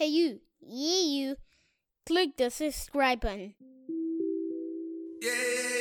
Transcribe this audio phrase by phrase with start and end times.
[0.00, 1.36] Hey you, yeah you,
[2.06, 3.52] click the subscribe button.
[5.20, 5.79] Me,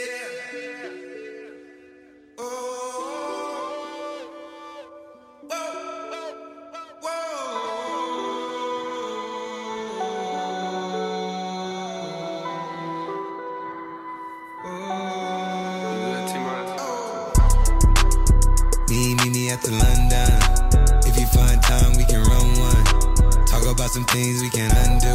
[23.89, 25.13] about some things we can undo.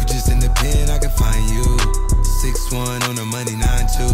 [0.00, 1.64] You just in the pen, I can find you.
[2.24, 4.12] Six one on the money, nine two.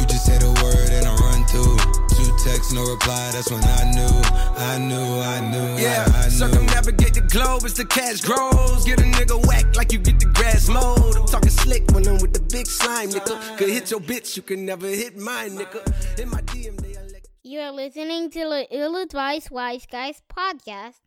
[0.00, 1.76] You just say the word and I run through.
[2.16, 3.30] Two texts, no reply.
[3.32, 4.14] That's when I knew,
[4.56, 6.30] I knew, I knew, Yeah, I, I knew.
[6.30, 8.84] circumnavigate the globe as the cash grows.
[8.84, 11.16] Get a nigga whack like you get the grass mowed.
[11.16, 13.58] I'm talking slick when I'm with the big slime, nigga.
[13.58, 15.80] Could hit your bitch, you can never hit mine, nigga.
[16.20, 17.28] In my DM, they elect.
[17.42, 21.00] You are listening to the Ill Advised Wise Guys podcast,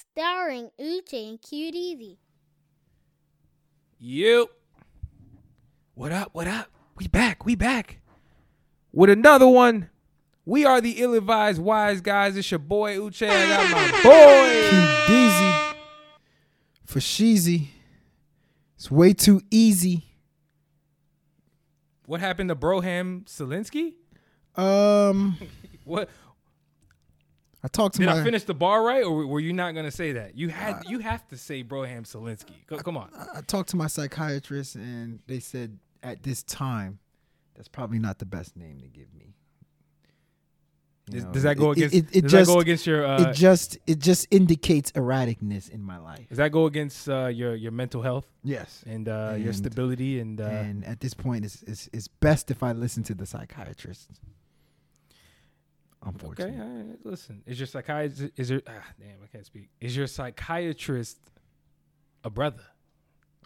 [0.00, 2.18] starring Uche and Cute Easy.
[3.98, 4.48] You.
[5.94, 6.30] What up?
[6.32, 6.68] What up?
[6.96, 7.44] We back.
[7.44, 8.00] We back.
[8.92, 9.88] With another one.
[10.44, 12.36] We are the ill advised wise guys.
[12.36, 13.28] It's your boy Uche.
[13.28, 15.12] I got my boy.
[15.12, 15.74] Deezy
[16.84, 17.68] for Sheezy.
[18.76, 20.04] It's way too easy.
[22.06, 23.94] What happened to Broham Selinsky?
[24.56, 25.38] Um,
[25.84, 26.08] What
[27.64, 29.90] I talked to did my I finish the bar right, or were you not gonna
[29.92, 30.36] say that?
[30.36, 32.66] You had you have to say Broham Selinsky.
[32.66, 33.10] Co- Come on.
[33.34, 36.98] I talked to my psychiatrist, and they said at this time,
[37.54, 39.34] that's probably not the best name to give me.
[41.10, 41.94] You Does, that go against?
[41.94, 43.04] It, it, does just that go against your?
[43.04, 46.28] Uh, it just it just indicates erraticness in my life.
[46.28, 48.82] does that go against uh, your your mental health Yes.
[48.86, 50.40] and uh, your stability and?
[50.40, 54.10] Uh, and at this point, it's, it's it's best if I listen to the psychiatrist.
[56.02, 56.98] Okay, Unfortunately, all right.
[57.04, 58.32] Listen, is your psychiatrist?
[58.36, 59.22] Is your ah, damn?
[59.22, 59.68] I can't speak.
[59.80, 61.18] Is your psychiatrist
[62.24, 62.64] a brother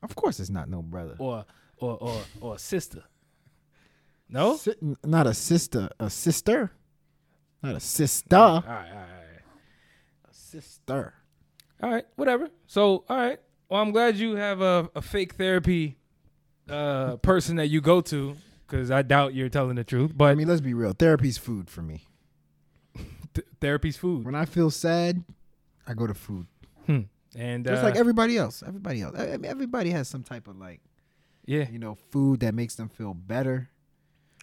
[0.03, 1.17] of course, it's not no brother.
[1.19, 1.45] or
[1.79, 3.03] or or or a sister?
[4.29, 4.57] No.
[4.57, 6.73] Si- not a sister, a sister,
[7.63, 10.31] not a sister, All right, all right, all right.
[10.31, 11.15] a sister.
[11.83, 12.49] All right, whatever.
[12.67, 13.41] So, all right.
[13.69, 15.97] Well, I'm glad you have a, a fake therapy
[16.69, 18.37] uh, person that you go to
[18.67, 20.13] because I doubt you're telling the truth.
[20.15, 20.93] But I mean, let's be real.
[20.93, 22.05] Therapy's food for me.
[23.37, 24.25] Th- therapy's food.
[24.25, 25.23] When I feel sad,
[25.87, 26.47] I go to food.
[26.87, 27.01] Hmm.
[27.37, 28.63] And Just uh, like everybody else.
[28.67, 29.15] Everybody else.
[29.19, 30.81] I mean, everybody has some type of like,
[31.45, 33.69] yeah, you know, food that makes them feel better.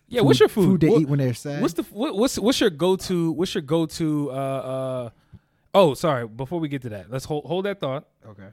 [0.08, 0.22] yeah.
[0.22, 0.66] What's your food?
[0.66, 1.62] Food they What- eat when they're sad.
[1.62, 3.32] What's the what, what's what's your go to?
[3.32, 4.32] What's your go to?
[4.32, 5.10] Uh, uh,
[5.74, 6.28] oh, sorry.
[6.28, 8.08] Before we get to that, let's hold hold that thought.
[8.28, 8.50] okay?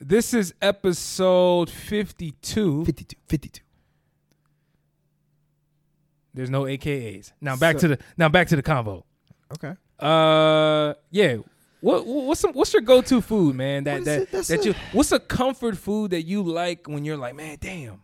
[0.00, 2.84] This is episode fifty two.
[2.84, 3.16] 52.
[3.28, 3.62] 52.
[6.34, 7.32] There's no AKAs.
[7.40, 9.02] Now back So- to the now back to the convo.
[9.54, 9.74] Okay.
[9.98, 11.36] Uh, yeah.
[11.80, 13.84] What what's some, what's your go to food, man?
[13.84, 17.36] That that that a- you what's a comfort food that you like when you're like,
[17.36, 18.02] man, damn,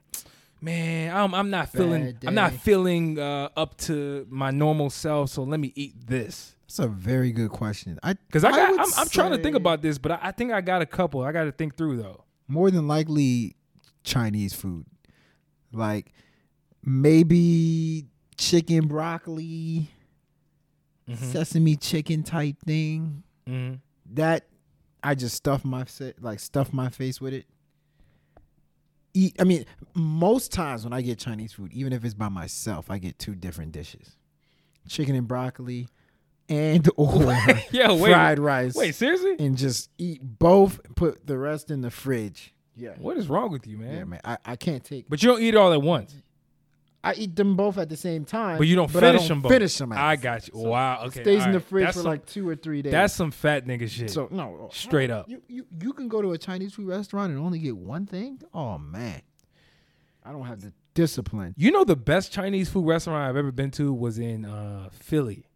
[0.61, 5.43] man, I'm I'm not feeling I'm not feeling uh, up to my normal self, so
[5.43, 6.55] let me eat this.
[6.69, 7.99] That's a very good question.
[8.03, 10.53] I Cause I got I'm, I'm trying to think about this, but I, I think
[10.53, 11.23] I got a couple.
[11.23, 12.25] I got to think through though.
[12.47, 13.57] more than likely
[14.05, 14.87] Chinese food,
[15.73, 16.13] like
[16.85, 18.07] maybe
[18.37, 19.91] chicken broccoli,
[21.09, 21.33] Mm-hmm.
[21.33, 23.23] sesame chicken type thing.
[23.49, 23.81] Mhm.
[24.15, 24.47] That
[25.03, 25.85] I just stuff my
[26.21, 27.45] like stuff my face with it.
[29.13, 29.37] Eat.
[29.39, 32.99] I mean, most times when I get Chinese food, even if it's by myself, I
[32.99, 34.17] get two different dishes:
[34.89, 35.89] chicken and broccoli,
[36.49, 37.23] and or
[37.71, 38.75] Yeah, wait, fried rice.
[38.75, 39.37] Wait, seriously?
[39.39, 40.81] and just eat both.
[40.97, 42.53] Put the rest in the fridge.
[42.77, 43.95] Yeah, What is wrong with you, man?
[43.95, 44.21] yeah, man.
[44.25, 45.09] I, I can't take.
[45.09, 46.13] But you don't eat it all at once.
[47.05, 48.59] I eat them both at the same time.
[48.59, 49.53] But you don't I finish don't them both.
[49.53, 49.93] Finish them.
[49.93, 50.55] I got you.
[50.55, 51.03] So wow.
[51.03, 51.23] it Okay.
[51.23, 52.93] Stays all in the fridge That's for some- like two or three days.
[52.93, 54.11] That's some fat nigga shit.
[54.11, 55.29] so no Straight up.
[55.29, 58.41] You, you you can go to a Chinese food restaurant and only get one thing.
[58.53, 59.23] Oh man,
[60.25, 61.55] I don't have the discipline.
[61.57, 65.47] You know the best Chinese food restaurant I've ever been to was in uh, Philly,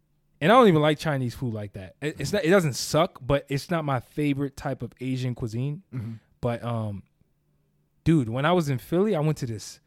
[0.41, 1.95] and I don't even like Chinese food like that.
[2.01, 2.43] It, it's not.
[2.45, 5.81] It doesn't suck, but it's not my favorite type of Asian cuisine.
[6.41, 7.03] But um,
[8.03, 9.79] dude, when I was in Philly, I went to this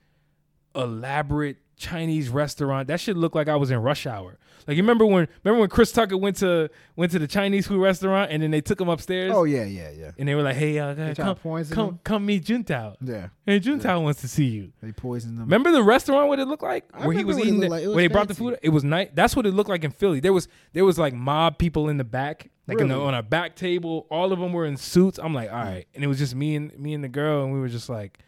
[0.74, 2.88] elaborate Chinese restaurant.
[2.88, 4.38] That should look like I was in rush hour.
[4.68, 7.80] Like you remember when remember when Chris Tucker went to went to the Chinese food
[7.82, 10.12] restaurant and then they took him upstairs Oh yeah, yeah, yeah.
[10.16, 11.36] and they were like, "Hey, uh, come,
[11.72, 11.98] come, him?
[12.04, 12.94] come meet Juntao.
[13.00, 15.46] Yeah, Hey, Juntao wants to see you." they poisoned them.
[15.46, 16.84] Remember the restaurant what it looked like?
[16.94, 17.84] I where he was eating the- like.
[17.86, 18.56] Where they brought the food.
[18.62, 19.16] It was night.
[19.16, 20.20] That's what it looked like in Philly.
[20.20, 23.22] There was there was like mob people in the back, like in the, on a
[23.24, 24.06] back table.
[24.12, 25.18] All of them were in suits.
[25.20, 27.52] I'm like, all right, and it was just me and me and the girl, and
[27.52, 28.20] we were just like,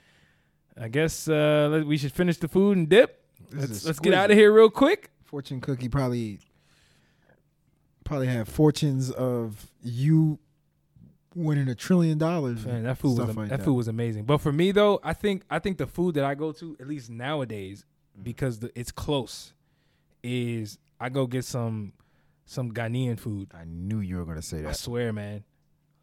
[0.81, 3.21] I guess uh, let, we should finish the food and dip.
[3.51, 5.11] This Let's, let's get out of here real quick.
[5.25, 6.39] Fortune cookie probably
[8.05, 10.39] probably had fortunes of you
[11.35, 12.65] winning a trillion dollars.
[12.67, 14.25] Man, that food was like that, food was amazing.
[14.25, 16.87] But for me though, I think I think the food that I go to at
[16.89, 17.85] least nowadays
[18.19, 18.23] Mm.
[18.23, 19.53] because the, it's close
[20.23, 21.93] is I go get some
[22.47, 23.49] some Ghanaian food.
[23.53, 24.69] I knew you were gonna say that.
[24.69, 25.45] I swear, man.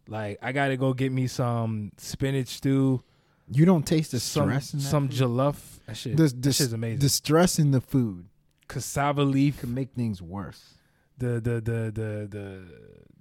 [0.07, 3.01] Like I gotta go get me some spinach stew,
[3.49, 5.17] You don't taste the some in that some food?
[5.17, 5.55] jollof.
[5.87, 6.99] That shit, The, that shit's amazing.
[6.99, 8.27] the stress in the food
[8.67, 10.75] Cassava leaf, can make things worse.
[11.17, 12.67] the the the the the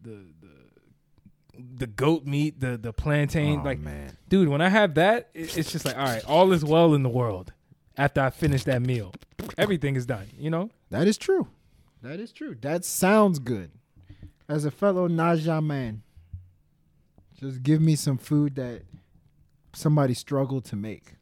[0.02, 3.60] the the, the goat meat, the the plantain.
[3.60, 6.52] oh like, man, dude, when I have that, it, it's just like, all right, all
[6.52, 7.52] is well in the world.
[7.96, 9.12] After I finish that meal,
[9.58, 10.28] everything is done.
[10.38, 10.70] You know.
[10.90, 11.48] that is true.
[12.02, 12.56] That is true.
[12.62, 13.72] That sounds good.
[14.48, 16.02] As a fellow Naija man,
[17.38, 18.82] just give me some food that
[19.72, 21.14] somebody struggled to make,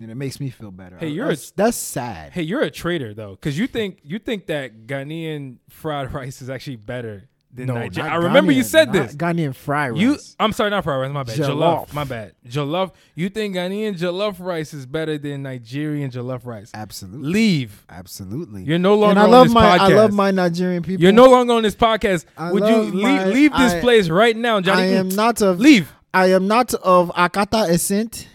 [0.00, 0.96] and it makes me feel better.
[0.98, 2.32] Hey, you're a- that's, that's sad.
[2.32, 6.50] Hey, you're a traitor though, because you think you think that Ghanaian fried rice is
[6.50, 8.10] actually better than no, Nigeria.
[8.10, 9.14] not I remember you said this.
[9.16, 10.00] Ghanaian fried rice.
[10.02, 11.10] You, I'm sorry, not fried rice.
[11.10, 11.38] My bad.
[11.38, 11.88] Jollof.
[11.88, 11.92] Jollof.
[11.94, 12.34] My bad.
[12.46, 12.92] Jollof.
[13.14, 16.70] You think Ghanaian jollof rice is better than Nigerian jollof rice?
[16.74, 17.86] absolutely, Leave.
[17.88, 18.64] absolutely.
[18.64, 19.80] You're no longer and I on love this my podcast.
[19.80, 21.02] I love my Nigerian people.
[21.02, 22.26] You're no longer on this podcast.
[22.36, 24.82] I Would you love leave, leave this I- place right now, Johnny?
[24.82, 25.90] I am not of leave.
[26.12, 28.28] I am not of Akata descent.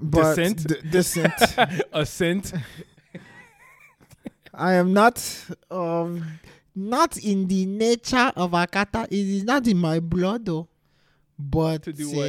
[0.00, 0.66] But Descent?
[0.66, 1.32] d- descent.
[1.92, 2.52] Ascent.
[4.52, 5.22] I am not
[5.70, 6.22] of
[6.74, 9.06] not in the nature of Akata.
[9.06, 10.68] It is not in my blood though.
[11.38, 12.28] But To do what?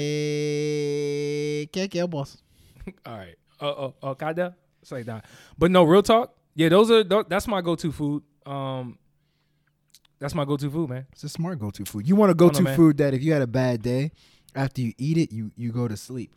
[1.71, 2.37] keke boss.
[3.05, 3.35] All right.
[3.61, 4.55] Uh, uh, Okada.
[4.81, 5.25] It's like that.
[5.57, 6.33] But no, real talk.
[6.55, 8.23] Yeah, those are that's my go-to food.
[8.45, 8.97] Um,
[10.25, 11.05] that's my go-to food, man.
[11.11, 12.07] It's a smart go-to food.
[12.07, 14.11] You want a go I know, to food that if you had a bad day,
[14.55, 16.33] after you eat it, you you go to sleep.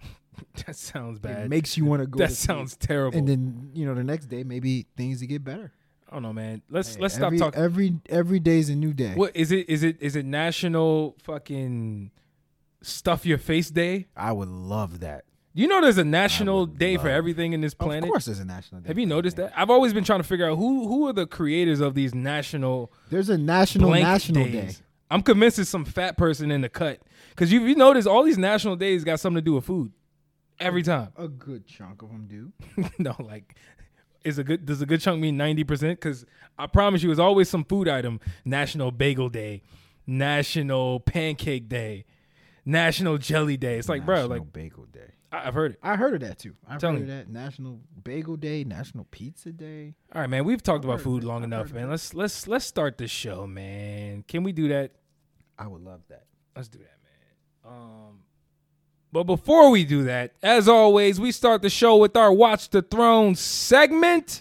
[0.66, 1.50] That sounds It bad.
[1.50, 2.18] makes you want to go.
[2.18, 2.46] that to sleep.
[2.46, 3.18] sounds terrible.
[3.18, 5.72] And then you know the next day maybe things get better.
[6.08, 6.62] I don't know, man.
[6.70, 7.60] Let's Hey, let's stop talking.
[7.60, 9.14] Every every day is a new day.
[9.14, 9.68] What is it?
[9.68, 12.10] Is it is it National fucking
[12.82, 14.06] Stuff Your Face Day?
[14.16, 15.24] I would love that.
[15.56, 18.04] You know, there's a national would day for everything in this planet.
[18.04, 18.88] Of course, there's a national day.
[18.88, 19.54] Have you noticed that?
[19.56, 22.92] I've always been trying to figure out who who are the creators of these national
[23.08, 24.78] There's a national blank national days.
[24.78, 24.84] day.
[25.10, 27.00] I'm convinced it's some fat person in the cut
[27.30, 29.92] because you you notice all these national days got something to do with food
[30.60, 31.08] every time.
[31.16, 32.52] A good chunk of them do.
[32.98, 33.56] no, like
[34.24, 35.98] is a good does a good chunk mean ninety percent?
[35.98, 36.26] Because
[36.58, 38.20] I promise you, it's always some food item.
[38.44, 39.62] National Bagel Day,
[40.06, 42.04] National Pancake Day,
[42.66, 43.78] National Jelly Day.
[43.78, 45.12] It's like, bro, like Bagel Day.
[45.32, 45.78] I've heard it.
[45.82, 46.54] I heard of that too.
[46.68, 47.14] I've Telling heard of you.
[47.16, 47.28] that.
[47.30, 49.94] National Bagel Day, National Pizza Day.
[50.14, 50.44] All right, man.
[50.44, 51.90] We've talked about food long I've enough, man.
[51.90, 54.24] Let's let's let's start the show, man.
[54.28, 54.92] Can we do that?
[55.58, 56.24] I would love that.
[56.54, 56.98] Let's do that,
[57.72, 57.74] man.
[57.74, 58.18] Um,
[59.12, 62.82] but before we do that, as always, we start the show with our Watch the
[62.82, 64.40] Throne segment.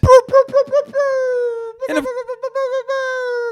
[1.88, 2.06] And of,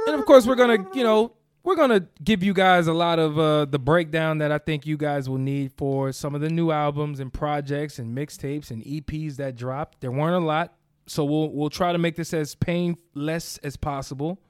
[0.08, 1.34] and of course, we're gonna, you know,
[1.64, 4.98] we're gonna give you guys a lot of uh, the breakdown that I think you
[4.98, 9.38] guys will need for some of the new albums and projects and mixtapes and EPs
[9.38, 10.02] that dropped.
[10.02, 10.76] There weren't a lot,
[11.08, 14.42] so we'll we'll try to make this as painless as possible.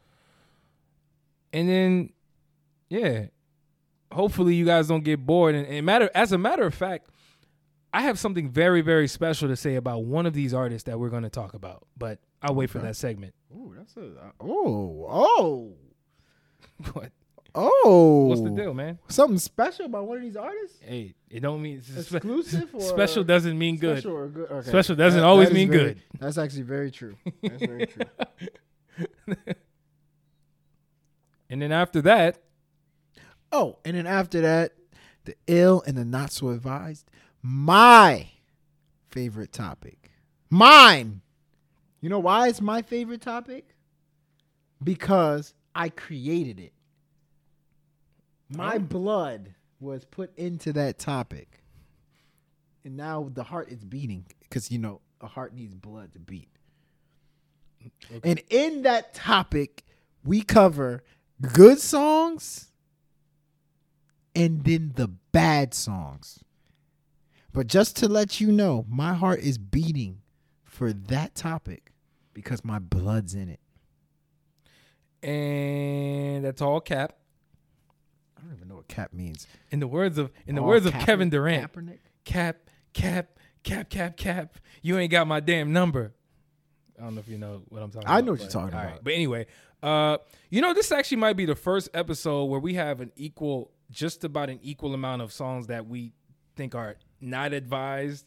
[1.52, 2.10] And then,
[2.90, 3.28] yeah,
[4.12, 5.54] hopefully you guys don't get bored.
[5.54, 7.10] And, and matter as a matter of fact,
[7.94, 11.10] I have something very very special to say about one of these artists that we're
[11.10, 11.86] going to talk about.
[11.96, 13.36] But I'll wait for that segment.
[13.54, 15.76] Ooh, that's a oh oh
[16.94, 17.12] What?
[17.56, 18.26] oh.
[18.30, 18.98] What's the deal, man?
[19.08, 20.80] Something special about one of these artists?
[20.82, 24.00] Hey, it don't mean spe- Exclusive or special doesn't mean good.
[24.00, 24.52] Special or good?
[24.52, 24.68] Okay.
[24.70, 26.02] Special doesn't That- always that mean very- good.
[26.20, 27.16] That's actually very true.
[27.44, 28.06] That's very true.
[31.50, 32.40] And then after that,
[33.52, 34.72] Oh, and then after that,
[35.26, 37.08] the ill and the not so advised.
[37.44, 38.30] My
[39.10, 40.10] favorite topic.
[40.50, 41.22] Mine.
[42.02, 43.76] You know why it's my favorite topic?
[44.84, 46.73] Because I created it.
[48.50, 51.64] My blood was put into that topic.
[52.86, 56.50] And now the heart is beating because, you know, a heart needs blood to beat.
[58.24, 59.84] And in that topic,
[60.24, 61.04] we cover
[61.54, 62.72] good songs
[64.36, 66.40] and then the bad songs.
[67.54, 70.22] But just to let you know, my heart is beating
[70.64, 71.92] for that topic
[72.34, 73.60] because my blood's in it.
[75.22, 77.14] and that's all cap.
[78.44, 79.48] I don't even know what cap means.
[79.72, 82.00] In the words of in the All words of Kaepernick- Kevin Durant, Kaepernick?
[82.26, 82.58] cap,
[82.94, 84.56] cap, cap, cap, cap.
[84.82, 86.14] You ain't got my damn number.
[87.00, 88.24] I don't know if you know what I'm talking I about.
[88.24, 89.04] I know what you're talking all about.
[89.04, 89.48] But anyway,
[89.82, 90.18] uh,
[90.50, 94.24] you know, this actually might be the first episode where we have an equal, just
[94.24, 96.12] about an equal amount of songs that we
[96.56, 98.26] think are not advised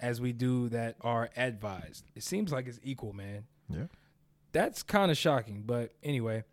[0.00, 2.04] as we do that are advised.
[2.14, 3.44] It seems like it's equal, man.
[3.68, 3.84] Yeah.
[4.52, 6.44] That's kind of shocking, but anyway,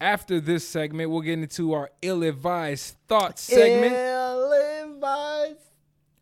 [0.00, 3.94] after this segment, we'll get into our ill-advised thoughts segment.
[3.94, 5.58] Ill-advised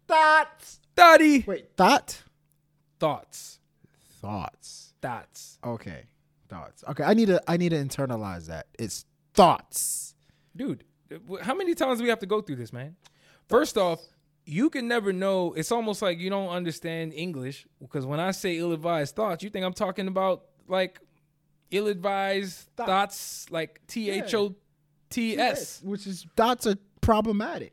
[0.08, 0.80] thoughts.
[0.96, 2.22] Thoughty Wait, thought?
[3.00, 3.58] thoughts,
[4.20, 4.94] Thoughts.
[5.02, 5.58] thoughts.
[5.64, 6.04] Okay,
[6.48, 6.84] thoughts.
[6.88, 7.42] Okay, I need to.
[7.48, 8.66] I need to internalize that.
[8.78, 9.04] It's
[9.34, 10.14] thoughts.
[10.56, 10.84] dude
[11.42, 12.94] how many times do we have to go through this man
[13.48, 14.00] first off
[14.46, 18.56] you can never know it's almost like you don't understand english because when i say
[18.58, 21.00] ill-advised thoughts you think i'm talking about like
[21.70, 22.86] ill-advised Thought.
[22.86, 27.72] thoughts like t-h-o-t-s which is thoughts are problematic.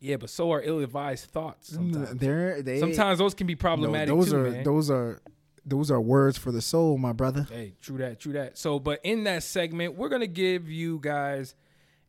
[0.00, 3.58] yeah but so are ill-advised thoughts mm, sometimes They're, they sometimes those can be no,
[3.58, 4.64] problematic those too are man.
[4.64, 5.20] those are
[5.64, 7.46] those are words for the soul, my brother.
[7.48, 8.58] Hey, true that, true that.
[8.58, 11.54] So, but in that segment, we're gonna give you guys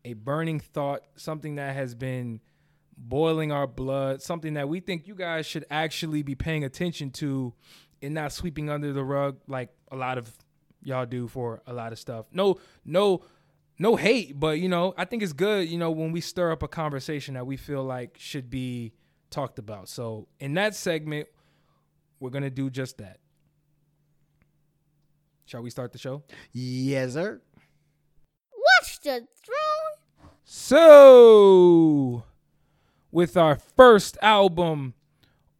[0.03, 2.39] a burning thought, something that has been
[2.97, 7.53] boiling our blood, something that we think you guys should actually be paying attention to
[8.01, 10.33] and not sweeping under the rug like a lot of
[10.83, 12.27] y'all do for a lot of stuff.
[12.31, 13.23] No, no,
[13.79, 16.63] no hate, but you know, I think it's good, you know, when we stir up
[16.63, 18.93] a conversation that we feel like should be
[19.29, 19.89] talked about.
[19.89, 21.27] So, in that segment,
[22.19, 23.19] we're gonna do just that.
[25.45, 26.23] Shall we start the show?
[26.51, 27.41] Yes, sir.
[28.51, 29.99] Watch the throne.
[30.45, 32.23] So,
[33.11, 34.93] with our first album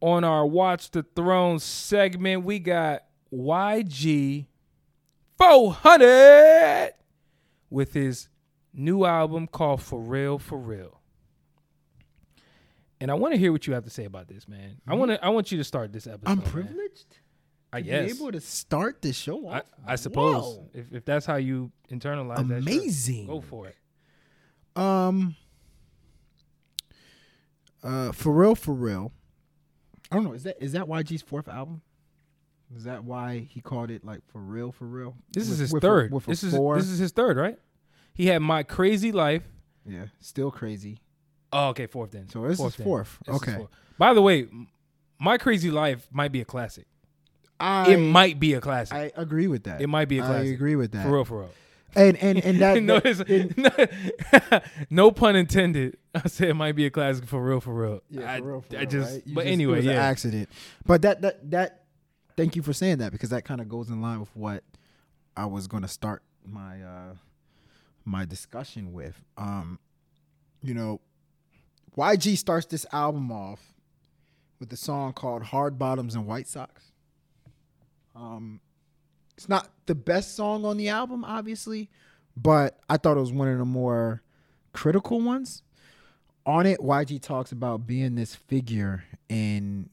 [0.00, 4.46] on our Watch the Throne segment, we got YG
[5.38, 6.92] 400
[7.70, 8.28] with his
[8.72, 11.00] new album called For Real For Real.
[13.00, 14.80] And I want to hear what you have to say about this, man.
[14.86, 15.22] I want to.
[15.22, 16.30] I want you to start this episode.
[16.30, 16.46] I'm man.
[16.46, 17.18] privileged.
[17.72, 18.12] I to guess.
[18.12, 19.64] Be able to start the show I, off.
[19.86, 22.58] I suppose if, if that's how you internalize that.
[22.62, 23.26] Amazing.
[23.26, 23.76] Go for it.
[24.74, 25.36] Um.
[27.82, 29.12] Uh, for real, for real.
[30.10, 30.32] I don't know.
[30.32, 31.82] Is that is that YG's fourth album?
[32.76, 35.14] Is that why he called it like for real, for real?
[35.32, 36.12] This is his with third.
[36.12, 36.76] with a this is four?
[36.76, 37.58] this is his third, right?
[38.14, 39.42] He had My Krazy Life.
[39.86, 40.98] yeah, still crazy.
[41.52, 42.28] Oh, okay, fourth then.
[42.28, 42.84] So this is then.
[42.84, 43.18] fourth.
[43.26, 43.56] This is Okay.
[43.58, 43.70] fourth.
[43.98, 44.48] By the way,
[45.20, 46.86] My Krazy Life might be a classic.
[47.60, 48.96] I it might be a classic.
[48.96, 49.80] I agree with that.
[49.80, 50.48] it might be a classic.
[50.48, 51.04] I agree with that.
[51.04, 51.50] For real, for real.
[51.96, 55.96] And and and that, no, that- no pun intended.
[56.14, 58.00] I said it might be a classic for real, for real.
[58.10, 59.22] Yeah, I, for real, for I real, just, right?
[59.26, 60.02] But just- anyway, it was an yeah.
[60.04, 60.48] accident.
[60.84, 61.80] But that that that.
[62.36, 64.64] Thank you for saying that because that kind of goes in line with what
[65.36, 67.14] I was going to start my uh
[68.04, 69.22] my discussion with.
[69.38, 69.78] Um,
[70.62, 71.00] you know,
[71.96, 73.60] YG starts this album off
[74.60, 76.92] with a song called "Hard Bottoms and White Socks."
[78.14, 78.60] Um,
[79.36, 81.88] it's not the best song on the album, obviously,
[82.36, 84.22] but I thought it was one of the more
[84.72, 85.62] critical ones
[86.46, 89.88] on it, YG talks about being this figure in.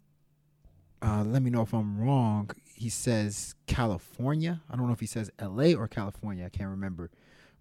[1.01, 2.51] Uh, let me know if I'm wrong.
[2.75, 4.61] He says California.
[4.69, 5.73] I don't know if he says L.A.
[5.73, 6.45] or California.
[6.45, 7.09] I can't remember,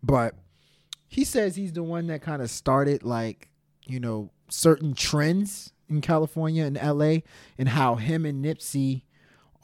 [0.02, 0.34] but
[1.08, 3.48] he says he's the one that kind of started like
[3.86, 7.24] you know certain trends in California and L.A.
[7.58, 9.02] and how him and Nipsey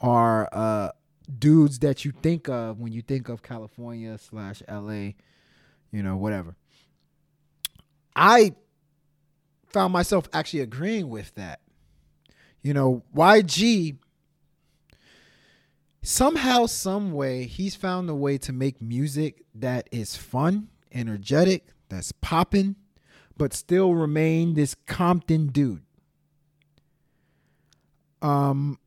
[0.01, 0.91] are uh,
[1.39, 5.15] dudes that you think of when you think of California slash L.A.
[5.91, 6.55] You know, whatever.
[8.15, 8.55] I
[9.67, 11.61] found myself actually agreeing with that.
[12.61, 13.97] You know, YG
[16.07, 22.11] somehow, some way, he's found a way to make music that is fun, energetic, that's
[22.13, 22.75] popping,
[23.35, 25.81] but still remain this Compton dude.
[28.21, 28.79] Um,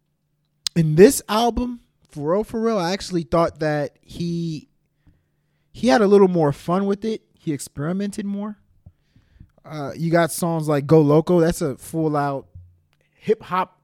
[0.75, 4.69] in this album, for real, for real, I actually thought that he
[5.73, 7.23] he had a little more fun with it.
[7.33, 8.59] He experimented more.
[9.65, 12.49] Uh, you got songs like "Go Loco." That's a full out
[13.21, 13.81] hip hop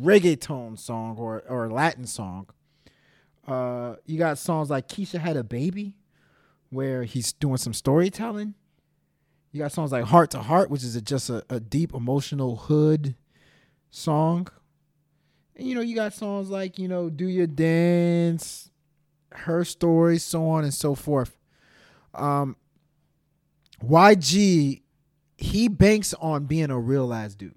[0.00, 2.46] reggaeton song or or Latin song.
[3.46, 5.96] Uh, you got songs like "Keisha Had a Baby,"
[6.70, 8.54] where he's doing some storytelling.
[9.52, 12.56] You got songs like "Heart to Heart," which is a, just a, a deep emotional
[12.56, 13.14] hood
[13.90, 14.48] song.
[15.56, 18.70] And you know, you got songs like you know "Do Your Dance,"
[19.32, 21.36] "Her Story," so on and so forth.
[22.14, 22.56] Um,
[23.84, 24.82] YG,
[25.36, 27.54] he banks on being a real ass dude.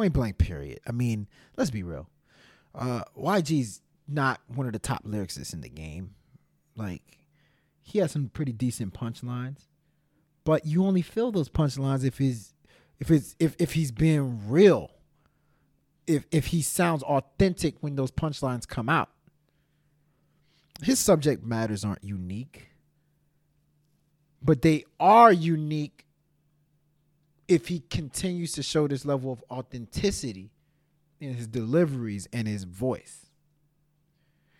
[0.00, 0.80] Point blank, period.
[0.88, 1.28] I mean,
[1.58, 2.08] let's be real.
[2.74, 6.14] Uh, YG's not one of the top lyricists in the game.
[6.74, 7.18] Like,
[7.82, 9.66] he has some pretty decent punchlines,
[10.42, 12.54] but you only feel those punchlines if he's
[12.98, 14.90] if it's if if he's being real.
[16.06, 19.10] If if he sounds authentic when those punchlines come out.
[20.82, 22.70] His subject matters aren't unique
[24.42, 26.06] but they are unique
[27.50, 30.52] if he continues to show this level of authenticity
[31.18, 33.26] in his deliveries and his voice.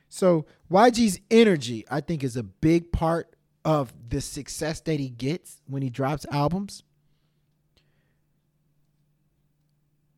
[0.09, 5.63] So YG's energy, I think, is a big part of the success that he gets
[5.69, 6.83] when he drops albums.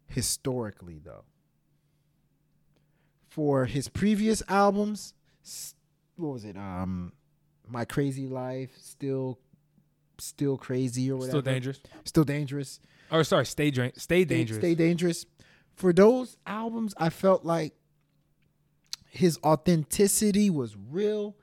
[0.06, 1.24] Historically, though,
[3.28, 5.12] for his previous albums,
[6.16, 6.56] what was it?
[6.56, 7.12] Um,
[7.68, 9.38] My Krazy Life, still,
[10.22, 11.30] still crazy or whatever.
[11.30, 11.80] Still dangerous.
[12.04, 12.80] Still dangerous.
[13.10, 14.58] Or sorry, stay dra- stay dangerous.
[14.60, 15.26] Stay dangerous.
[15.74, 17.74] For those albums, I felt like
[19.10, 21.36] his authenticity was real.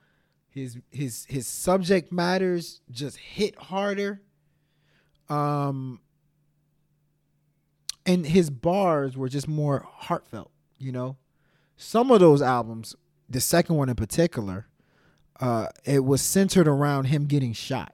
[0.50, 4.21] His his his subject matters just hit harder.
[5.29, 6.00] Um
[8.05, 11.17] and his bars were just more heartfelt, you know.
[11.77, 12.95] Some of those albums,
[13.29, 14.67] the second one in particular,
[15.39, 17.93] uh it was centered around him getting shot.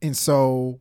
[0.00, 0.80] And so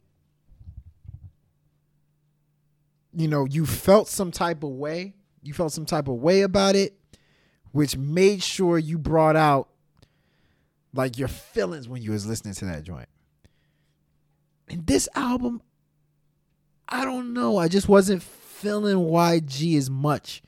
[3.18, 5.16] you know, you felt some type of way.
[5.42, 7.00] You felt some type of way about it,
[7.72, 9.70] which made sure you brought out
[10.94, 13.10] like your feelings when you was listening to that joint.
[14.70, 15.64] And this album,
[16.88, 17.58] I don't know.
[17.58, 20.44] I just wasn't feeling YG as much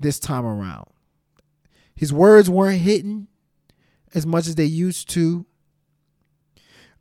[0.00, 0.88] this time around.
[1.94, 3.28] His words weren't hitting
[4.12, 5.46] as much as they used to.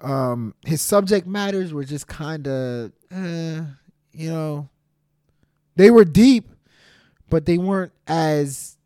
[0.01, 3.61] Um, his subject matters were just kind of, uh,
[4.11, 4.69] you know,
[5.75, 6.49] they were deep,
[7.29, 8.77] but they weren't as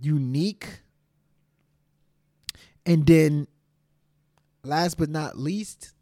[0.00, 0.80] unique.
[2.86, 3.46] And then,
[4.62, 5.92] last but not least,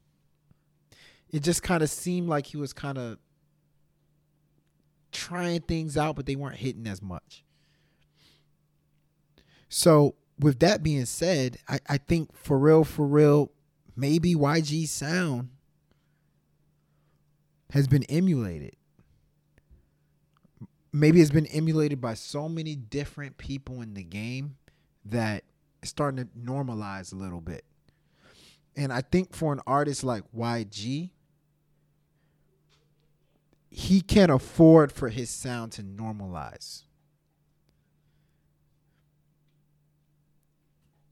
[1.31, 3.19] it just kind of seemed like he was kind of
[5.13, 7.45] trying things out, but they weren't hitting as much.
[9.69, 13.53] So, with that being said, I, I think for real, for real,
[13.97, 15.49] maybe YG sound
[17.71, 18.77] has been emulated.
[20.93, 24.57] Maybe it's been emulated by so many different people in the game
[25.07, 25.45] that
[25.81, 27.65] it's starting to normalize a little bit.
[28.77, 31.11] And I think for an artist like YG,
[33.71, 36.85] he can't afford for his sound to normalize.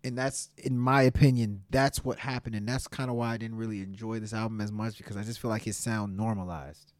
[0.03, 2.55] And that's, in my opinion, that's what happened.
[2.55, 5.23] And that's kind of why I didn't really enjoy this album as much because I
[5.23, 6.93] just feel like his sound normalized.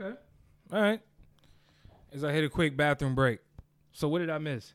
[0.00, 0.16] Okay.
[0.72, 1.00] All right.
[2.12, 3.40] As I hit a quick bathroom break.
[3.92, 4.72] So what did I miss?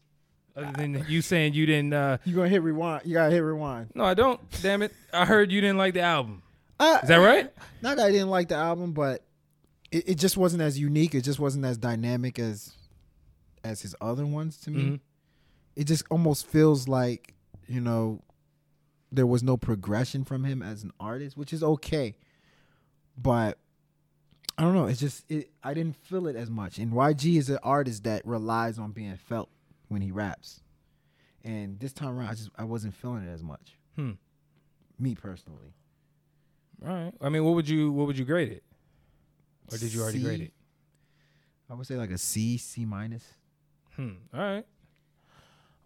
[0.56, 3.06] Other than you saying you didn't uh You gonna hit rewind?
[3.06, 3.90] You gotta hit rewind.
[3.96, 4.40] No, I don't.
[4.62, 4.94] Damn it.
[5.14, 6.44] I heard you didn't like the album.
[6.80, 7.52] Uh, Is that right?
[7.82, 9.24] Not that I didn't like the album, but
[9.92, 11.14] it, it just wasn't as unique.
[11.14, 12.74] It just wasn't as dynamic as
[13.64, 14.82] as his other ones to me.
[14.84, 15.00] Mhm.
[15.76, 17.34] It just almost feels like
[17.68, 18.22] you know
[19.12, 22.16] there was no progression from him as an artist, which is okay.
[23.18, 23.58] But
[24.58, 24.86] I don't know.
[24.88, 26.78] It's just it, I didn't feel it as much.
[26.78, 29.50] And YG is an artist that relies on being felt
[29.88, 30.62] when he raps.
[31.44, 33.78] And this time around, I just I wasn't feeling it as much.
[33.96, 34.12] Hmm.
[35.00, 35.74] Me personally.
[36.86, 37.14] All right.
[37.22, 38.64] I mean, what would you what would you grade it?
[39.72, 40.24] Or did you already C.
[40.24, 40.54] grade it?
[41.70, 43.24] I would say like a C, C minus.
[44.00, 44.12] Hmm.
[44.34, 44.66] All right.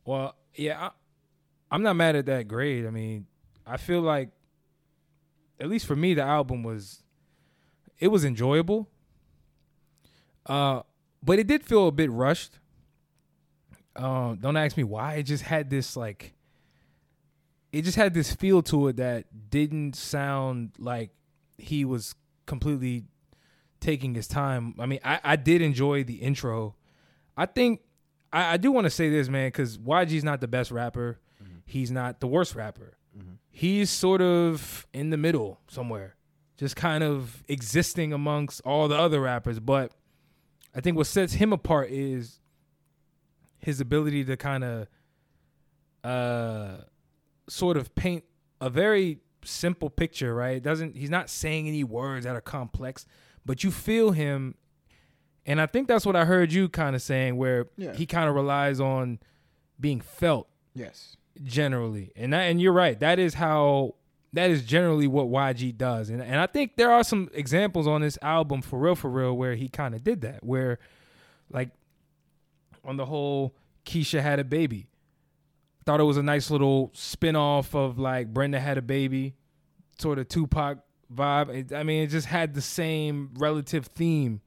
[0.06, 0.91] Well, yeah, I,
[1.71, 2.86] I'm not mad at that grade.
[2.86, 3.26] I mean,
[3.65, 4.30] I feel like,
[5.60, 7.02] at least for me, the album was,
[7.97, 8.88] it was enjoyable.
[10.45, 10.82] Uh,
[11.23, 12.60] but it did feel a bit rushed.
[13.95, 15.15] Um, don't ask me why.
[15.15, 16.36] It just had this like,
[17.71, 21.10] it just had this feel to it that didn't sound like
[21.58, 22.13] he was
[22.45, 23.06] completely
[23.80, 24.76] taking his time.
[24.78, 26.76] I mean, I, I did enjoy the intro.
[27.36, 27.80] I think
[28.34, 31.19] I, I do want to say this, man, because YG's not the best rapper.
[31.65, 32.98] He's not the worst rapper.
[33.52, 36.15] He's sort of in the middle somewhere,
[36.58, 39.60] just kind of existing amongst all the other rappers.
[39.60, 39.93] But
[40.76, 42.39] I think what sets him apart is
[43.60, 44.88] his ability to kind of
[46.04, 46.78] uh
[47.48, 48.24] sort of paint
[48.60, 50.58] a very simple picture, right?
[50.58, 53.06] It doesn't he's not saying any words that are complex,
[53.46, 54.56] but you feel him
[55.46, 57.94] and I think that's what I heard you kind of saying where Yeah.
[57.94, 59.20] he kind of relies on
[59.80, 61.18] being felt Yes.
[61.44, 62.12] generally.
[62.16, 63.00] And that, and you're right.
[63.00, 63.96] That is how
[64.34, 66.10] that is generally what YG does.
[66.10, 69.36] And and I think there are some examples on this album for real for real
[69.38, 70.44] where he kind of did that.
[70.44, 70.80] Where
[71.52, 71.70] like
[72.84, 74.88] on the whole Keisha had a baby.
[75.86, 79.36] Thought it was a nice little spin-off of like Brenda had a baby,
[80.00, 80.80] sort of Tupac
[81.14, 81.50] vibe.
[81.50, 84.40] It, I mean, it just had the same relative theme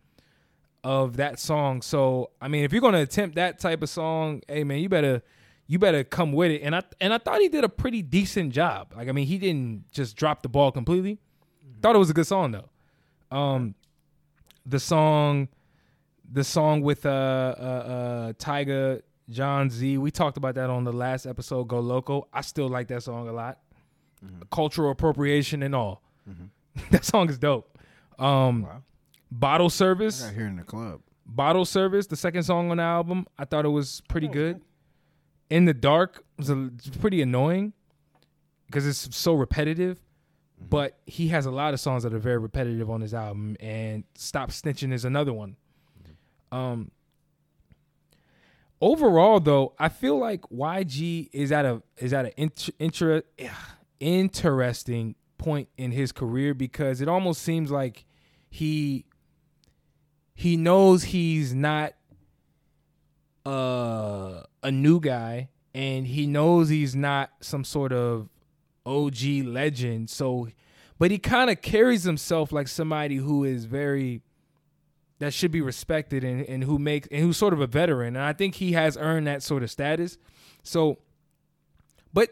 [0.87, 1.83] of that song.
[1.83, 5.20] So, I mean, if you're gonna attempt that type of song, hey man, you better
[5.66, 6.62] you better come with it.
[6.62, 8.92] And I and I thought he did a pretty decent job.
[8.96, 11.18] Like, I mean, he didn't just drop the ball completely.
[11.83, 13.37] Thought it was a good song though.
[13.37, 13.75] Um,
[14.64, 15.49] the song
[16.33, 19.99] the song with uh uh, uh Tyga, Jon Z.
[19.99, 21.64] We talked about that on the last episode.
[21.64, 22.29] Go loco.
[22.33, 23.59] I still like that song a lot.
[24.53, 26.03] Cultural appropriation and all.
[26.90, 27.77] that song is dope.
[28.20, 28.83] Um, Wow.
[29.31, 30.23] Bottle I service.
[30.23, 31.01] got here in the club.
[31.29, 34.61] Bottle Service, the second song on the album, I thought it was pretty good.
[35.51, 37.73] In the Dark was a, it's pretty annoying
[38.67, 40.01] because it's so repetitive.
[40.59, 44.05] But he has a lot of songs that are very repetitive on his album, and
[44.15, 45.57] Stop Snitching is another one.
[46.51, 46.91] Um,
[48.81, 53.23] overall, though, I feel like YG is at a is at an inter, inter,
[54.01, 58.07] interesting point in his career because it almost seems like
[58.49, 59.05] he
[60.37, 61.94] he knows he's not
[63.46, 68.29] uh, a new guy and he knows he's not some sort of
[68.85, 70.11] OG legend.
[70.11, 70.49] So,
[70.99, 74.20] but he kind of carries himself like somebody who is very
[75.18, 78.14] that should be respected and, and who makes and who's sort of a veteran.
[78.14, 80.18] And I think he has earned that sort of status.
[80.62, 80.99] So,
[82.12, 82.29] but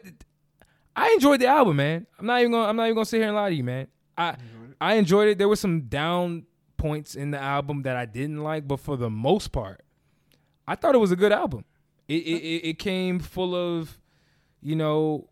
[0.95, 2.05] I enjoyed the album, man.
[2.19, 3.87] I'm not even gonna I'm not even gonna sit here and lie to you, man.
[4.15, 4.35] I
[4.79, 5.37] I enjoyed it.
[5.39, 6.45] There were some down
[6.77, 9.81] points in the album that I didn't like, but for the most part,
[10.67, 11.65] I thought it was a good album.
[12.07, 13.99] It it, it, came full of,
[14.61, 15.29] you know,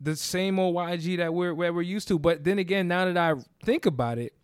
[0.00, 2.18] the same old YG that we're where we're used to.
[2.18, 4.34] But then again, now that I think about it,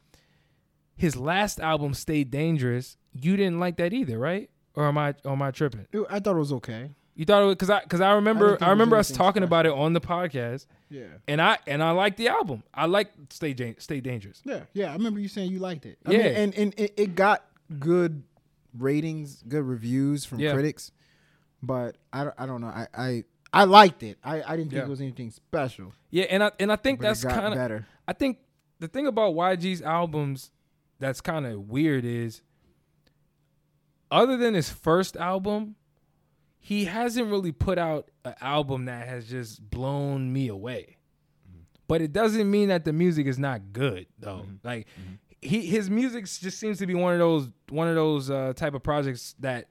[0.97, 4.49] his last album, "Stay Dangerous," you didn't like that either, right?
[4.75, 5.87] Or am I or am I tripping?
[6.09, 6.91] I thought it was okay.
[7.23, 9.45] You thought it was because I because I remember think I, remember us talking special.
[9.45, 11.05] about it on the podcast, Yeah.
[11.29, 12.65] and I and I liked the album.
[12.75, 14.91] I like "Stay Stay Dangerous." Yeah, yeah.
[14.91, 15.99] I remember you saying you liked it.
[16.05, 16.19] I Yeah.
[16.19, 17.45] mean, and and it, it got
[17.79, 18.25] good
[18.77, 20.53] ratings, good reviews from Yeah.
[20.53, 20.91] critics.
[21.63, 22.67] But I, don't- I don't know.
[22.67, 24.19] I, I I liked it.
[24.25, 24.87] I, I didn't think Yeah.
[24.87, 25.93] it was anything special.
[26.11, 27.87] Yeah, and I and I think But that's kind of better.
[28.09, 28.39] I think
[28.81, 30.51] the thing about YG's albums
[30.99, 32.43] that's kind of weird is
[34.11, 35.77] other than his first album,
[36.65, 40.97] he hasn't really put out an album that has just blown me away.
[41.89, 44.47] But it doesn't mean that the music is not good though.
[44.63, 44.87] Like
[45.43, 48.75] he his music just seems to be one of those one of those uh, type
[48.75, 49.69] of projects that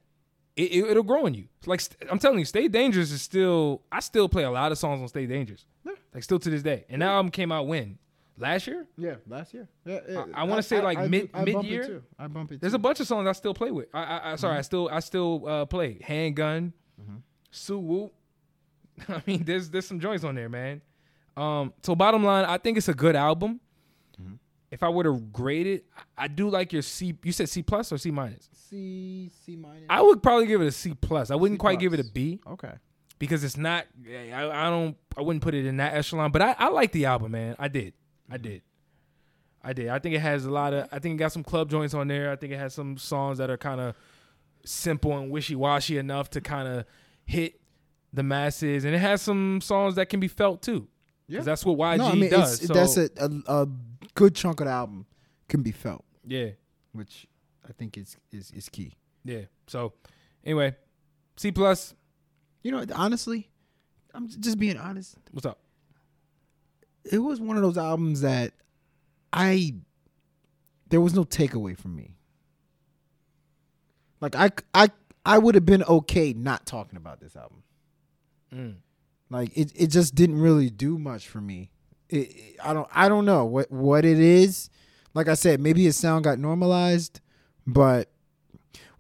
[0.58, 1.46] it, it, it'll grow on you.
[1.66, 3.82] Like st- I'm telling you, Stay Dangerous is still.
[3.92, 5.94] I still play a lot of songs on Stay Dangerous, Yeah.
[6.14, 6.84] like still to this day.
[6.90, 7.98] And that album came out when
[8.38, 8.86] last year.
[8.98, 9.70] Yeah, last year.
[9.86, 10.26] Yeah, yeah.
[10.36, 12.02] I- I wanna say, like, mid- I bump it mid-year?
[12.20, 12.60] I bump it.
[12.62, 13.88] There's a bunch of songs I still play with.
[13.94, 14.60] I, I, I sorry, Mm-hmm.
[14.60, 16.74] I still I still uh, play Handgun,
[17.52, 18.14] Suu Whoop.
[19.10, 20.82] I mean, there's there's some joints on there, man.
[21.38, 23.60] Um, so bottom line, I think it's a good album.
[24.22, 24.34] Mm-hmm.
[24.70, 25.86] If I were to grade it,
[26.18, 27.16] I I do like your C.
[27.24, 28.48] You said C plus or C minus?
[28.54, 29.86] C C minus.
[29.90, 31.32] I would probably give it a C plus.
[31.32, 32.40] I wouldn't C quite give it a B.
[32.46, 32.74] okay.
[33.18, 33.86] because it's not.
[34.08, 34.96] I, I don't.
[35.18, 36.32] I wouldn't put it in that echelon.
[36.32, 37.56] But I, I like the album, man.
[37.58, 37.94] I did.
[38.30, 38.62] I did.
[39.64, 39.90] I did.
[39.90, 40.88] I think it has a lot of.
[40.92, 42.32] I think it got some club joints on there.
[42.32, 43.96] I think it has some songs that are kind of
[44.66, 46.86] simple and wishy washy enough to kind of
[47.26, 47.60] hit
[48.14, 50.88] the masses, and it has some songs that can be felt too.
[51.28, 51.36] Yeah.
[51.36, 52.66] Because that's what YG no, I mean does.
[52.66, 53.68] so, that's a, a a
[54.16, 55.06] good chunk of the album
[55.48, 56.50] can be felt, yeah,
[56.92, 57.28] which
[57.68, 58.94] I think is is is key.
[59.24, 59.42] yeah.
[59.68, 59.94] So
[60.44, 60.76] anyway,
[61.38, 61.94] C plus.
[62.64, 63.50] You know, honestly,
[64.14, 65.16] I'm just being honest.
[65.32, 65.60] What's up?
[67.04, 68.54] It was one of those albums that
[69.34, 69.74] I
[70.90, 72.18] there was no takeaway from me.
[74.22, 74.90] Like I I
[75.26, 77.64] I would have been okay not talking about this album.
[78.54, 78.76] Mm.
[79.30, 81.72] Like it it just didn't really do much for me.
[82.10, 84.70] It, it- I don't I don't know what what it is.
[85.14, 87.20] Like I said, maybe his sound got normalized,
[87.68, 88.10] but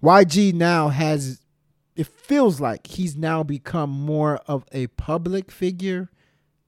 [0.03, 1.39] YG now has
[1.95, 6.09] it feels like he's now become more of a public figure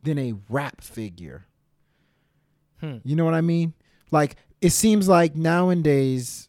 [0.03, 1.45] than a rap figure.
[2.81, 2.97] Hmm.
[3.03, 3.73] You know what I mean?
[4.11, 6.47] Like it seems like nowadays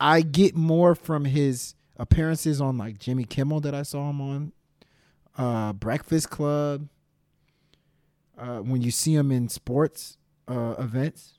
[0.00, 4.52] I get more from his appearances on like Jimmy Kimmel that I saw him on,
[5.38, 6.88] uh, Breakfast Club.
[8.36, 10.16] Uh, when you see him in sports
[10.48, 11.34] uh, events,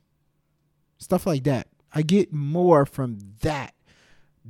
[0.97, 1.67] stuff like that.
[1.93, 3.73] I get more from that.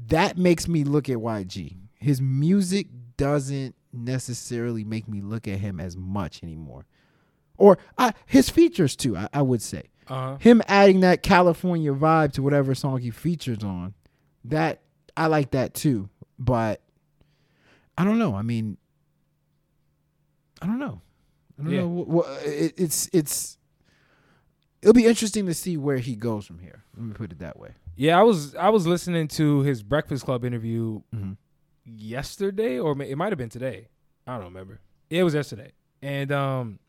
[0.08, 1.76] That makes me look at YG.
[1.96, 2.88] His music
[3.18, 6.86] doesn't necessarily make me look at him as much anymore.
[7.58, 10.38] Or I, his features too, I, I would say Uh huh.
[10.40, 13.94] him adding that California vibe to whatever song he features on,
[14.44, 14.82] that
[15.18, 16.10] I like that too.
[16.38, 16.82] But
[17.98, 18.36] I don't know.
[18.36, 18.78] I mean,
[20.62, 21.02] I don't know.
[21.60, 21.82] I don't Yeah.
[21.82, 22.24] know.
[22.44, 23.58] It, it's it's.
[24.82, 26.84] It'll be interesting to see where he goes from here.
[26.96, 27.72] Let me put it that way.
[27.96, 31.38] Yeah, I was I was listening to his Breakfast Club interview Mhm.
[31.86, 33.88] yesterday, or it might have been today.
[34.28, 34.82] I don't remember.
[35.10, 36.80] It was yesterday, and um,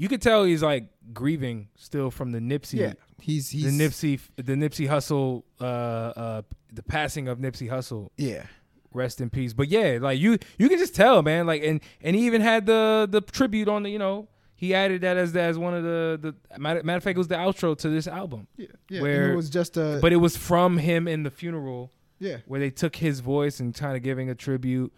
[0.00, 4.20] you could tell he's like grieving still from the Nipsey Yeah, He's he's the Nipsey
[4.36, 8.44] the Nipsey Hussle uh uh the passing of Nipsey Hussle Yeah.
[8.94, 12.16] rest in peace but yeah like you you can just tell man like and and
[12.16, 15.56] he even had the the tribute on the you know he added that as as
[15.58, 18.46] one of the the matter, matter of fact it was the outro to this album
[18.56, 18.66] Yeah.
[18.88, 19.00] Yeah.
[19.02, 22.38] Where- and it was just a but it was from him in the funeral yeah.
[22.46, 24.92] where they took his voice and kind of giving a tribute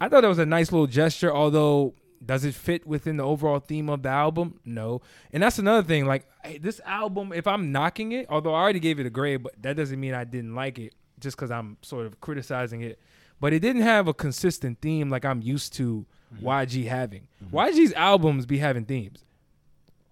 [0.00, 3.58] I thought that was a nice little gesture although does it fit within the overall
[3.58, 4.60] theme of the album?
[4.64, 5.02] No.
[5.32, 6.06] And that's another thing.
[6.06, 6.28] Like
[6.60, 9.76] this album, if I'm knocking it, although I already gave it a grade, but that
[9.76, 12.98] doesn't mean I didn't like it just because I'm sort of criticizing it.
[13.40, 16.46] But it didn't have a consistent theme like I'm used to mm-hmm.
[16.46, 17.26] YG having.
[17.44, 17.56] Mm-hmm.
[17.56, 19.24] YG's albums be having themes.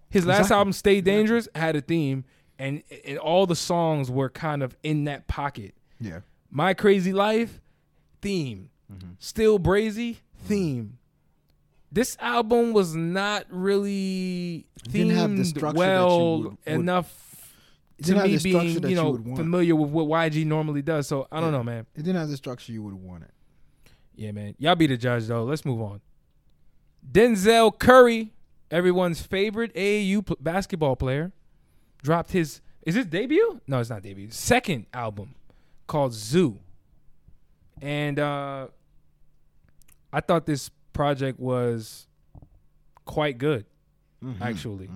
[0.09, 0.57] His last Exactly.
[0.57, 2.25] album, Stay Dangerous, had a theme,
[2.59, 5.73] and, and all the songs were kind of in that pocket.
[6.01, 6.19] Yeah.
[6.49, 7.61] My Krazy Life,
[8.21, 8.69] theme.
[8.91, 9.11] Mm-hmm.
[9.19, 10.97] Still Brazy, theme.
[11.91, 17.45] This album was not really It didn't have the themed you would- would- enough
[17.97, 19.37] It to didn't have me the being, you you know, want.
[19.37, 21.07] familiar with what YG normally does.
[21.07, 21.57] So I don't Yeah.
[21.57, 21.85] know, man.
[21.95, 23.31] It didn't have the structure you would want it.
[24.15, 24.55] Yeah, man.
[24.57, 25.43] Y'all be the judge though.
[25.43, 26.01] Let's move on.
[27.09, 28.33] Denzel Curry,
[28.69, 31.31] everyone's favorite AAU basketball player,
[32.01, 33.59] dropped his is his debut?
[33.67, 34.29] No, it's not debut.
[34.31, 35.35] Second album
[35.87, 36.57] called ZUU.
[37.81, 38.67] And uh
[40.13, 42.07] I thought this project was
[43.05, 43.65] quite good,
[44.39, 44.89] actually.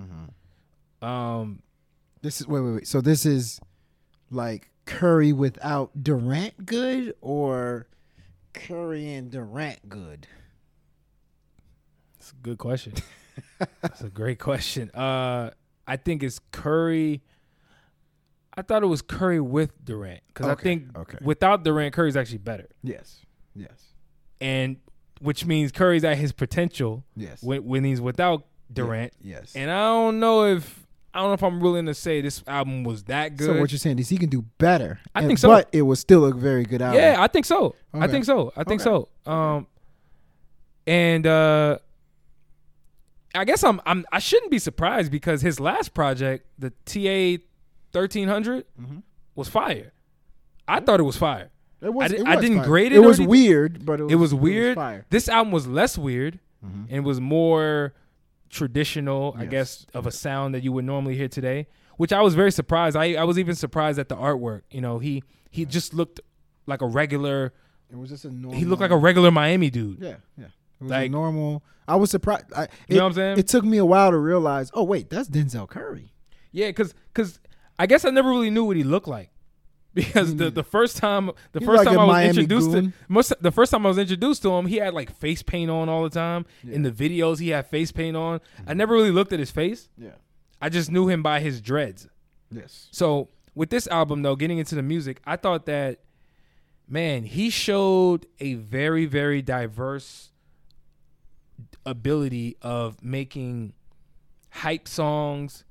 [1.01, 1.61] Um
[2.21, 2.87] This is wait, wait, wait.
[2.87, 3.59] So this is
[4.31, 7.87] like Curry without Durant good or
[8.53, 10.27] Curry and Durant good?
[12.19, 12.93] It's a good question.
[13.81, 14.89] That's a great question.
[14.91, 15.51] Uh,
[15.87, 17.21] I think it's Curry.
[18.57, 21.17] I thought it was Curry with Durant because I think okay.
[21.21, 23.21] without Durant, Curry's actually better, Yes.
[23.53, 23.93] Yes.
[24.39, 24.77] and
[25.21, 27.41] which means Curry's at his potential Yes.
[27.41, 29.13] when, when he's without Durant.
[29.21, 29.53] Yes.
[29.55, 32.83] And I don't know if I don't know if I'm willing to say this album
[32.83, 33.45] was that good.
[33.45, 34.99] So what you're saying is he can do better.
[35.13, 35.47] I and- think so.
[35.47, 36.99] But it was still a very good album.
[37.01, 37.75] Yeah, I think so.
[37.93, 38.51] I think so.
[38.57, 39.05] I think Okay.
[39.25, 39.31] so.
[39.31, 39.67] Um,
[40.87, 41.77] and uh,
[43.33, 47.41] I guess I'm I'm I shouldn't be surprised because his last project, the TA
[47.91, 48.97] 1300 Mm-hmm.
[49.35, 49.93] was fire.
[50.67, 51.49] I thought it was fire.
[51.85, 52.65] It was, I di- it I didn't fire.
[52.67, 54.75] grade it It was weird, but it was, It was weird.
[54.75, 54.99] fire.
[54.99, 55.07] Mm-hmm.
[55.11, 56.39] this album was less weird
[56.89, 57.93] and was more
[58.49, 61.67] traditional, I guess, of a sound that you would normally hear today.
[61.97, 62.97] Which I was very surprised.
[62.97, 64.61] I, I was even surprised at the artwork.
[64.69, 66.19] You know, he he just looked
[66.65, 67.53] like a regular.
[67.89, 68.57] It was just a normal.
[68.59, 69.99] He looked like a regular Miami dude.
[70.01, 70.45] Yeah, yeah.
[70.45, 71.63] It was Like- normal.
[71.87, 72.45] I was surprised.
[72.55, 73.37] I, it, You know what I'm saying?
[73.37, 74.71] It took me a while to realize.
[74.73, 76.11] Oh wait, that's Denzel Curry.
[76.51, 77.39] Yeah, because cause
[77.77, 79.29] I guess I never really knew what he looked like.
[79.95, 82.91] Because the, the first time the He's first like time I was Miami introduced goon.
[82.91, 85.71] to most the first time I was introduced to him, he had like face paint
[85.71, 86.45] on all the time.
[86.69, 88.35] In the videos, he had face paint on.
[88.35, 88.77] I mm-hmm.
[88.77, 89.87] never really looked at his face.
[89.97, 90.11] Yeah.
[90.61, 92.09] I just knew him by his dreads.
[92.51, 92.89] Yes.
[92.91, 96.01] So with this album though, getting into the music, I thought that
[96.89, 100.33] man, he showed a very very diverse
[101.85, 103.71] ability of making
[104.49, 105.63] hype songs,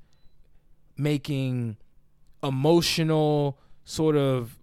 [0.97, 1.77] making
[2.41, 4.57] emotional sort of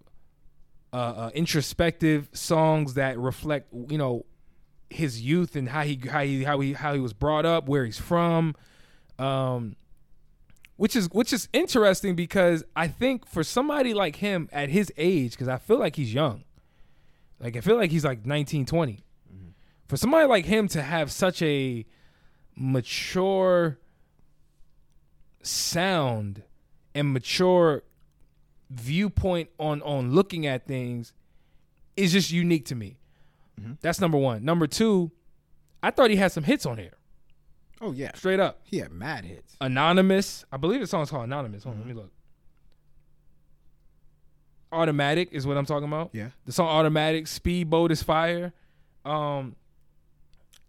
[0.91, 4.25] uh, uh, introspective songs that reflect you know
[4.89, 7.85] his youth and how he how he how he how he was brought up, where
[7.85, 8.55] he's from.
[9.17, 9.75] Um,
[10.75, 15.31] which is which is interesting because I think for somebody like him at his age,
[15.31, 16.43] because I feel like he's young,
[17.39, 19.03] like I feel like he's like 19, 20.
[19.87, 21.85] For somebody like him to have such a
[22.55, 23.77] mature
[25.43, 26.43] sound
[26.95, 27.83] and mature
[28.73, 31.13] viewpoint on on looking at things
[31.95, 32.97] is just unique to me.
[33.81, 34.43] That's number one.
[34.43, 35.11] Number two,
[35.81, 36.93] I thought he had some hits on here,
[37.79, 38.11] Oh yeah.
[38.15, 38.59] straight up.
[38.63, 39.55] He had mad hits.
[39.61, 40.43] Anonymous.
[40.51, 41.63] I believe the song's called Anonymous.
[41.63, 42.11] Hold on, let me look.
[44.71, 46.09] Automatic is what I'm talking about.
[46.13, 46.29] Yeah.
[46.45, 48.53] The song Automatic, Speedboat is fire.
[49.05, 49.55] Um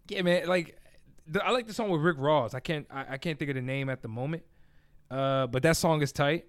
[0.09, 0.79] Yeah, man, like
[1.27, 2.53] the, I like the song with Rick Ross.
[2.53, 4.43] I can't I, I can't think of the name at the moment.
[5.11, 6.45] Uh but that song is tight.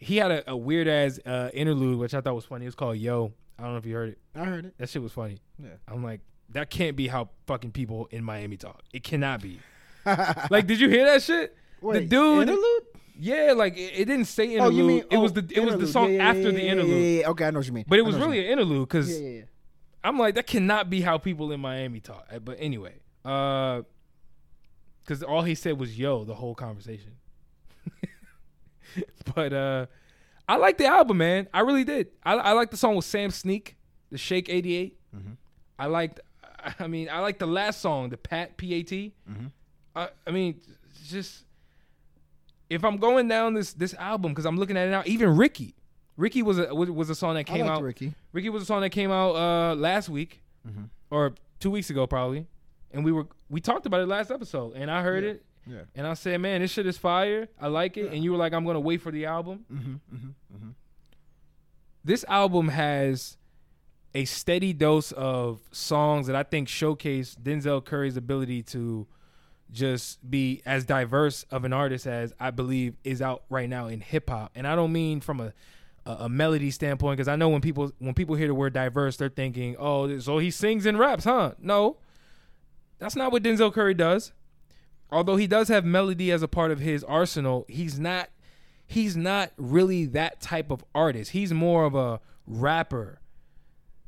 [0.00, 2.64] He had a, a weird ass uh, interlude which I thought was funny.
[2.64, 3.32] It was called Yo.
[3.58, 4.18] I don't know if you heard it.
[4.34, 4.74] I heard it.
[4.78, 5.38] That shit was funny.
[5.62, 5.68] Yeah.
[5.86, 8.82] I'm like, that can't be how fucking people in Miami talk.
[8.92, 9.60] It cannot be.
[10.50, 11.54] like, did you hear that shit?
[11.82, 12.82] the dude, interlude?
[13.18, 14.72] yeah, like it, it didn't say interlude.
[14.72, 16.50] Oh, you mean it was oh, the it was the song Yeah, yeah, after yeah,
[16.50, 17.02] the interlude.
[17.02, 17.84] Yeah, yeah, okay, I know what you mean.
[17.86, 19.42] But it was really an interlude because yeah, yeah, yeah.
[20.02, 22.26] I'm like, that cannot be how people in Miami talk.
[22.32, 23.82] Uh, But anyway, uh,
[25.00, 27.12] because all he said was "yo" the whole conversation.
[29.34, 29.86] but uh,
[30.48, 31.48] I like the album, man.
[31.54, 32.08] I really did.
[32.24, 33.76] I, I like the song with Sam Sneak,
[34.10, 34.96] the Shake '88.
[35.78, 36.20] I liked.
[36.78, 39.14] I mean, I like the last song, the Pat P A T.
[39.96, 40.60] I, I mean,
[41.06, 41.44] just
[42.68, 45.74] if I'm going down this this album because I'm looking at it now, even Ricky,
[46.16, 47.82] Ricky was a was, was a song that came out.
[47.82, 48.12] Ricky.
[48.32, 50.84] Ricky was a song that came out uh last week Mm-hmm.
[51.10, 52.46] or two weeks ago probably,
[52.90, 55.82] and we were we talked about it last episode, and I heard it, Yeah.
[55.94, 57.48] and I said, man, this shit is fire.
[57.60, 59.64] I like it, and you were like, I'm gonna wait for the album.
[59.72, 60.70] Mm-hmm, mm-hmm,
[62.04, 63.36] This album has
[64.14, 69.06] a steady dose of songs that I think showcase Denzel Curry's ability to
[69.70, 74.00] just be as diverse of an artist as I believe is out right now in
[74.00, 74.50] hip hop.
[74.56, 75.52] And I don't mean from a
[76.06, 79.16] a, a melody standpoint because I know when people when people hear the word diverse,
[79.18, 81.98] they're thinking, "Oh, so he sings and raps, huh?" No,
[82.98, 84.32] that's not what Denzel Curry does.
[85.12, 88.30] Although he does have melody as a part of his arsenal, he's not
[88.86, 91.30] he's not really that type of artist.
[91.30, 93.20] He's more of a rapper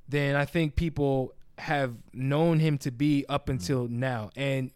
[0.08, 4.30] than I think people have known him to be up until now.
[4.36, 4.72] And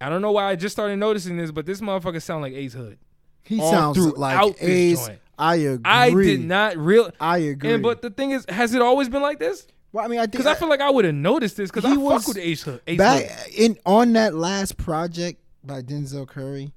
[0.00, 2.72] I don't know why I just started noticing this, but this motherfucker sound like Ace
[2.72, 2.98] Hood.
[3.42, 5.08] He sounds like Ace.
[5.38, 5.80] I agree.
[5.84, 7.10] I did not real.
[7.20, 7.74] I agree.
[7.74, 9.66] And but the thing is, has it always been like this?
[9.96, 11.86] Well, I mean, I think Because I feel like I would have noticed this because
[11.86, 12.82] I fuck with Ace Hood.
[12.86, 16.74] Ace back in on that last project by Denzel Curry,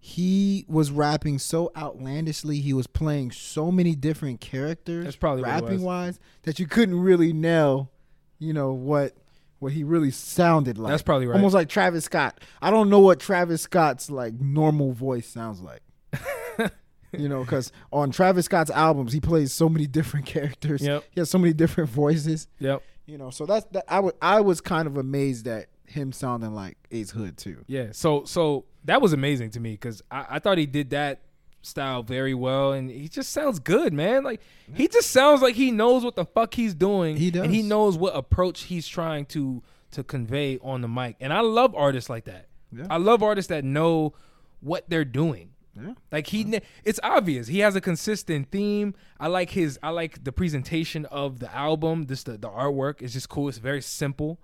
[0.00, 2.60] he was rapping so outlandishly.
[2.60, 5.04] He was playing so many different characters.
[5.04, 7.90] That's probably rapping wise that you couldn't really nail,
[8.38, 9.12] you know what
[9.58, 10.92] what he really sounded like.
[10.92, 11.36] That's probably right.
[11.36, 12.40] Almost like Travis Scott.
[12.62, 15.82] I don't know what Travis Scott's like normal voice sounds like.
[17.12, 20.82] you know, because on Travis Scott's albums, he plays so many different characters.
[20.82, 21.04] Yep.
[21.10, 22.48] He has so many different voices.
[22.58, 22.82] Yep.
[23.06, 23.84] You know, so that's that.
[23.88, 27.64] I was I was kind of amazed at him sounding like Ace Hood too.
[27.66, 27.88] Yeah.
[27.92, 31.20] So so that was amazing to me because I, I thought he did that
[31.62, 34.24] style very well, and he just sounds good, man.
[34.24, 34.40] Like
[34.74, 37.16] he just sounds like he knows what the fuck he's doing.
[37.16, 41.16] He and he knows what approach he's trying to to convey on the mic.
[41.20, 42.46] And I love artists like that.
[42.72, 42.86] Yeah.
[42.88, 44.14] I love artists that know
[44.60, 45.50] what they're doing.
[45.80, 45.94] Yeah.
[46.10, 48.94] Like he, kn- it's obvious he has a consistent theme.
[49.18, 52.06] I like his, I like the presentation of the album.
[52.06, 53.48] Just the, the artwork is just cool.
[53.48, 54.38] It's very simple.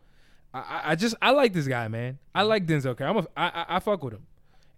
[0.55, 2.19] I, I- I just, I like this guy, man.
[2.35, 3.11] I like Denzel Curry.
[3.11, 4.27] I'm a, I, I, I fuck with him.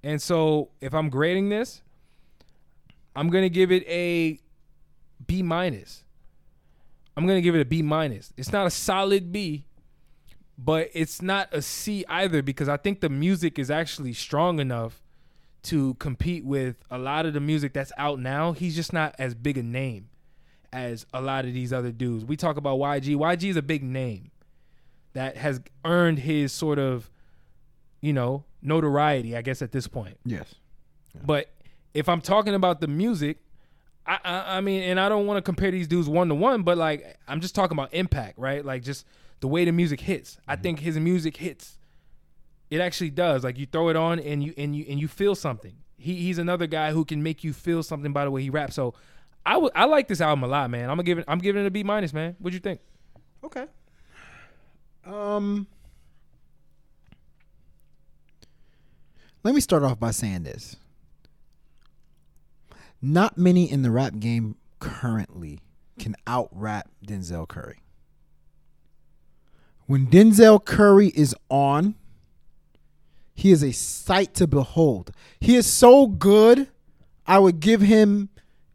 [0.02, 1.82] And so if I'm grading this,
[3.14, 4.38] I'm gonna give it a
[5.26, 6.04] B minus.
[7.16, 8.32] I'm gonna give it a B minus.
[8.36, 9.66] It's not a solid B,
[10.56, 15.02] but it's not a C either because I think the music is actually strong enough
[15.64, 18.52] to compete with a lot of the music that's out now.
[18.52, 20.08] He's just not as big a name
[20.72, 22.24] as a lot of these other dudes.
[22.24, 23.16] We talk about YG.
[23.16, 24.30] YG is a big name
[25.12, 27.10] that has earned his sort of,
[28.00, 30.18] you know, notoriety, I guess, at this point.
[30.24, 30.54] Yes.
[31.24, 31.50] But
[31.94, 33.38] if I'm talking about the music,
[34.06, 36.62] I, I I mean, and I don't want to compare these dudes one to one,
[36.62, 38.64] but like I'm just talking about impact, right?
[38.64, 39.04] Like just
[39.40, 40.38] the way the music hits.
[40.46, 40.62] I mm-hmm.
[40.62, 41.78] think his music hits.
[42.70, 43.42] It actually does.
[43.44, 45.74] Like you throw it on and you and you and you feel something.
[45.98, 48.74] He he's another guy who can make you feel something by the way he raps.
[48.74, 48.94] So
[49.44, 50.84] I would I like this album a lot, man.
[50.84, 52.36] I'm gonna give it I'm giving it a B minus, man.
[52.38, 52.80] What'd you think?
[53.44, 53.66] Okay.
[55.04, 55.66] Um.
[59.42, 60.76] Let me start off by saying this.
[63.02, 65.60] Not many in the rap game currently
[65.98, 67.80] can out rap Denzel Curry.
[69.86, 71.94] When Denzel Curry is on,
[73.40, 75.12] he is a sight to behold.
[75.40, 76.68] He is so good,
[77.26, 78.28] I would give him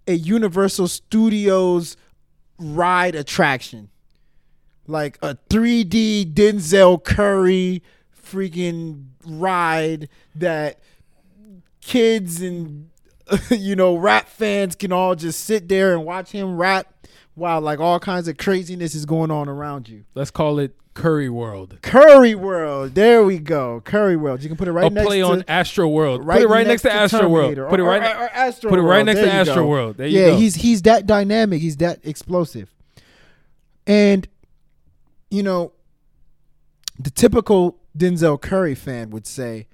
[0.08, 1.95] a Universal Studios
[2.58, 3.89] ride attraction
[4.88, 7.84] like a 3D Denzel Curry
[8.25, 10.80] freaking ride that
[11.82, 12.89] kids and
[13.51, 16.91] you know rap fans can all just sit there and watch him rap
[17.36, 20.06] while like all kinds of craziness is going on around you.
[20.15, 21.78] Let's call it Curry World.
[21.82, 23.82] Curry World, there we go.
[23.82, 24.41] Curry World.
[24.41, 26.26] You can put it right a next play to on Astro World.
[26.26, 27.56] Put it right next, to Astro World.
[27.69, 28.02] Put it right.
[28.02, 29.67] or- or Astro put it right next There to Astro go.
[29.67, 29.98] World.
[29.98, 30.38] There you yeah, go.
[30.38, 31.62] he's he's that dynamic.
[31.62, 32.74] He's that explosive.
[33.86, 34.28] And
[35.30, 35.74] you know,
[36.98, 39.67] the typical Denzel Curry fan would say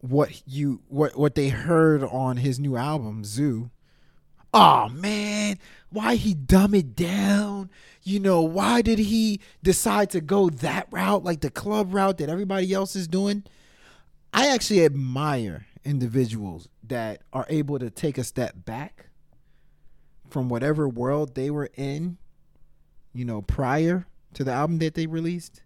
[0.00, 3.70] what you what what they heard on his new album ZUU.
[4.54, 5.58] Oh man,
[5.90, 7.70] why he dumb it down?
[8.02, 12.28] You know, why did he decide to go that route, like the club route that
[12.28, 13.44] everybody else is doing?
[14.32, 19.06] I actually admire individuals that are able to take a step back
[20.28, 22.18] from whatever world they were in,
[23.14, 25.62] you know, prior to the album that they released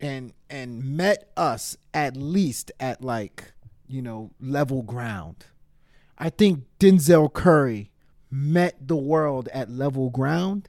[0.00, 3.52] and and met us at least at like,
[3.86, 5.46] you know, level ground.
[6.18, 7.92] I think Denzel Curry
[8.30, 10.68] met the world at level ground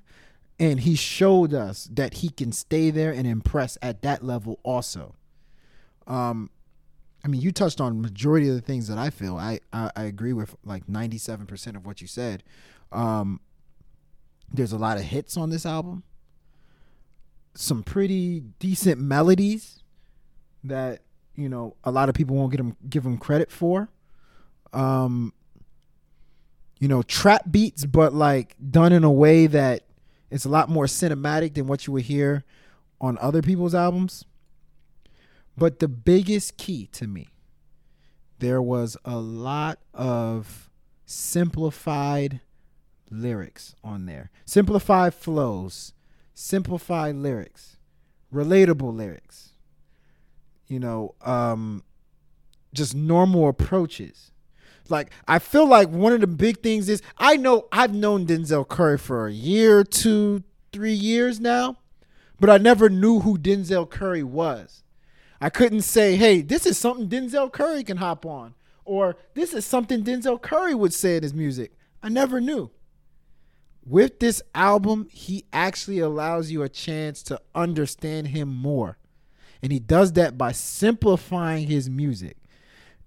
[0.60, 5.16] and he showed us that he can stay there and impress at that level also.
[6.06, 6.50] Um
[7.24, 9.36] I mean, you touched on majority of the things that I feel.
[9.36, 12.44] I I, I agree with like ninety seven percent of what you said.
[12.92, 13.42] Um,
[14.52, 16.04] there's a lot of hits on this album.
[17.54, 19.84] Some pretty decent melodies
[20.64, 21.02] that
[21.36, 23.90] you know a lot of people won't get them give them credit for.
[24.74, 25.34] Um,
[26.80, 29.84] you know, trap beats, but like done in a way that
[30.30, 32.44] it's a lot more cinematic than what you would hear
[33.00, 34.26] on other people's albums.
[35.58, 37.30] But the biggest key to me,
[38.40, 40.70] there was a lot of
[41.06, 42.42] simplified
[43.10, 45.94] lyrics on there, simplified flows,
[46.34, 47.78] simplified lyrics,
[48.34, 49.54] relatable lyrics.
[50.68, 51.84] You know, um,
[52.74, 54.32] just normal approaches.
[54.90, 58.68] Like I feel like one of the big things is I know I've known Denzel
[58.68, 61.78] Curry for a year, two, three years now,
[62.40, 64.84] but I never knew who Denzel Curry was.
[65.40, 69.66] I couldn't say, hey, this is something Denzel Curry can hop on, or this is
[69.66, 71.74] something Denzel Curry would say in his music.
[72.02, 72.72] I never knew.
[73.86, 78.98] With this album, he actually allows you a chance to understand him more.
[79.62, 82.38] And he does that by simplifying his music.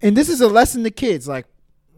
[0.01, 1.27] And this is a lesson to kids.
[1.27, 1.45] Like,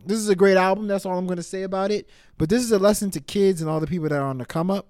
[0.05, 0.87] this is a great album.
[0.87, 2.09] That's all I'm going to say about it.
[2.37, 4.45] But this is a lesson to kids and all the people that are on the
[4.45, 4.87] come up.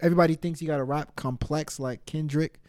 [0.00, 2.60] Everybody thinks you got to rap complex like Kendrick,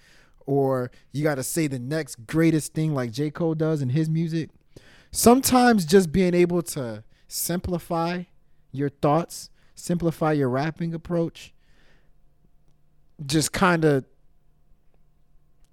[0.45, 3.31] or you got to say the next greatest thing like J.
[3.31, 4.49] Cole does in his music.
[5.11, 8.23] Sometimes just being able to simplify
[8.71, 11.53] your thoughts, simplify your rapping approach,
[13.25, 14.05] just kind of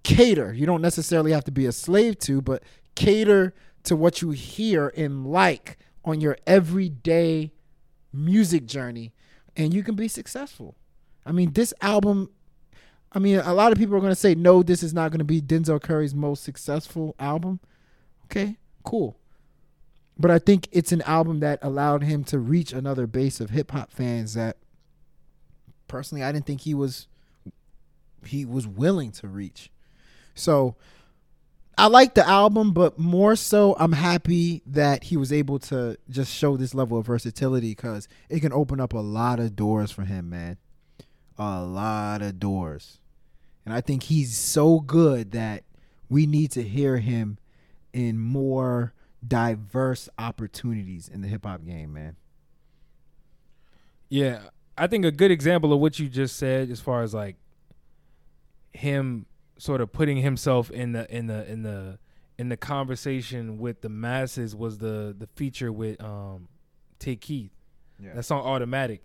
[0.02, 0.52] cater.
[0.52, 2.62] You don't necessarily have to be a slave to, but
[2.94, 3.54] cater
[3.84, 7.52] to what you hear and like on your everyday
[8.12, 9.12] music journey,
[9.56, 10.76] and you can be successful.
[11.24, 12.30] I mean, this album.
[13.12, 15.18] I mean, a lot of people are going to say, no, this is not going
[15.18, 17.58] to be Denzel Curry's most successful album.
[18.26, 19.18] Okay, cool.
[20.16, 23.72] But I think it's an album that allowed him to reach another base of hip
[23.72, 24.58] hop fans that
[25.88, 27.08] personally I didn't think he was
[28.24, 29.70] he was willing to reach.
[30.34, 30.76] So
[31.78, 36.32] I like the album, but more so I'm happy that he was able to just
[36.32, 40.02] show this level of versatility because it can open up a lot of doors for
[40.02, 40.58] him, man.
[41.38, 42.98] A lot of doors.
[43.64, 45.64] And I think he's so good that
[46.10, 47.38] we need to hear him
[47.92, 48.92] in more
[49.26, 52.16] diverse opportunities in the hip hop game, man.
[54.08, 54.40] Yeah,
[54.76, 57.36] I think a good example of what you just said, as far as like
[58.72, 59.26] him
[59.60, 61.98] sort of putting himself in the in the in the
[62.38, 66.48] in the conversation with the masses, was the the feature with um
[66.98, 67.52] Tay Keith.
[68.02, 68.14] Yeah.
[68.14, 69.04] That song Automatic.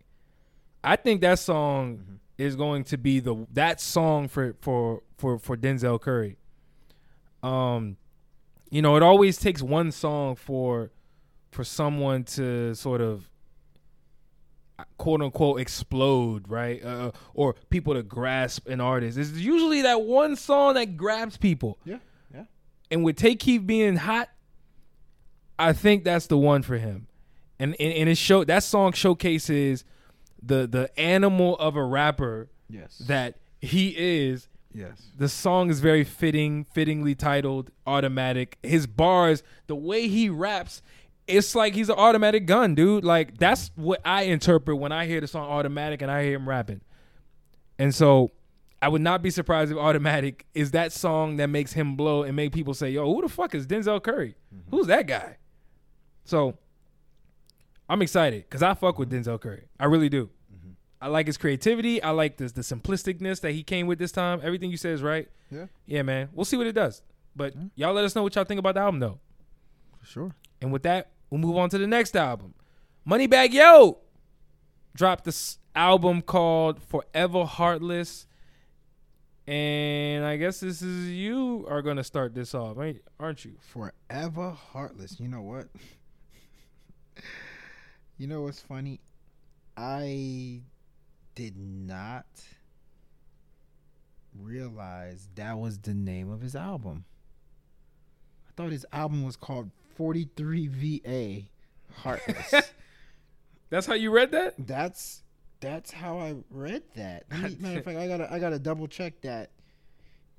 [0.83, 2.15] I think that song Mm-hmm.
[2.37, 6.37] is going to be the that song for for for for Denzel Curry.
[7.43, 7.97] Um
[8.71, 10.91] you know, it always takes one song for
[11.51, 13.29] for someone to sort of
[14.97, 16.83] quote unquote explode, right?
[16.83, 19.17] Uh, or people to grasp an artist.
[19.17, 21.77] It's usually that one song that grabs people.
[21.85, 21.99] Yeah.
[22.33, 22.45] Yeah.
[22.91, 24.29] And with Tay Keith being hot,
[25.57, 27.07] I think that's the one for him.
[27.59, 29.85] And and, and it show that song showcases
[30.41, 32.97] the the animal of a rapper Yes.
[33.07, 34.47] that he is.
[34.73, 34.99] yes.
[35.17, 38.57] The song is very fitting, fittingly titled Automatic.
[38.63, 40.81] His bars, the way he raps,
[41.27, 43.03] it's like he's an automatic gun, dude.
[43.03, 46.47] Like that's what I interpret when I hear the song Automatic and I hear him
[46.47, 46.81] rapping.
[47.79, 48.31] And so
[48.81, 52.35] I would not be surprised if Automatic is that song that makes him blow and
[52.35, 54.35] make people say, "Yo, who the fuck is Denzel Curry?
[54.53, 54.75] Mm-hmm.
[54.75, 55.37] Who's that guy?"
[56.23, 56.57] So
[57.89, 59.67] I'm excited because I fuck with Denzel Curry.
[59.79, 60.29] I really do.
[60.53, 60.71] Mm-hmm.
[61.01, 62.01] I like his creativity.
[62.01, 64.39] I like the the simplisticness that he came with this time.
[64.43, 65.27] Everything you said is right.
[65.49, 65.65] Yeah.
[65.85, 66.29] Yeah, man.
[66.33, 67.01] We'll see what it does.
[67.35, 69.19] But y'all let us know what y'all think about the album though.
[69.99, 70.35] For sure.
[70.61, 72.53] And with that, we'll move on to the next album.
[73.07, 73.97] Moneybagg Yo
[74.93, 78.25] dropped this album called Forever Heartless.
[79.45, 83.01] And I guess this is you are gonna start this off, right?
[83.19, 83.57] Aren't you?
[83.59, 85.19] Forever heartless.
[85.19, 85.67] You know what?
[88.17, 89.01] you know what's funny?
[89.75, 90.61] I
[91.35, 92.25] did not
[94.41, 97.03] realize that was the name of his album.
[98.47, 101.41] I thought his album was called 43 VA
[102.01, 102.53] Heartless.
[103.69, 104.53] That's how you read that?
[104.59, 105.23] that's
[105.59, 107.29] that's how I read that.
[107.31, 109.49] Me- matter of fact, I gotta I gotta double check that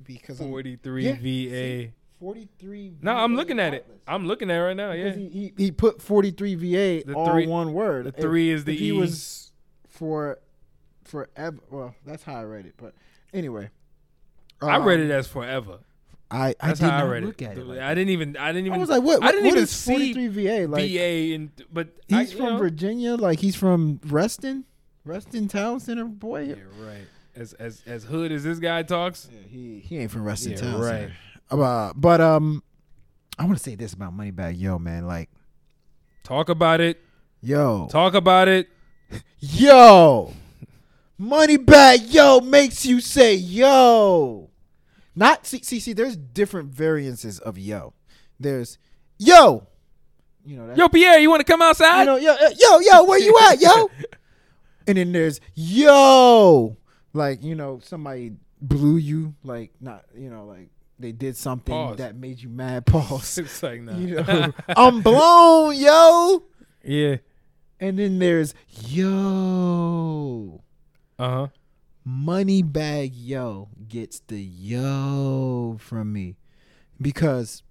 [0.05, 1.19] because I'm- 43 Yeah, VA.
[1.21, 3.87] see, 43 No, I'm looking at it.
[4.07, 4.93] I'm looking at it right now.
[4.93, 5.13] Yeah.
[5.13, 8.07] He, he, he put 43 VA The all three- one word.
[8.07, 8.93] the three is the if he E.
[8.93, 9.51] was
[9.89, 10.39] for
[11.05, 11.59] forever.
[11.71, 12.75] Well, that's how I read it.
[12.77, 12.95] But
[13.35, 13.71] anyway,
[14.63, 15.81] I read um, it as forever.
[16.31, 17.45] I I did how I not read look it.
[17.47, 17.67] at it.
[17.67, 18.37] like I didn't even.
[18.37, 18.75] I didn't even.
[18.75, 19.23] I was like, what?
[19.23, 20.91] I didn't what even is see 43 VA like.
[20.91, 22.59] VA and but He's I, from know.
[22.59, 23.15] Virginia.
[23.15, 24.65] Like he's from Reston,
[25.05, 26.05] Reston Town Center.
[26.05, 26.55] Boy, Yeah,
[26.85, 27.07] right.
[27.37, 29.29] As as as hood as this guy talks.
[29.33, 30.81] Yeah, he he ain't from Reston Yeah, Town.
[30.81, 31.11] right.
[31.51, 31.63] Center.
[31.63, 32.63] Uh, but um,
[33.39, 35.07] I want to say this about Money Moneybagg Yo, man.
[35.07, 35.29] Like,
[36.25, 37.01] Talk about it.
[37.41, 38.69] yo, Talk about it.
[39.39, 40.33] yo,
[41.19, 44.51] Money Moneybagg Yo makes you say yo.
[45.17, 45.95] Not see see see.
[45.95, 47.95] There's different variances of yo.
[48.39, 48.79] There's
[49.19, 49.67] yo.
[50.45, 50.77] You know that.
[50.77, 52.01] Yo, Pierre, you want to come outside?
[52.01, 53.91] you know, yo, yo, yo, where you at, yo?
[54.87, 56.77] and then there's yo,
[57.15, 61.97] like you know, somebody blew you, like not, you know, like they did something Pause.
[61.97, 62.85] that made you mad.
[62.87, 63.39] Pause.
[63.39, 63.97] it's like no.
[63.97, 66.45] you know, I'm blown, yo.
[66.85, 67.17] yeah.
[67.81, 68.55] And then there's
[68.87, 70.63] yo.
[71.19, 71.47] Uh huh.
[72.07, 76.37] Moneybagg Yo gets the yo from me
[77.01, 77.65] because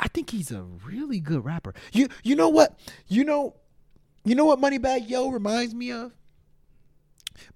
[0.00, 1.74] I think he's a really good rapper.
[1.92, 2.78] You you know what?
[3.06, 3.56] You know
[4.24, 6.12] you know what Moneybagg Yo reminds me of?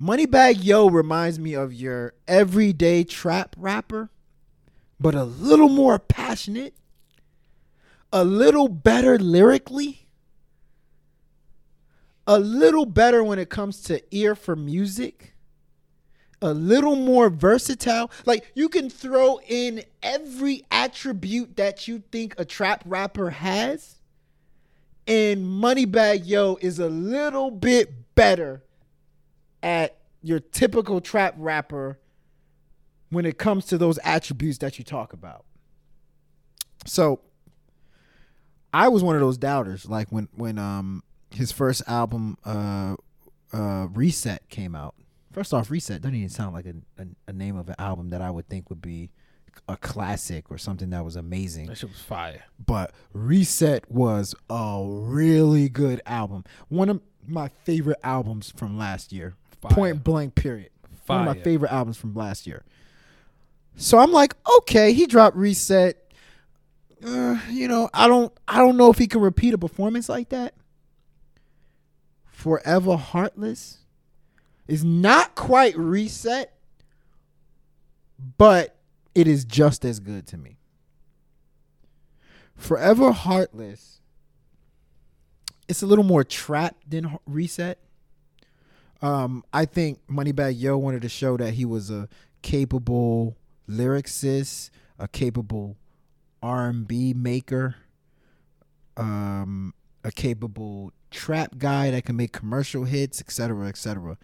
[0.01, 4.11] Moneybagg Yo reminds me of your everyday trap rapper,
[5.01, 6.75] but a little more passionate,
[8.13, 10.07] a little better lyrically,
[12.27, 15.35] a little better when it comes to ear for music
[16.41, 18.11] a little more versatile.
[18.27, 23.97] Like you can throw in every attribute that you think a trap rapper has.
[25.07, 28.63] And Moneybagg Yo is a little bit better
[29.63, 31.99] at your typical trap rapper
[33.11, 35.45] when it comes to those attributes that you talk about.
[36.85, 37.21] So
[38.73, 42.97] I was one of those doubters like when when um his first album uh
[43.53, 44.95] uh Reset came out.
[45.33, 48.23] First off, Reset doesn't even sound like a, a, a name of an album that
[48.23, 49.11] I would think would be
[49.69, 51.67] a classic or something that was amazing.
[51.67, 52.45] That shit was fire.
[52.65, 56.45] But Reset was a really good album.
[56.69, 59.35] One of my favorite albums from last year.
[59.61, 59.73] Fire.
[59.73, 60.71] Point blank, period.
[61.07, 62.65] One of my favorite albums from last year.
[63.77, 65.97] So I'm like, okay, he dropped Reset.
[67.05, 70.31] Uh, you know, I don't, I don't know if he can repeat a performance like
[70.31, 70.55] that.
[72.27, 73.79] Forever Heartless
[74.69, 76.53] is not quite Reset,
[78.37, 78.77] but
[79.15, 80.59] it is just as good to me.
[82.55, 84.01] Forever Heartless,
[85.69, 87.79] it's a little more trap than Reset.
[89.01, 92.09] Um, I think Moneybagg Yo wanted to show that he was a
[92.43, 93.37] capable
[93.69, 95.77] lyricist, a capable
[96.43, 97.77] R&B maker,
[98.97, 104.19] um, a capable trap guy that can make commercial hits, etc., etc.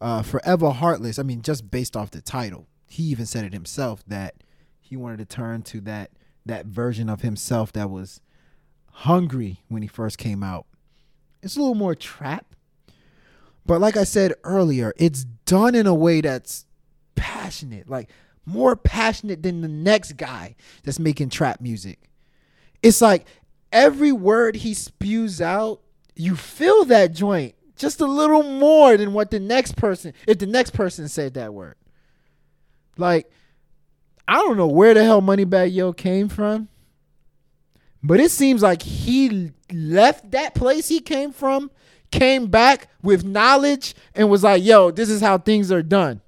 [0.00, 1.18] Uh, Forever Heartless.
[1.18, 4.34] I mean, just based off the title, he even said it himself that
[4.80, 6.10] he wanted to turn to that
[6.46, 8.20] that version of himself that was
[8.90, 10.66] hungry when he first came out.
[11.42, 12.54] It's a little more trap,
[13.66, 16.66] but like I said earlier, it's done in a way that's
[17.14, 18.10] passionate, like
[18.46, 22.10] more passionate than the next guy that's making trap music.
[22.82, 23.26] It's like
[23.70, 25.82] every word he spews out,
[26.16, 30.46] you feel that joint just a little more than what the next person, if the
[30.46, 31.76] next person said that word.
[32.96, 33.30] Like,
[34.28, 36.68] I don't know where the hell Moneybagg Yo came from,
[38.02, 41.70] but it seems like he left that place he came from,
[42.10, 46.20] came back with knowledge, and was like, yo, this is how things are done.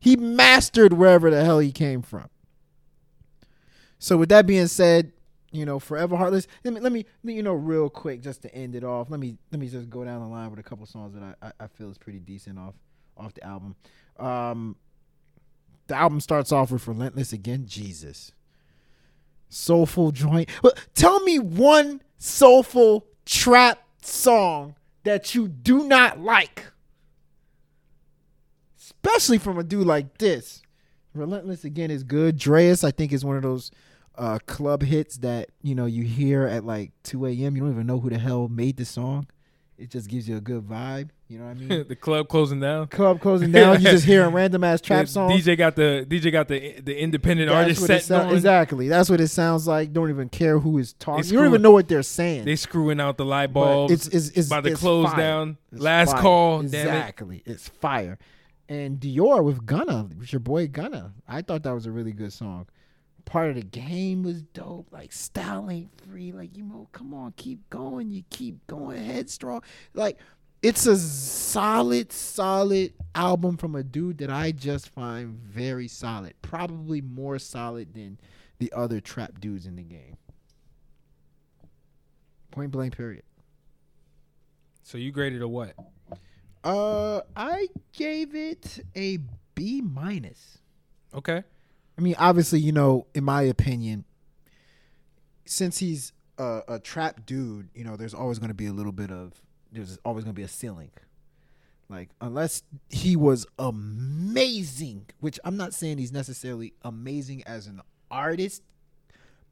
[0.00, 2.28] He mastered wherever the hell he came from.
[3.98, 5.12] So with that being said,
[5.52, 6.46] you know, Forever Heartless.
[6.64, 9.10] Let me let me you know real quick just to end it off.
[9.10, 11.46] Let me let me just go down the line with a couple songs that I,
[11.46, 12.74] I, I feel is pretty decent off
[13.16, 13.76] off the album.
[14.18, 14.76] Um
[15.86, 17.66] the album starts off with Relentless again.
[17.66, 18.32] Jesus.
[19.48, 20.48] Soulful joint.
[20.62, 26.66] But tell me one soulful trap song that you do not like.
[28.78, 30.62] Especially from a dude like this.
[31.14, 32.38] Relentless again is good.
[32.38, 33.70] Dreas, I think, is one of those
[34.16, 37.56] uh, club hits that you know you hear at like 2 a.m.
[37.56, 39.26] You don't even know who the hell made the song.
[39.78, 41.08] It just gives you a good vibe.
[41.28, 41.84] You know what I mean?
[41.88, 42.86] the club closing down.
[42.88, 45.32] club closing down, you just hearing random ass trap The songs.
[45.44, 48.36] DJ got the DJ got the the independent That's artist set going.
[48.36, 48.88] exactly.
[48.88, 49.92] That's what it sounds like.
[49.92, 51.22] Don't even care who is talking.
[51.24, 52.44] They You don't even know what they're saying.
[52.44, 53.92] They screwing out the light bulbs.
[53.92, 55.16] it's it's it's about to it's close fire.
[55.16, 55.56] down.
[55.72, 56.20] It's Last fire.
[56.20, 56.78] call, damn it.
[56.90, 57.42] Exactly.
[57.46, 58.18] It's fire.
[58.68, 61.12] And Dior with Gunna, with your boy Gunna.
[61.26, 62.66] I thought that was a really good song.
[63.24, 64.88] Part of the game was dope.
[64.90, 66.32] Like style ain't free.
[66.32, 68.10] Like you know, come on, keep going.
[68.10, 69.62] You keep going headstrong.
[69.94, 70.18] Like
[70.62, 76.34] it's a solid, solid album from a dude that I just find very solid.
[76.42, 78.18] Probably more solid than
[78.58, 80.16] the other trap dudes in the game.
[82.52, 82.96] Point blank.
[82.96, 83.24] Period.
[84.82, 85.74] So you graded a what?
[86.62, 89.18] Uh, I gave it a
[89.54, 90.58] B minus.
[91.14, 91.42] Okay.
[91.98, 94.04] I mean, obviously, you know, in my opinion,
[95.44, 98.92] since he's a, a trap dude, you know, there's always going to be a little
[98.92, 99.34] bit of
[99.70, 100.90] there's always going to be a ceiling.
[101.88, 108.62] Like unless he was amazing, which I'm not saying he's necessarily amazing as an artist,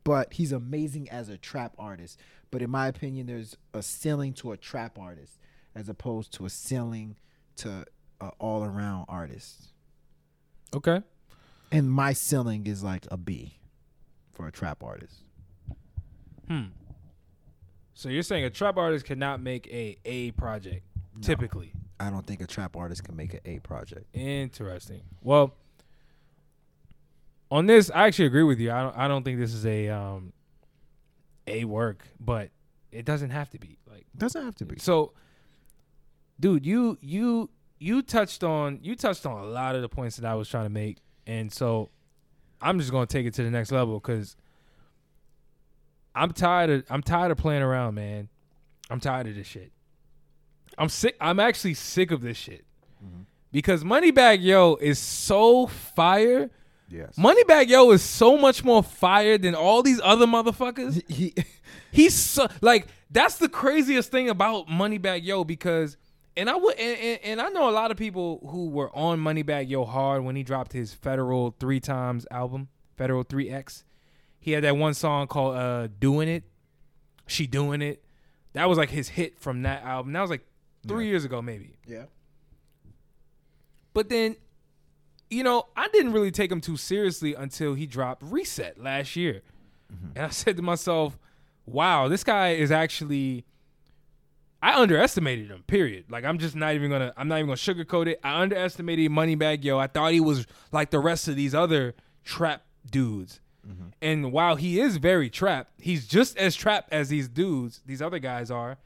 [0.05, 2.18] but he's amazing as a trap artist.
[2.51, 5.38] But in my opinion, there's a ceiling to a trap artist
[5.74, 7.16] as opposed to a ceiling
[7.57, 7.84] to
[8.20, 9.72] an all around artist.
[10.74, 11.03] Okay.
[11.73, 13.59] And my ceiling is like a B
[14.33, 15.23] for a trap artist.
[16.49, 16.64] Hmm.
[17.95, 20.85] So you're saying a trap artist cannot make a A project
[21.21, 21.73] typically.
[21.99, 24.07] I don't think a trap artist can make an A project.
[24.14, 25.03] Interesting.
[25.23, 25.55] Well,
[27.51, 28.73] on this, I actually agree with you.
[28.73, 28.97] I don't.
[28.97, 30.33] I don't think this is a um
[31.47, 32.51] a work, but
[32.93, 33.79] it doesn't have to be.
[33.91, 34.79] Like Doesn't have to be.
[34.79, 35.12] so,
[36.39, 40.25] dude, you you you touched on you touched on a lot of the points that
[40.25, 40.99] I was trying to make,
[41.31, 41.91] and so
[42.61, 44.37] I'm just gonna take it to the next level because
[46.14, 48.28] I'm tired of I'm tired of playing around, man.
[48.91, 49.70] I'm tired of this shit.
[50.76, 51.16] I'm sick.
[51.20, 52.64] I'm actually sick of this shit
[53.05, 53.22] mm-hmm.
[53.53, 56.51] because Moneybagg Yo is so fire.
[56.89, 57.14] Yes.
[57.16, 61.01] Moneybagg Yo is so much more fire than all these other motherfuckers.
[61.09, 61.35] He,
[61.93, 65.97] He's so like that's the craziest thing about Moneybagg Yo because
[66.37, 69.18] and I would and, and, and I know a lot of people who were on
[69.18, 73.85] Moneybagg Yo hard when he dropped his Federal Three Times album, Federal Three X.
[74.39, 76.45] He had that one song called uh "Doing It,"
[77.26, 78.03] she doing it.
[78.53, 80.12] That was like his hit from that album.
[80.12, 80.47] That was like
[80.87, 81.76] three years ago, maybe.
[81.87, 82.05] yeah.
[83.93, 84.37] But then,
[85.28, 89.43] you know, I didn't really take him too seriously until he dropped Reset last year.
[90.14, 91.18] And I said to myself,
[91.66, 93.45] wow, this guy is actually
[94.63, 96.05] I underestimated him, period.
[96.11, 98.21] Like I'm just not even gonna I'm not even gonna sugarcoat it.
[98.23, 99.79] I underestimated Moneybagg Yo.
[99.79, 101.95] I thought he was like the rest of these other
[102.25, 103.41] trap dudes.
[104.03, 108.19] And while he is very trap, he's just as trap as these dudes, these other
[108.19, 108.79] guys are.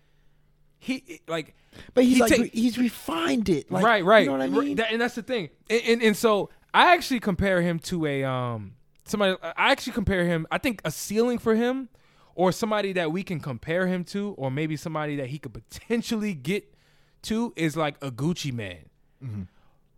[0.78, 1.54] He like
[1.94, 3.70] But he's he like re- he's refined it.
[3.70, 4.24] Like, right, right.
[4.24, 4.76] You know what I mean?
[4.76, 5.48] that- and that's the thing.
[5.70, 9.36] And, and and so I actually compare him to a um somebody.
[9.42, 10.46] I actually compare him.
[10.50, 11.88] I think a ceiling for him,
[12.34, 16.34] or somebody that we can compare him to, or maybe somebody that he could potentially
[16.34, 16.74] get
[17.22, 18.88] to is like a Gucci Mane,
[19.22, 19.42] mm-hmm.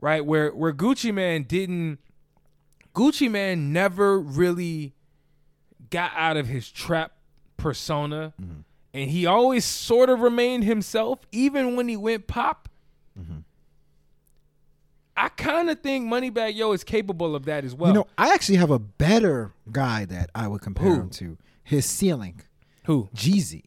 [0.00, 0.24] right?
[0.24, 1.98] Where where Gucci Mane didn't.
[2.94, 4.94] Gucci Mane never really
[5.90, 7.12] got out of his trap
[7.56, 8.32] persona.
[8.40, 8.60] Mm-hmm.
[8.94, 12.70] And he always sort of remained himself, even when he went pop.
[13.18, 13.40] Mm-hmm.
[15.16, 17.90] I kind of think Moneybagg Yo is capable of that as well.
[17.90, 21.00] you know, I actually have a better guy that I would compare Who?
[21.00, 21.38] him to.
[21.66, 22.42] His ceiling,
[22.84, 23.08] who?
[23.12, 23.64] Jeezy.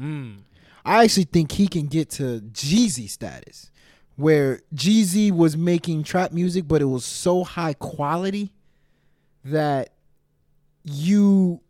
[0.00, 0.38] Mm.
[0.84, 3.70] I actually think he can get to Jeezy status,
[4.16, 8.52] where Jeezy was making trap music, but it was so high quality
[9.44, 9.90] that
[10.82, 11.60] you,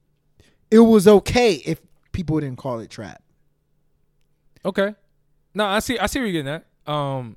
[0.70, 1.82] it was okay if
[2.12, 3.22] people didn't call it trap.
[4.64, 4.94] Okay.
[5.54, 5.98] No, I see.
[5.98, 6.90] I see where you're getting at.
[6.90, 7.36] Um,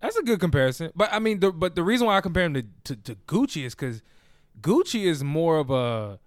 [0.00, 0.90] that's a good comparison.
[0.96, 3.64] But I mean, the, but the reason why I compare him to to, to Gucci
[3.64, 4.02] is because
[4.60, 6.18] Gucci is more of a.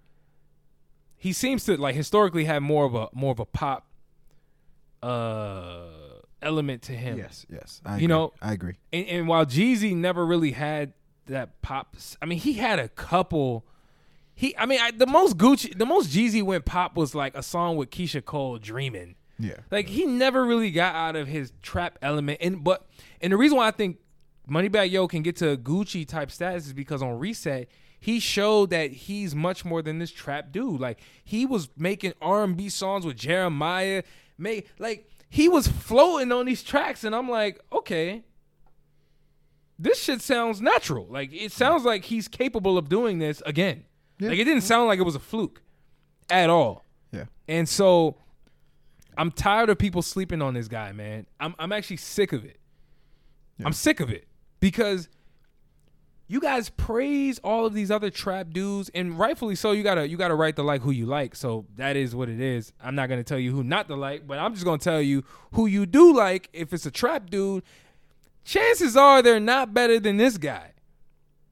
[1.18, 3.86] He seems to like historically have more of a more of a pop,
[5.02, 5.86] uh,
[6.42, 7.18] element to him.
[7.18, 7.46] yes.
[7.50, 7.80] Yes.
[7.84, 8.06] I You agree.
[8.06, 8.74] know- I agree.
[8.92, 10.92] and, and while Jeezy never really had
[11.26, 13.64] that pop, I mean, he had a couple.
[14.34, 17.42] He, I mean, I, the most Gucci, the most Jeezy went pop was like a
[17.42, 19.56] song with Keyshia Cole, "Dreaming." Yeah.
[19.70, 22.86] Like he never really got out of his trap element, and but
[23.20, 23.98] and the reason why I think
[24.48, 27.68] Moneybagg Yo can get to a Gucci type status is because on Reset
[28.00, 30.80] he showed that he's much more than this trap dude.
[30.80, 34.02] Like he was making R and B songs with Jeremiah,
[34.36, 38.22] make like he was floating on these tracks, and I'm like, okay,
[39.78, 41.06] this shit sounds natural.
[41.08, 43.84] Like it sounds like he's capable of doing this again.
[44.18, 44.30] Yeah.
[44.30, 45.62] Like it didn't sound like it was a fluke
[46.30, 46.84] at all.
[47.12, 47.24] Yeah.
[47.46, 48.16] And so
[49.16, 51.26] I'm tired of people sleeping on this guy, man.
[51.40, 52.58] I'm I'm actually sick of it.
[53.64, 54.28] I'm sick of it
[54.60, 55.08] because
[56.30, 59.72] you guys praise all of these other trap dudes, and rightfully so.
[59.72, 61.34] You gotta you gotta right to like who you like.
[61.34, 62.72] So that is what it is.
[62.82, 65.24] I'm not gonna tell you who not to like, but I'm just gonna tell you
[65.52, 66.48] who you do like.
[66.52, 67.62] If it's a trap dude,
[68.44, 70.72] chances are they're not better than this guy.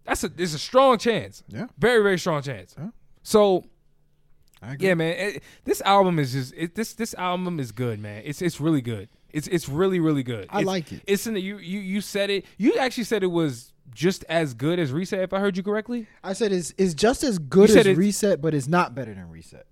[0.05, 1.43] That's a there's a strong chance.
[1.49, 1.66] Yeah.
[1.79, 2.74] Very very strong chance.
[2.79, 2.89] Yeah.
[3.22, 3.64] So
[4.62, 4.89] I agree.
[4.89, 5.16] Yeah, man.
[5.18, 8.22] It, this album is just it, this this album is good, man.
[8.24, 9.09] It's it's really good.
[9.31, 10.47] It's it's really really good.
[10.51, 11.03] I It's- like it.
[11.07, 12.45] It's in the, you you you said it.
[12.57, 15.20] You actually said it was just as good as Reset.
[15.20, 18.41] If I heard you correctly, I said it's, it's just as good as it's- Reset,
[18.41, 19.66] but it's not better than Reset.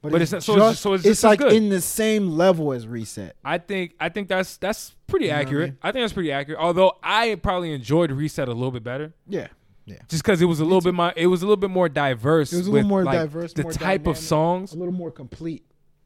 [0.00, 3.34] But it's not- so it's- so it's as like in the same level as Reset.
[3.44, 5.70] I think I think that's that's pretty know what I accurate.
[5.70, 5.78] mean?
[5.82, 6.60] I, think that's pretty accurate.
[6.60, 9.12] Although I probably enjoyed Reset a little bit better.
[9.26, 9.48] Yeah,
[9.86, 9.96] yeah.
[10.08, 12.52] Just because it was a little bit my, it was a little bit more diverse.
[12.52, 14.72] It was a little more like, diverse, The more type of songs.
[14.72, 15.64] A little more complete,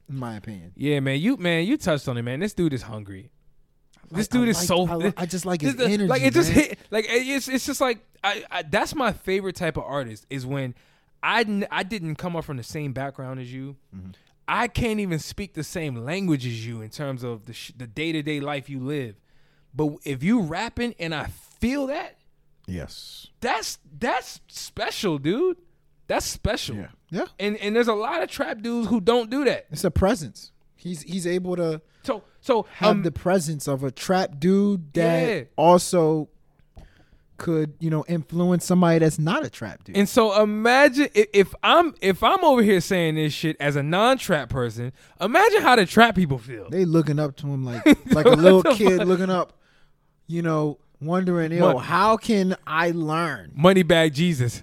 [0.08, 0.72] in my opinion.
[0.74, 1.20] Yeah, man.
[1.20, 2.40] You man, you touched on it, man.
[2.40, 3.30] This dude is hungry.
[4.12, 4.86] This I dude is like- so.
[4.88, 6.64] I I just like his this- energy, Like it just man.
[6.64, 6.78] hit.
[6.90, 8.62] Like it's it's just like I, I.
[8.62, 10.74] That's my favorite type of artist is when
[11.22, 13.76] I I didn't come up from the same background as you.
[13.94, 14.10] Mm-hmm.
[14.48, 17.86] I can't even speak the same language as you in terms of the sh- the
[17.86, 19.16] day to day life you live.
[19.74, 21.26] But if you rapping and I
[21.60, 22.18] feel that,
[22.66, 23.28] Yes.
[23.40, 25.56] that's that's special, dude.
[26.08, 26.76] That's special.
[26.76, 26.88] Yeah.
[27.10, 27.24] Yeah.
[27.38, 29.66] And and there's a lot of trap dudes who don't do that.
[29.70, 30.52] It's a presence.
[30.76, 35.26] He's he's able to So so have um, the presence of a trap dude that
[35.28, 35.42] Yeah.
[35.56, 36.28] also
[37.38, 39.96] could you know influence somebody that's not a trap dude.
[39.96, 43.82] And so imagine if, if I'm if I'm over here saying this shit as a
[43.82, 46.68] non-trap person, imagine how the trap people feel.
[46.70, 49.08] they looking up to him like like a little kid fuck?
[49.08, 49.54] looking up,
[50.28, 53.52] you know, wondering, yo, Mon- how can I learn?
[53.58, 54.62] Moneybag Jesus.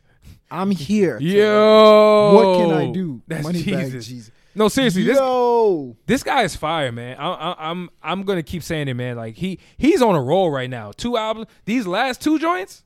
[0.51, 1.19] I'm here.
[1.21, 2.33] Yo.
[2.33, 3.21] what can I do?
[3.27, 4.07] That's Moneybag Jesus.
[4.07, 4.31] Jesus.
[4.55, 7.17] No, seriously, this Yo, this guy is fire, man.
[7.17, 9.15] I, I, I'm I'm gonna keep saying it, man.
[9.15, 10.91] Like he he's on a roll right now.
[10.91, 12.83] Two albums, these last two joints.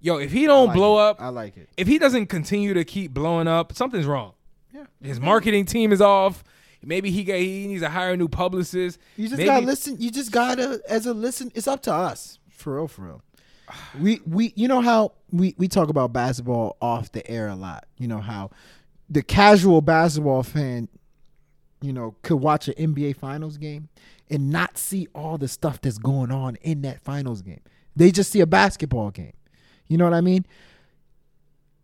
[0.00, 1.10] Yo, if he don't like blow it.
[1.10, 1.68] up, I like it.
[1.76, 4.32] if he doesn't continue to keep blowing up, something's wrong.
[4.74, 4.84] Yeah.
[5.02, 6.44] His marketing team is off.
[6.82, 8.98] Maybe he got, he needs to hire a new publicist.
[9.16, 9.96] You just Maybe- gotta listen.
[10.00, 12.38] You just gotta, as a listen, it's up to us.
[12.48, 13.22] For real, for real.
[14.00, 17.84] We we you know how we we talk about basketball off the air a lot.
[17.98, 18.50] You know how
[19.10, 20.88] the casual basketball fan,
[21.82, 23.88] you know, could watch an NBA Finals game
[24.30, 27.60] and not see all the stuff that's going on in that Finals game.
[27.96, 29.32] They just see a basketball game.
[29.88, 30.46] You know what I mean?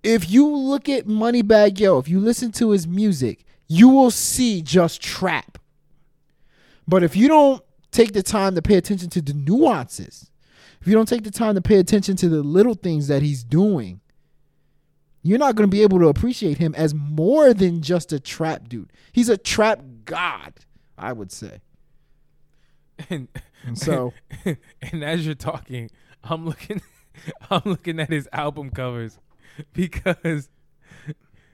[0.04, 4.62] If you look at Moneybagg Yo, if you listen to his music, you will see
[4.62, 5.58] just trap.
[6.86, 7.60] But if you don't
[7.90, 10.30] take the time to pay attention to the nuances,
[10.80, 13.42] if you don't take the time to pay attention to the little things that he's
[13.42, 14.00] doing,
[15.26, 18.68] you're not going to be able to appreciate him as more than just a trap
[18.68, 18.92] dude.
[19.12, 20.54] He's a trap god,
[20.96, 21.60] I would say.
[23.10, 23.28] and,
[23.64, 24.12] And so,
[24.44, 25.90] and as you're talking,
[26.22, 26.80] I'm looking
[27.50, 29.18] I'm looking at his album covers
[29.72, 30.48] because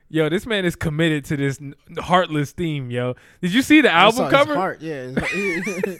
[0.08, 1.58] yo, this man is committed to this
[1.98, 3.14] heartless theme, yo.
[3.40, 4.54] Did you see the album cover?
[4.54, 5.12] heart, yeah.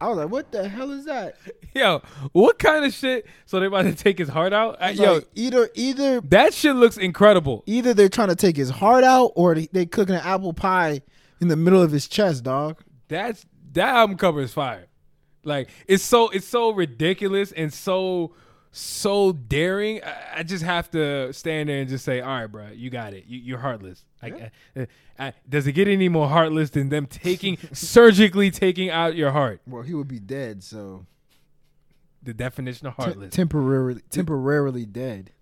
[0.00, 1.36] I was like, what the hell is that?
[1.74, 3.26] Yo, what kind of shit?
[3.44, 4.78] So they about to take his heart out?
[4.96, 7.62] Yo, like either either that shit looks incredible.
[7.66, 11.02] either they're trying to take his heart out or they, they cooking an apple pie
[11.40, 12.82] in the middle of his chest, dog.
[13.08, 14.86] That's that album cover is fire.
[15.44, 18.34] Like it's so it's so ridiculous and so
[18.72, 20.02] so daring.
[20.02, 23.14] I, I just have to stand there and just say, "All right, bro, you got
[23.14, 23.24] it.
[23.26, 24.84] You, you're heartless." Like, uh,
[25.18, 29.60] uh, does it get any more heartless than them taking surgically taking out your heart?
[29.66, 31.06] Well, he would be dead, so
[32.22, 33.32] The definition of Te- heartless.
[33.34, 35.32] temporarily temporarily dead.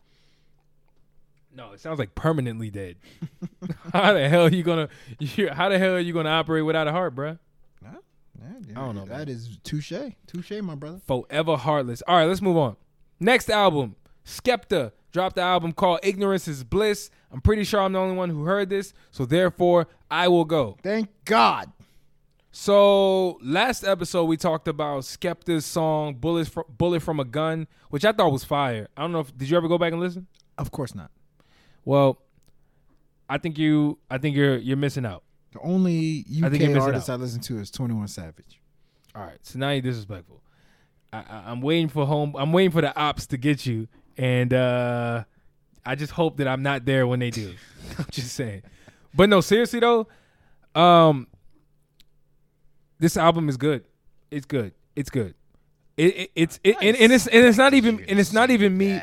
[1.55, 2.97] no, it sounds like permanently dead.
[3.93, 4.89] how the hell are you gonna?
[5.19, 7.39] You, how the hell are you gonna operate without a heart, bro?
[8.71, 9.29] I don't know, That man.
[9.29, 9.93] is touche,
[10.29, 11.01] touche, my brother.
[11.07, 12.03] Forever Heartless.
[12.07, 12.77] All right, let's move on.
[13.19, 17.11] Next album, Skepta dropped the album called Ignorance is Bliss.
[17.33, 20.77] I'm pretty sure I'm the only one who heard this, so therefore I will go.
[20.83, 21.73] Thank God.
[22.51, 28.05] So last episode we talked about Skepta's song "Bullet from, Bullet from a Gun," which
[28.05, 28.89] I thought was fire.
[28.97, 30.27] I don't know if did you ever go back and listen?
[30.57, 31.11] Of course not.
[31.85, 32.19] Well,
[33.29, 35.23] I think you I think you're you're missing out.
[35.53, 37.11] The only I UK missing artist.
[37.11, 38.61] I listen to is Twenty One Savage.
[39.15, 40.43] All right, so now you're disrespectful.
[41.13, 42.35] I, I, I'm waiting for home.
[42.37, 43.89] I'm waiting for the ops to get you,
[44.19, 45.25] and uh,
[45.87, 47.55] I just hope that I'm not there when they do.
[47.99, 48.63] I'm just saying.
[49.15, 50.09] But no, seriously though,
[50.75, 51.29] um,
[52.99, 53.85] this album is good.
[54.31, 54.73] It's good.
[54.95, 55.35] It's good.
[55.97, 58.77] It, it it's it, and, and it's and it's not even and it's not even
[58.77, 59.01] me.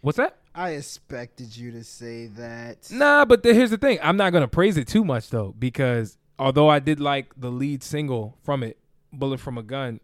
[0.00, 0.36] What's that?
[0.54, 2.90] I expected you to say that.
[2.90, 3.98] Nah, but the, here's the thing.
[4.02, 7.82] I'm not gonna praise it too much though, because although I did like the lead
[7.82, 8.78] single from it,
[9.12, 10.00] "Bullet from a Gun,"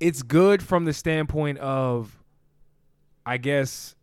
[0.00, 2.18] it's good from the standpoint of,
[3.26, 3.96] I guess,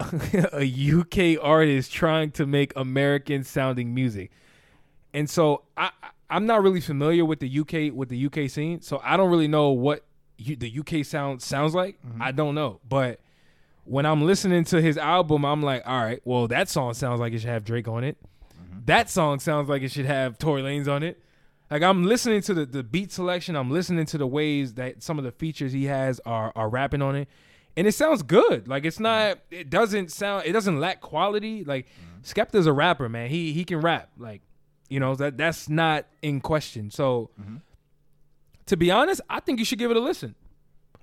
[0.52, 4.32] a UK artist trying to make American sounding music,
[5.14, 5.90] and so I
[6.28, 9.48] I'm not really familiar with the UK with the UK scene, so I don't really
[9.48, 10.04] know what
[10.36, 11.96] you, the UK sound sounds like.
[12.04, 12.22] Mm-hmm.
[12.22, 13.20] I don't know, but
[13.84, 17.32] when I'm listening to his album, I'm like, all right, well, that song sounds like
[17.32, 18.16] it should have Drake on it.
[18.20, 18.80] Mm-hmm.
[18.86, 21.20] That song sounds like it should have Tory Lanez on it.
[21.70, 25.18] Like I'm listening to the, the beat selection, I'm listening to the ways that some
[25.18, 27.28] of the features he has are are rapping on it.
[27.76, 28.68] And it sounds good.
[28.68, 29.02] Like it's mm.
[29.02, 31.64] not it doesn't sound it doesn't lack quality.
[31.64, 32.22] Like mm.
[32.24, 33.30] Skepta's a rapper, man.
[33.30, 34.10] He he can rap.
[34.18, 34.42] Like,
[34.88, 36.90] you know, that that's not in question.
[36.90, 37.56] So mm-hmm.
[38.66, 40.34] to be honest, I think you should give it a listen.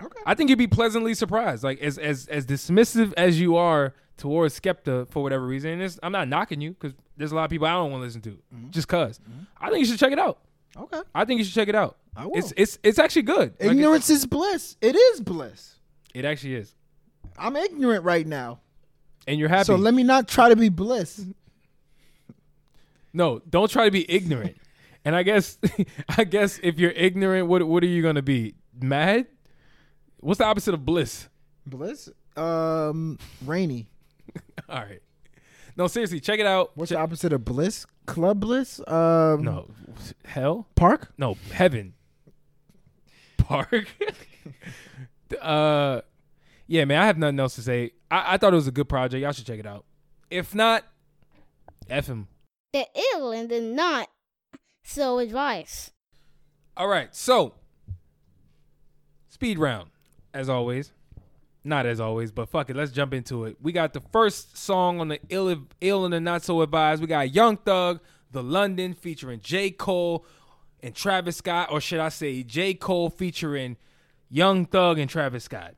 [0.02, 0.20] Okay.
[0.26, 1.62] I think you'd be pleasantly surprised.
[1.62, 5.70] Like as as as dismissive as you are towards Skepta for whatever reason.
[5.72, 8.02] And it's, I'm not knocking you because there's a lot of people I don't want
[8.02, 8.70] to listen to mm-hmm.
[8.70, 9.18] just because.
[9.18, 9.42] Mm-hmm.
[9.60, 10.38] I think you should check it out.
[10.76, 11.00] Okay.
[11.14, 11.98] I think you should check it out.
[12.16, 12.36] I will.
[12.36, 13.54] It's it's it's actually good.
[13.60, 14.76] Like, Ignorance is bliss.
[14.80, 15.76] It is bliss.
[16.14, 16.74] It, actually is,
[17.38, 18.60] I'm ignorant right now.
[19.26, 19.64] and you're happy.
[19.64, 21.24] So let me not try to be bliss.
[23.12, 24.56] no, don't try to be ignorant.
[25.04, 25.58] and I guess
[26.16, 28.54] I guess if you're ignorant, what what are you gonna be?
[28.80, 29.26] Mad?
[30.20, 31.28] What's the opposite of bliss?
[31.66, 32.08] Bliss?
[32.36, 33.88] Um, rainy.
[34.68, 35.02] All right.
[35.76, 36.70] No, seriously, check it out.
[36.74, 37.86] What's Check- the opposite of bliss?
[38.06, 38.78] Club bliss?
[38.86, 39.68] Um, no
[40.24, 40.66] hell?
[40.74, 41.12] Park?
[41.18, 41.94] No, heaven.
[43.38, 43.86] Park.
[45.40, 46.02] Uh
[46.66, 47.92] yeah, man, I have nothing else to say.
[48.10, 49.20] I, I thought it was a good project.
[49.20, 49.84] Y'all should check it out.
[50.30, 50.84] If not,
[51.90, 52.28] F him.
[52.72, 54.08] The ill and the not
[54.82, 55.90] so advice.
[56.76, 57.54] All right, so
[59.28, 59.90] speed round,
[60.32, 60.92] as always.
[61.64, 62.76] Not as always, but fuck it.
[62.76, 63.56] Let's jump into it.
[63.60, 67.00] We got the first song on the ill, ill and the not so advised.
[67.00, 68.00] We got Young Thug,
[68.32, 69.70] The London, featuring J.
[69.70, 70.24] Cole
[70.82, 72.74] and Travis Scott, or should I say J.
[72.74, 73.76] Cole featuring
[74.32, 75.74] Young Thug and Travis Scott.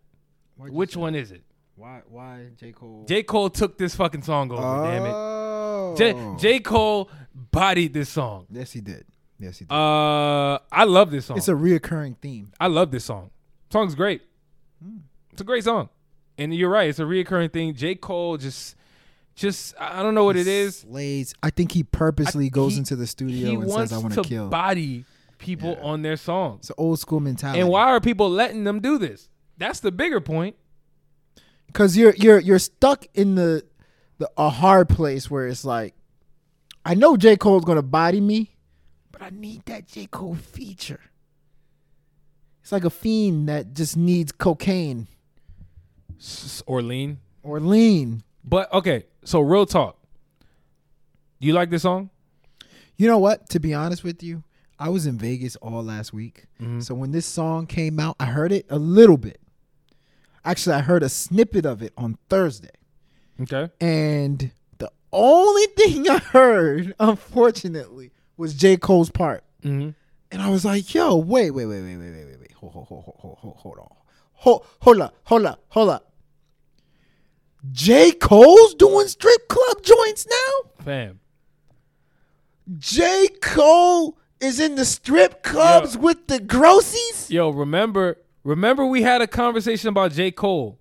[0.56, 1.42] Which one is it?
[1.76, 2.02] Why?
[2.08, 3.04] Why J Cole?
[3.08, 3.24] J.
[3.24, 4.62] Cole took this fucking song over.
[4.62, 5.10] damn it.
[5.12, 5.94] Oh.
[5.98, 6.14] J.
[6.38, 6.60] J.
[6.60, 8.46] Cole bodied this song.
[8.48, 9.04] Yes, he did.
[9.40, 9.72] Yes, he did.
[9.74, 11.36] Uh, I love this song.
[11.36, 12.52] it's a reoccurring theme.
[12.60, 13.30] I love this song.
[13.72, 14.22] Song's great.
[15.32, 15.88] It's a great song,
[16.38, 16.88] and you're right.
[16.88, 17.74] It's a reoccurring thing.
[17.74, 17.96] J.
[17.96, 18.76] Cole just,
[19.34, 20.76] just I don't know what it is.
[20.78, 21.34] Slays.
[21.42, 24.28] I think he purposely goes He- into the studio and says, "I want to to
[24.28, 25.04] kill." body
[25.38, 25.82] people Yeah.
[25.84, 26.60] on their songs.
[26.60, 27.60] It's an old school mentality.
[27.60, 29.28] And why are people letting them do this?
[29.58, 30.56] That's the bigger point.
[31.66, 33.64] Because you're you're you're stuck in the
[34.18, 35.94] the a hard place where it's like,
[36.84, 38.54] I know J Cole's gonna body me,
[39.10, 41.00] but I need that J Cole feature.
[42.62, 45.06] It's like a fiend that just needs cocaine
[46.66, 47.18] Or lean.
[47.42, 48.22] or lean.
[48.42, 49.98] But okay, so real talk.
[51.38, 52.10] You like this song?
[52.96, 53.48] You know what?
[53.50, 54.44] To be honest with you,
[54.84, 56.44] I was in Vegas all last week.
[56.60, 56.80] Mm-hmm.
[56.80, 59.40] So when this song came out, I heard it a little bit.
[60.44, 62.68] Actually, I heard a snippet of it on Thursday.
[63.40, 63.70] Okay.
[63.80, 68.76] And the only thing I heard, unfortunately, was J.
[68.76, 69.42] Cole's part.
[69.62, 69.92] Mm-hmm.
[70.30, 72.52] And I was like, yo, wait, wait, wait, wait, wait, wait, wait, wait.
[72.52, 73.96] Hold, hold, hold, hold, hold, hold, hold on.
[74.34, 76.12] Hold, hold up, hold up, hold up.
[77.72, 78.12] J.
[78.12, 80.84] Cole's doing strip club joints now?
[80.84, 81.20] Fam.
[82.76, 83.28] J.
[83.40, 86.00] Cole is in the strip clubs Yo.
[86.02, 87.30] with the grossies?
[87.30, 90.30] Yo, remember remember we had a conversation about J.
[90.30, 90.78] Cole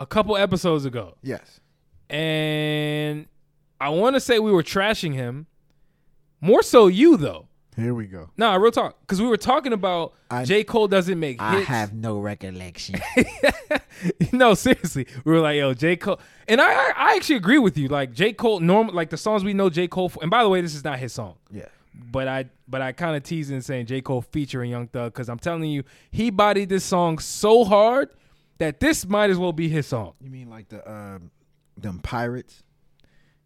[0.00, 1.16] a couple episodes ago.
[1.22, 1.60] Yes.
[2.08, 3.26] And
[3.80, 5.46] I want to say we were trashing him.
[6.40, 7.48] More so you though.
[7.74, 8.28] Here we go.
[8.36, 9.00] Nah, real talk.
[9.00, 10.62] Because we were talking about I- J.
[10.62, 11.68] Cole doesn't make I hits.
[11.68, 13.00] Have no recollection.
[14.32, 15.06] no, seriously.
[15.24, 15.96] We were like, yo, J.
[15.96, 16.20] Cole.
[16.48, 17.88] And I, I I actually agree with you.
[17.88, 18.34] Like J.
[18.34, 19.88] Cole, normal like the songs we know J.
[19.88, 20.20] Cole for.
[20.22, 21.36] And by the way, this is not his song.
[21.50, 21.66] yeah.
[21.94, 24.00] But I but I kind of teased and saying J.
[24.00, 28.10] Cole featuring Young Thug because I'm telling you, he bodied this song so hard
[28.58, 30.14] that this might as well be his song.
[30.20, 31.30] You mean like the um
[31.76, 32.62] them pirates?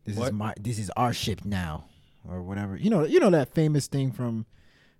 [0.04, 0.26] This What?
[0.28, 1.86] is my this is our ship now
[2.28, 2.76] or whatever.
[2.76, 4.46] You know you know that famous thing from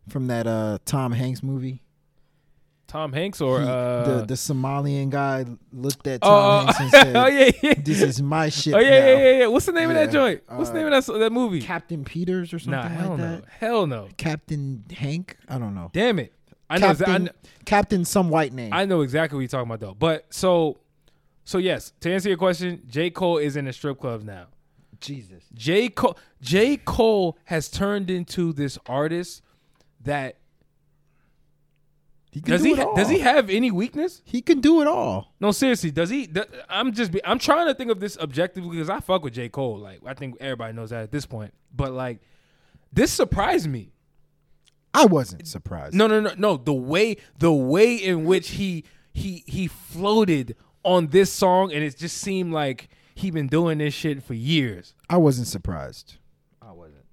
[0.08, 1.82] from that uh Tom Hanks movie?
[2.86, 6.90] Tom Hanks or He- uh the the Somalian guy looked at Tom oh, Hanks and
[6.92, 7.74] said, oh yeah, yeah.
[7.78, 9.46] "This is my ship Oh yeah, now." yeah, yeah, yeah.
[9.48, 10.42] What's the name of that joint?
[10.48, 11.60] What's the Uh, name of that that movie?
[11.60, 13.44] Captain Peters or something nah, hell like no, that.
[13.58, 14.08] hell no.
[14.16, 15.36] Captain Hank?
[15.48, 15.90] I don't know.
[15.92, 16.32] Damn it.
[16.68, 17.30] I know, Captain, I know.
[17.64, 18.72] Captain some white name.
[18.72, 19.94] I know exactly what you're talking about though.
[19.94, 20.78] But so,
[21.44, 24.46] so yes, to answer your question, J Cole is in the strip clubs now.
[25.00, 25.44] Jesus.
[25.54, 29.42] J Cole, J Cole has turned into this artist
[30.02, 30.36] that
[32.36, 32.94] He can does do he it all.
[32.94, 34.20] does he have any weakness?
[34.22, 35.32] He can do it all.
[35.40, 36.26] No, seriously, does he?
[36.26, 39.32] th- I'm just be, I'm trying to think of this objectively because I fuck with
[39.32, 39.78] J Cole.
[39.78, 41.54] Like I think everybody knows that at this point.
[41.74, 42.20] But like,
[42.92, 43.94] this surprised me.
[44.92, 45.94] I wasn't surprised.
[45.94, 46.58] No, no, no, no.
[46.58, 48.84] The way the way in which he
[49.14, 53.94] he he floated on this song, and it just seemed like he been doing this
[53.94, 54.94] shit for years.
[55.08, 56.16] I wasn't surprised.
[56.60, 57.06] I wasn't.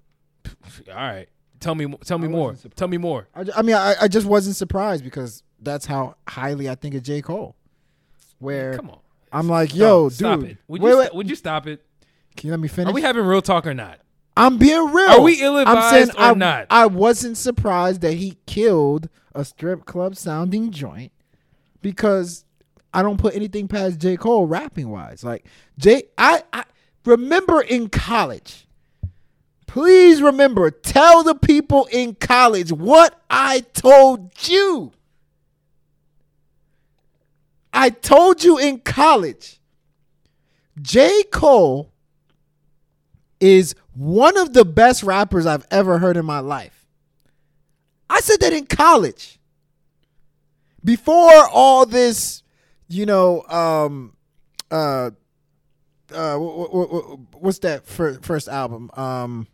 [0.90, 1.28] all right,
[1.64, 2.50] tell me tell me more.
[2.50, 3.26] wasn't Tell me more.
[3.34, 7.02] I, I mean, I, I just wasn't surprised because that's how highly I think of
[7.02, 7.22] J.
[7.22, 7.56] Cole.
[8.38, 8.98] Where Come on.
[9.32, 10.50] I'm like, yo, stop dude.
[10.50, 10.58] it.
[10.68, 11.04] Would wait, you wait.
[11.04, 11.84] st- would you stop it?
[12.36, 12.90] Can you let me finish?
[12.90, 13.98] Are we having real talk or not?
[14.36, 15.10] I'm being real.
[15.10, 16.66] Are we ill-advised or I, not?
[16.68, 21.12] I wasn't surprised that he killed a strip club sounding joint
[21.80, 22.44] because
[22.92, 24.16] I don't put anything past J.
[24.16, 25.24] Cole rapping wise.
[25.24, 25.46] Like
[25.78, 26.64] J I, I
[27.04, 28.66] remember in college.
[29.74, 34.92] Please remember, tell the people in college what I told you.
[37.72, 39.58] I told you in college.
[40.80, 41.24] J.
[41.24, 41.90] Cole
[43.40, 46.86] is one of the best rappers I've ever heard in my life.
[48.08, 49.40] I said that in college.
[50.84, 52.44] Before all this,
[52.86, 54.14] you know, um,
[54.70, 55.10] uh,
[56.12, 58.88] uh, wh- wh- wh- what's that fir- first album?
[58.94, 59.48] Um,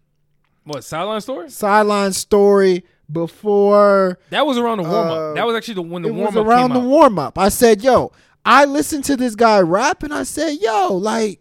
[0.70, 1.50] What sideline story?
[1.50, 2.84] Sideline Story.
[3.10, 5.18] Before That was around the warm up.
[5.18, 7.38] Uh, that was actually the when the warm was up around the warm up.
[7.38, 8.12] I said, "Yo,
[8.44, 11.40] I listened to this guy rap, and I said, yo, like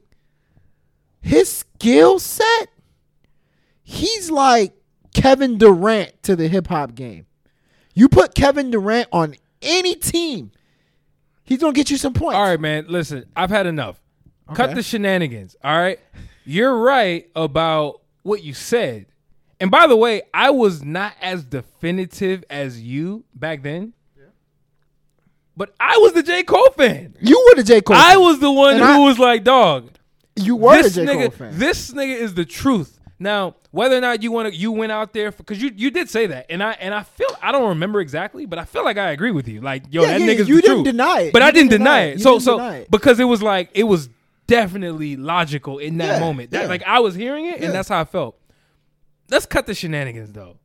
[1.22, 2.70] his skill set,
[3.84, 4.74] he's like
[5.14, 7.26] Kevin Durant to the hip hop game.
[7.94, 10.52] You put Kevin Durant on any team,
[11.44, 12.36] he's gonna get you some points.
[12.36, 12.86] All right, man.
[12.88, 14.02] Listen, I've had enough.
[14.54, 15.56] Cut the shenanigans.
[15.64, 16.00] All right.
[16.44, 19.06] You're right about what you said.
[19.60, 23.94] And by the way, I was not as definitive as you back then.
[25.58, 26.44] But I was the J.
[26.44, 27.16] Cole fan.
[27.20, 27.98] You were the J Cole.
[27.98, 28.22] I fan.
[28.22, 29.90] was the one And who I- was like, dog,
[30.36, 31.60] You were this the J nigga, Cole fan.
[31.60, 32.96] this nigga is the truth.
[33.22, 36.10] Now, whether or not you want to, you went out there because you you did
[36.10, 38.98] say that, and I and I feel I don't remember exactly, but I feel like
[38.98, 39.60] I agree with you.
[39.60, 40.86] Like, yo, Yeah, that yeah, nigga's you the didn't truth.
[40.86, 41.34] deny it.
[41.34, 42.16] but You I didn't didn't deny deny it.
[42.16, 42.22] it.
[42.22, 42.90] So so it.
[42.90, 44.08] because it was like it was
[44.48, 46.52] definitely logical in that Yeah, moment.
[46.52, 46.68] That yeah.
[46.70, 47.66] like I was hearing it, Yeah.
[47.66, 48.38] and that's how I felt.
[49.30, 50.58] Let's cut the shenanigans though.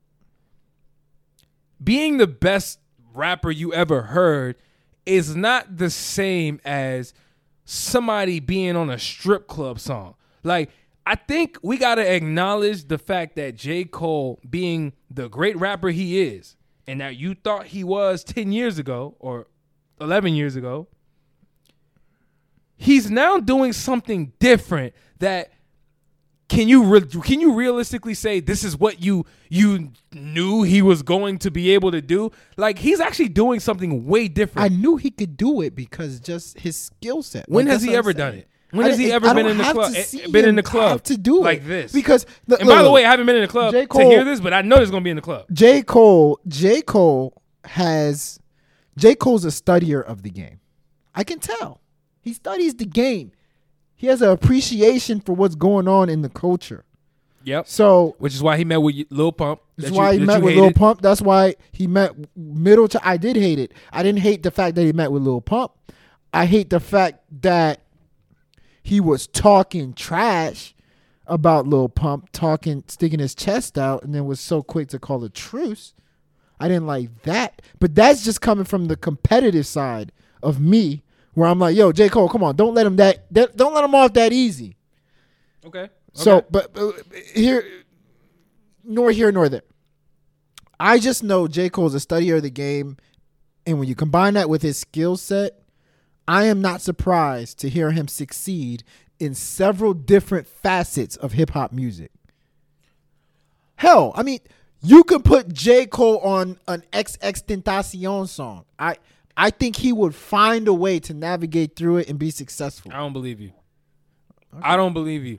[1.82, 2.78] Being the best
[3.12, 4.56] rapper you ever heard
[5.06, 7.12] is not the same as
[7.64, 10.14] somebody being on a strip club song.
[10.42, 10.70] Like,
[11.06, 13.84] I think we got to acknowledge the fact that J.
[13.84, 16.56] Cole, being the great rapper he is,
[16.86, 19.46] and that you thought he was 10 years ago or
[20.00, 20.88] 11 years ago,
[22.76, 25.52] he's now doing something different that
[26.54, 31.02] can you re- can you realistically say this is what you you knew he was
[31.02, 32.30] going to be able to do?
[32.56, 34.64] Like he's actually doing something way different.
[34.72, 37.46] I knew he could do it because just his skill set.
[37.48, 38.16] when Like, has he ever saying.
[38.18, 38.48] done it?
[38.70, 39.92] When I has he ever I been in the club?
[39.94, 42.90] eh, Been in the club to do it like this because look, And by the
[42.90, 43.82] way, I haven't been in the club J.
[43.82, 45.46] to Cole- hear this, but I know there's gonna be in the club.
[45.52, 45.82] J.
[45.82, 46.82] Cole, J.
[46.82, 48.38] Cole has
[48.96, 49.14] J.
[49.14, 50.60] Cole's a studier of the game.
[51.14, 51.80] I can tell.
[52.20, 53.30] He studies the game.
[53.96, 56.84] He has an appreciation for what's going on in the culture.
[57.44, 57.68] Yep.
[57.68, 59.60] So Which is why he met with Lil Pump.
[59.76, 60.72] that's why you- he that met with Lil.
[60.72, 61.02] Pump.
[61.02, 62.88] That's why he met Middle.
[62.88, 63.72] Ch- I did hate it.
[63.92, 65.72] I didn't hate the fact that he met with Lil Pump.
[66.32, 67.82] I hate the fact that
[68.82, 70.74] he was talking trash
[71.26, 75.22] about Lil Pump, talking, sticking his chest out, and then was so quick to call
[75.24, 75.94] a truce.
[76.58, 77.62] I didn't like that.
[77.78, 81.02] But that's just coming from the competitive side of me,
[81.34, 82.08] where I'm like, yo, J.
[82.08, 84.76] Cole, come on, don't let him that, that don't let him off that easy.
[85.66, 85.88] Okay.
[86.12, 86.46] So, Okay.
[86.50, 86.92] but uh,
[87.34, 87.64] here,
[88.84, 89.62] nor here nor there.
[90.78, 91.68] I just know J.
[91.70, 92.96] Cole's a studier of the game,
[93.66, 95.60] and when you combine that with his skill set,
[96.26, 98.82] I am not surprised to hear him succeed
[99.18, 102.10] in several different facets of hip hop music.
[103.76, 104.40] Hell, I mean,
[104.82, 105.86] you can put J.
[105.86, 108.64] Cole on an X Tentacion song.
[108.78, 108.96] I
[109.36, 112.92] I think he would find a way to navigate through it and be successful.
[112.92, 113.52] I don't believe you.
[114.62, 115.38] I don't believe you.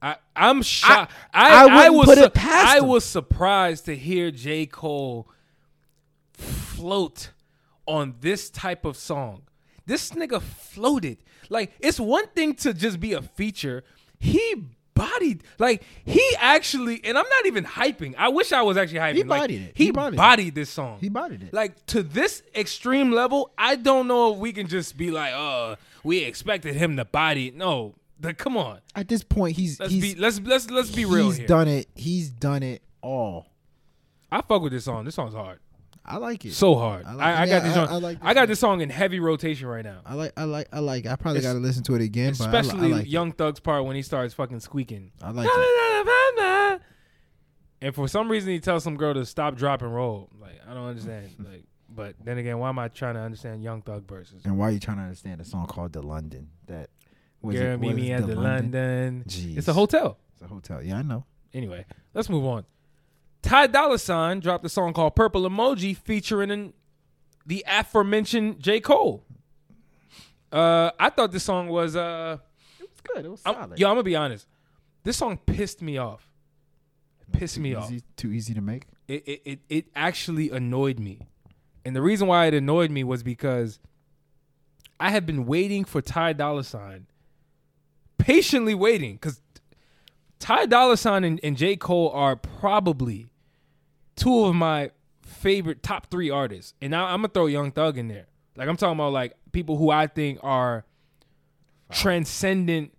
[0.00, 1.12] I, I'm shocked.
[1.32, 2.86] I, I I, wouldn't was su- I him.
[2.88, 4.66] was surprised to hear J.
[4.66, 5.28] Cole
[6.32, 7.30] float
[7.86, 9.42] on this type of song.
[9.86, 11.18] This nigga floated.
[11.48, 13.84] Like it's one thing to just be a feature.
[14.18, 14.64] He
[14.94, 18.14] bodied like he actually and I'm not even hyping.
[18.18, 19.14] I wish I was actually hyping.
[19.14, 19.72] He Like, it.
[19.74, 20.16] He, He bodied it.
[20.18, 20.98] bodied this song.
[21.00, 21.52] He bodied it.
[21.54, 25.76] Like to this extreme level, I don't know if we can just be like, uh,
[26.04, 27.56] we expected him to body it.
[27.56, 28.80] No, the, come on.
[28.94, 31.46] At this point, he's Let's he's be let's let's let's be real he's here.
[31.46, 31.88] done it.
[31.94, 33.46] He's done it all.
[34.30, 35.04] I fuck with this song.
[35.04, 35.58] This song's hard.
[36.04, 36.52] I like it.
[36.52, 37.06] So hard.
[37.06, 37.88] I I, like- I, yeah, got this song.
[37.88, 38.48] I like this I got song.
[38.48, 40.00] this song in heavy rotation right now.
[40.04, 40.32] I like.
[40.36, 40.68] I like.
[40.72, 41.06] I like.
[41.06, 42.28] I probably got to listen to it again.
[42.28, 45.12] I Especially I, like Young Thug's part when he starts fucking squeaking.
[45.22, 46.80] I like it.
[47.82, 50.30] And for some reason he tells some girl to stop, drop, and roll.
[50.40, 51.34] Like I don't understand.
[51.38, 54.44] like, but then again, why am I trying to understand Young Thug verses?
[54.44, 56.48] And why are you trying to understand a song called "The London"?
[56.68, 56.90] That
[57.42, 59.24] was Girl, it, meet me at the London.
[59.26, 59.58] Jeez.
[59.58, 60.16] It's a hotel.
[60.34, 60.80] It's a hotel.
[60.80, 61.26] Yeah, I know.
[61.52, 61.84] Anyway,
[62.14, 62.64] let's move on.
[63.42, 66.72] Ty Dolla Sign dropped a song called "Purple Emoji" featuring in
[67.44, 68.80] the aforementioned J.
[68.80, 69.24] Cole.
[70.50, 72.38] Uh, I thought this song was uh,
[72.78, 73.24] It was good.
[73.24, 73.78] It was I'm, solid.
[73.78, 74.46] yo, I'm gonna be honest.
[75.02, 76.28] This song pissed me off.
[77.32, 77.90] Pissed me off.
[77.90, 78.84] Easy- Too easy to make.
[79.08, 81.26] It, it it it actually annoyed me,
[81.84, 83.80] and the reason why it annoyed me was because
[85.00, 87.06] I had been waiting for Ty Dolla Sign,
[88.18, 89.40] patiently waiting, because
[90.38, 93.31] Ty Dolla Sign and, and J Cole are probably
[94.16, 94.90] two of my
[95.22, 98.26] favorite top three artists, and I, I'm gonna throw Young Thug in there.
[98.56, 100.84] Like I'm talking about like people who I think are
[101.90, 102.92] transcendent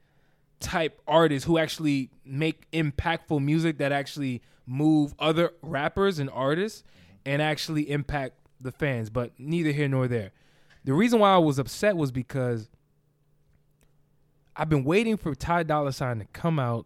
[0.60, 6.84] type artists who actually make impactful music that actually move other rappers and artists
[7.26, 9.10] and actually impact the fans.
[9.10, 10.32] But neither here nor there.
[10.86, 12.70] The reason why I was upset was because
[14.56, 16.86] I've been waiting for Ty Dolla Sign to come out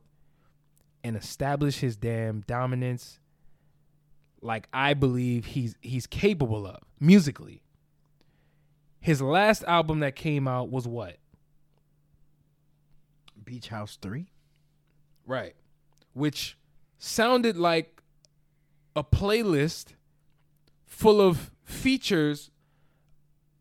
[1.03, 3.19] and establish his damn dominance
[4.47, 7.61] like I believe he's he's capable of musically.
[8.99, 11.17] His last album that came out was what?
[13.43, 14.31] Beach House Three.
[15.25, 15.55] Right.
[16.13, 16.57] Which
[16.97, 18.01] sounded like
[18.95, 19.93] a playlist
[20.85, 22.49] full of features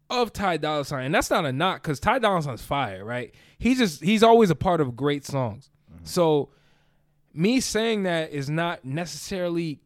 [0.09, 1.07] of Ty Dolla Sign.
[1.07, 3.35] And that's not a knock because Ty Dolla Sign's fire, right?
[3.59, 5.69] He's just he's always a part of great songs.
[5.93, 6.05] Mm-hmm.
[6.05, 6.51] So
[7.35, 9.81] me saying that is not necessarily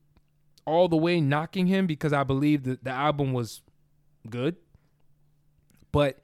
[0.64, 3.62] all the way knocking him because I believe that the album was
[4.28, 4.56] good.
[5.92, 6.20] But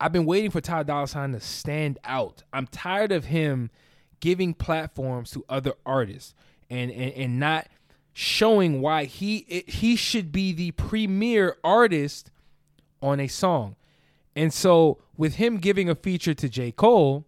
[0.00, 2.42] I've been waiting for Ty Dolla Sign to stand out.
[2.52, 3.70] I'm tired of him
[4.20, 6.34] giving platforms to other artists
[6.70, 7.68] and and, and not
[8.12, 12.30] showing why he it, he should be the premier artist
[13.02, 13.76] on a song.
[14.36, 16.72] And so with him giving a feature to J.
[16.72, 17.26] Cole,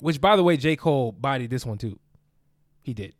[0.00, 0.76] which by the way, J.
[0.76, 1.98] Cole bodied this one too.
[2.82, 3.14] He did.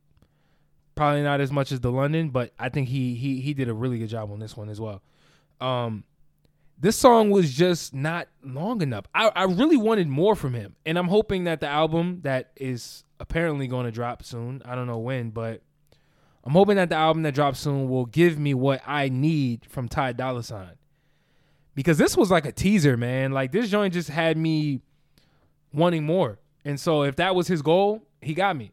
[0.95, 3.75] Probably not as much as the London, but I think he he he did a
[3.75, 5.03] really good job on this one as well.
[5.61, 6.05] Um
[6.83, 9.07] this song was just not long enough.
[9.15, 10.75] I, I really wanted more from him.
[10.85, 14.89] And I'm hoping that the album that is apparently going to drop soon, I don't
[14.89, 15.63] know when, but
[16.43, 19.89] I'm hoping that the album that drops soon will give me what I need from
[19.89, 20.73] Ty Dolla Sign.
[21.77, 23.31] Because this was like a teaser, man.
[23.31, 24.81] Like this joint just had me
[25.73, 26.41] wanting more.
[26.65, 28.73] And so if that was his goal, he got me.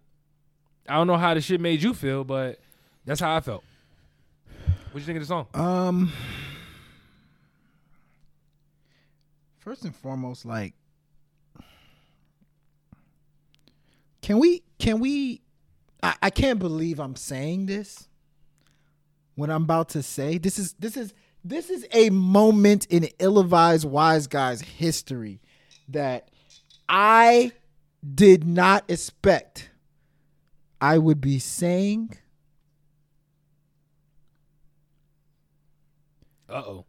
[0.90, 2.60] I don't know how the shit made you feel, but
[3.06, 3.64] that's how I felt.
[4.92, 5.46] What you think of the song?
[5.54, 6.12] Um,
[9.60, 10.74] first and foremost, like,
[14.22, 14.64] can we?
[14.80, 15.42] Can we?
[16.02, 18.08] I, I can't believe I'm saying this.
[19.36, 21.14] What I'm about to say, this is this is
[21.46, 25.40] this is a moment in ill-advised wise guys history
[25.88, 26.30] that
[26.90, 27.52] I
[28.16, 29.69] did not expect
[30.82, 32.18] I would be saying
[36.50, 36.86] Uh oh.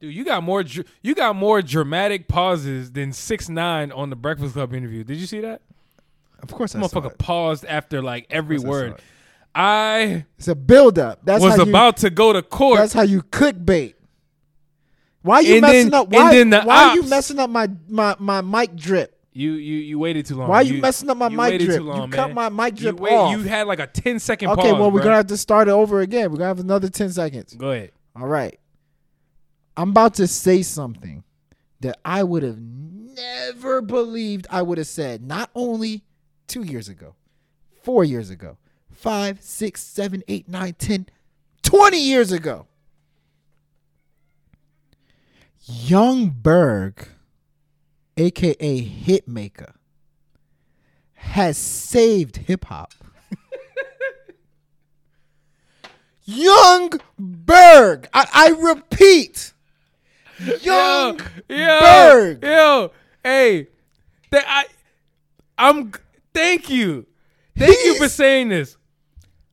[0.00, 0.62] Dude, you got more
[1.02, 5.04] you got more dramatic pauses than six nine on the Breakfast Club interview.
[5.04, 5.60] Did you see that?
[6.42, 8.92] Of course, I Motherfucker paused after like every I word.
[8.92, 9.00] it.
[9.54, 11.20] I It's a build-up.
[11.24, 12.78] That's was how you, about to go to court.
[12.78, 13.94] That's how you clickbait.
[15.22, 16.08] Why you And messing then- up?
[16.10, 19.15] Why, and then the why you messing up my my my mic drip?
[19.36, 20.48] You you you waited too long.
[20.48, 21.76] Why are you messing up my you mic drip?
[21.78, 23.30] Too long, You cut my mic You drip wait- off.
[23.32, 24.80] You had like a 10 second Okay, pause.
[24.80, 26.30] well we're gonna have to start it over again.
[26.30, 27.54] We're gonna have another ten seconds.
[27.54, 27.92] go ahead.
[28.14, 28.58] All right.
[29.76, 31.22] I'm about to say something
[31.80, 35.22] that I would have never believed I would have said.
[35.22, 36.02] Not only
[36.46, 37.14] two years ago,
[37.82, 38.56] four years ago,
[38.90, 41.06] five, six, seven, eight, nine, ten,
[41.62, 42.66] twenty years ago.
[45.68, 47.08] Young Berg,
[48.16, 49.72] aka Hitmaker,
[51.14, 52.92] has saved hip hop.
[56.24, 58.08] Young Berg.
[58.12, 59.52] I, I repeat.
[60.62, 62.42] Young yo, Berg.
[62.44, 63.68] Yo, hey,
[64.30, 64.64] th- I,
[65.56, 65.92] I'm.
[66.34, 67.06] Thank you,
[67.56, 68.76] thank you for saying this.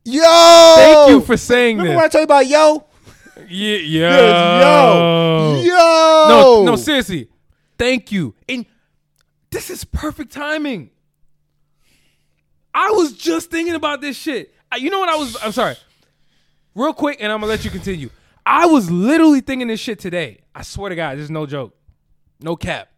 [0.03, 0.73] Yo.
[0.75, 2.85] Thank you for saying Remember when I told you about yo?
[3.47, 5.61] Yeah, yo, Yes, yo.
[5.63, 6.27] Yo.
[6.27, 7.29] No, no, seriously.
[7.77, 8.35] Thank you.
[8.47, 8.65] And
[9.49, 10.89] this is perfect timing.
[12.73, 14.53] I was just thinking about this shit.
[14.77, 15.37] You know what I was?
[15.43, 15.75] I'm sorry.
[16.75, 18.09] Real quick, and I'm gonna let you continue.
[18.45, 20.39] I was literally thinking this shit today.
[20.55, 21.75] I swear to God, this is no joke,
[22.39, 22.89] no cap,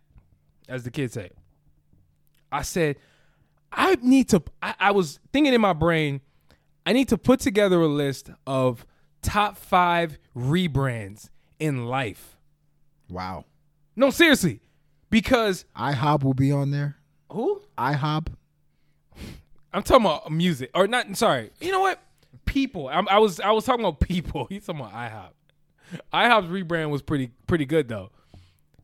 [0.70, 1.32] as the kids say.
[2.52, 2.96] I said,
[3.72, 4.42] I need to.
[4.62, 6.22] I, I was thinking in my brain,
[6.86, 8.86] I need to put together a list of
[9.22, 11.30] top five rebrands
[11.60, 12.38] in life.
[13.10, 13.46] Wow.
[13.96, 14.62] No, seriously,
[15.10, 16.98] because IHOP will be on there.
[17.32, 17.62] who?
[17.78, 18.28] IHOP.
[19.74, 21.16] I'm talking about music, or not?
[21.18, 22.00] Sorry, you know what?
[22.46, 22.88] People.
[22.88, 24.46] I'm, I was I was talking about people.
[24.50, 25.32] He's talking about IHOP.
[26.14, 28.12] IHOP's rebrand was pretty pretty good though.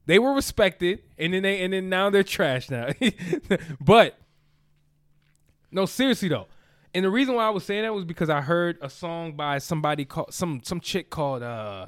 [0.05, 2.89] They were respected, and then they and then now they're trash now.
[3.81, 4.17] but
[5.71, 6.47] no, seriously though,
[6.93, 9.59] and the reason why I was saying that was because I heard a song by
[9.59, 11.87] somebody called some some chick called uh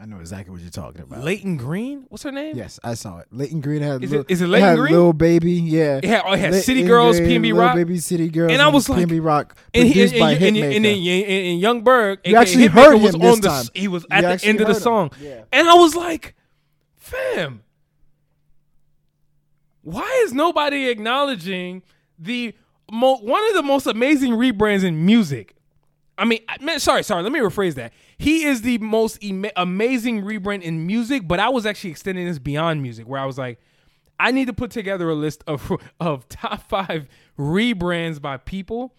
[0.00, 1.24] I know exactly what you're talking about.
[1.24, 2.06] Layton Greene.
[2.08, 2.56] What's her name?
[2.56, 3.26] Yes, I saw it.
[3.32, 4.92] Layton Greene had Is Lil- it- is it Layton Greene?
[4.94, 5.96] Lil Baby, yeah.
[5.98, 7.74] It had- oh, it had Leighton City Girls, PNB Rock.
[7.74, 10.76] Baby City Girls, And I was like- PNB Rock produced and, by and, and, Hitmaker.
[10.76, 13.64] and and, and Young Berg, You actually heard was him on this the time.
[13.74, 15.10] he was at the end of the song,
[15.52, 16.36] and I was like,
[16.96, 17.62] "Fam,
[19.82, 21.82] why is nobody acknowledging
[22.18, 22.54] the
[22.90, 25.56] mo- one of the most amazing rebrands in music?"
[26.18, 27.22] I mean, man, sorry, sorry.
[27.22, 27.92] Let me rephrase that.
[28.18, 32.38] He is the most ema- amazing rebrand in music, but I was actually extending this
[32.40, 33.60] beyond music, where I was like,
[34.18, 35.70] I need to put together a list of
[36.00, 37.06] of top five
[37.38, 38.94] rebrands by people,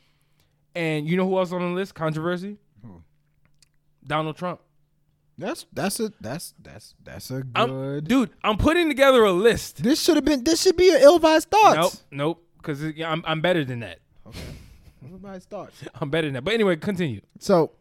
[0.74, 1.94] and you know who else on the list?
[1.94, 2.58] Controversy.
[4.06, 4.62] Donald Trump.
[5.38, 8.08] That's that's a that's that's that's a I'm, good.
[8.08, 9.84] dude, I'm putting together a list.
[9.84, 10.44] this should have been.
[10.44, 12.04] This should be your ill-advised Nope, thoughts.
[12.12, 14.00] nope, because I'm I'm better than that.
[15.08, 15.84] Ill-advised thoughts.
[16.02, 16.44] I'm better than that.
[16.44, 17.22] But anyway, continue.
[17.40, 17.72] So,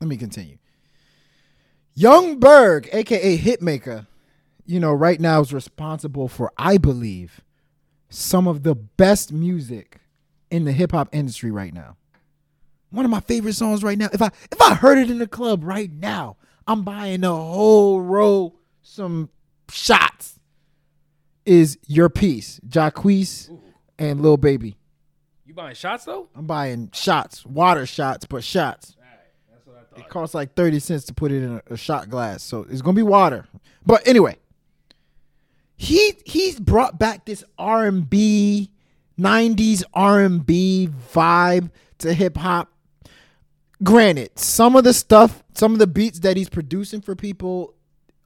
[0.00, 0.58] let me continue.
[1.94, 4.06] Young Berg, aka Hitmaker,
[4.64, 7.40] you know, right now is responsible for, I believe,
[8.08, 10.00] some of the best music
[10.50, 11.96] in the hip hop industry right now.
[12.90, 14.08] One of my favorite songs right now.
[14.12, 18.00] If I if I heard it in the club right now, I'm buying a whole
[18.00, 19.30] row some
[19.70, 20.38] shots.
[21.44, 23.50] Is your piece, Jacquees
[23.98, 24.77] and Lil Baby.
[25.48, 26.28] You buying shots though?
[26.36, 28.94] I'm buying shots, water shots, but shots.
[29.96, 32.42] It costs like 30 cents to put it in a, a shot glass.
[32.42, 33.46] So it's going to be water.
[33.84, 34.36] But anyway,
[35.74, 38.70] he he's brought back this R&B
[39.18, 42.70] 90s R&B vibe to hip hop.
[43.82, 47.74] Granted, some of the stuff, some of the beats that he's producing for people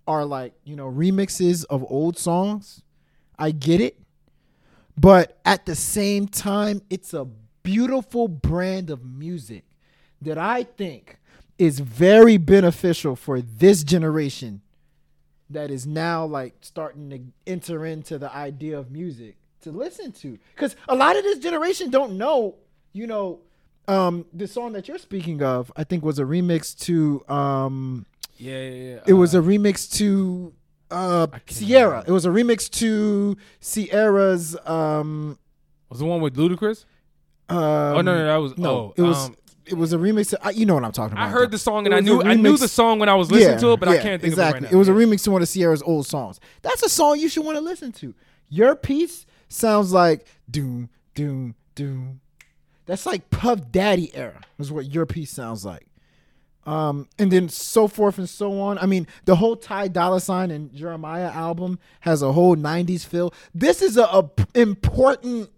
[0.09, 2.82] are like, you know, remixes of old songs.
[3.39, 4.01] I get it.
[4.97, 7.27] But at the same time, it's a
[7.62, 9.64] beautiful brand of music
[10.20, 11.19] that I think
[11.59, 14.62] is very beneficial for this generation
[15.51, 17.20] that is now like starting to
[17.51, 20.39] enter into the idea of music to listen to.
[20.55, 22.56] Because a lot of this generation don't know,
[22.93, 23.40] you know,
[23.89, 28.06] um, the song that you're speaking of, I think was a remix to um
[28.36, 29.01] Yeah, yeah, yeah.
[29.06, 30.52] it was a remix to
[30.93, 32.05] uh Ciara.
[32.06, 35.39] It was a remix to Ciara's um
[35.89, 36.85] was the one with Ludacris.
[37.48, 39.36] um, oh no, no, that was no, oh, it was um,
[39.66, 40.31] it was a remix.
[40.31, 41.27] To, I, you know what I'm talking about.
[41.27, 43.59] I heard the song and I knew I knew the song when I was listening
[43.60, 44.59] to it, but I can't think exactly.
[44.59, 44.77] of it right now.
[44.77, 46.40] It was a remix to one of Ciara's old songs.
[46.62, 48.14] That's a song you should want to listen to.
[48.48, 52.20] Your piece sounds like doom doom doom.
[52.86, 54.40] That's like Puff Daddy era.
[54.59, 55.86] Is what your piece sounds like.
[56.64, 58.78] Um, and then so forth and so on.
[58.78, 63.34] I mean, the whole Ty Dolla Sign and Jeremiah album has a whole '90s feel.
[63.52, 65.51] This is a, a important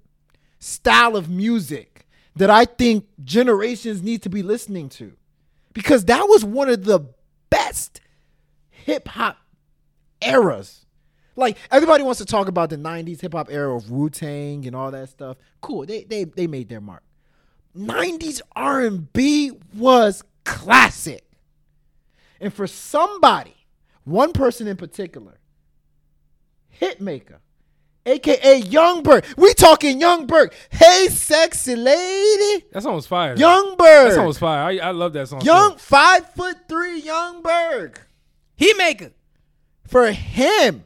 [0.58, 2.06] style of music
[2.36, 5.12] that I think generations need to be listening to,
[5.74, 7.00] because that was one of the
[7.50, 8.00] best
[8.70, 9.36] hip hop
[10.22, 10.86] eras.
[11.36, 14.74] Like everybody wants to talk about the '90s hip hop era of Wu Tang and
[14.74, 15.36] all that stuff.
[15.60, 17.02] Cool, they they they made their mark.
[17.76, 21.24] '90s R&B was classic,
[22.40, 23.54] and for somebody,
[24.04, 25.38] one person in particular,
[26.80, 27.38] Hitmaker,
[28.06, 29.24] aka Young Berg.
[29.36, 30.52] We talking Young Berg.
[30.70, 33.34] Hey, sexy lady, That song was fire.
[33.36, 34.26] Young That song Berg.
[34.26, 34.62] was fire.
[34.62, 35.40] I, I love that song.
[35.42, 35.78] Young too.
[35.78, 38.00] five foot three Young Berg.
[38.56, 39.12] He maker.
[39.86, 40.84] For him,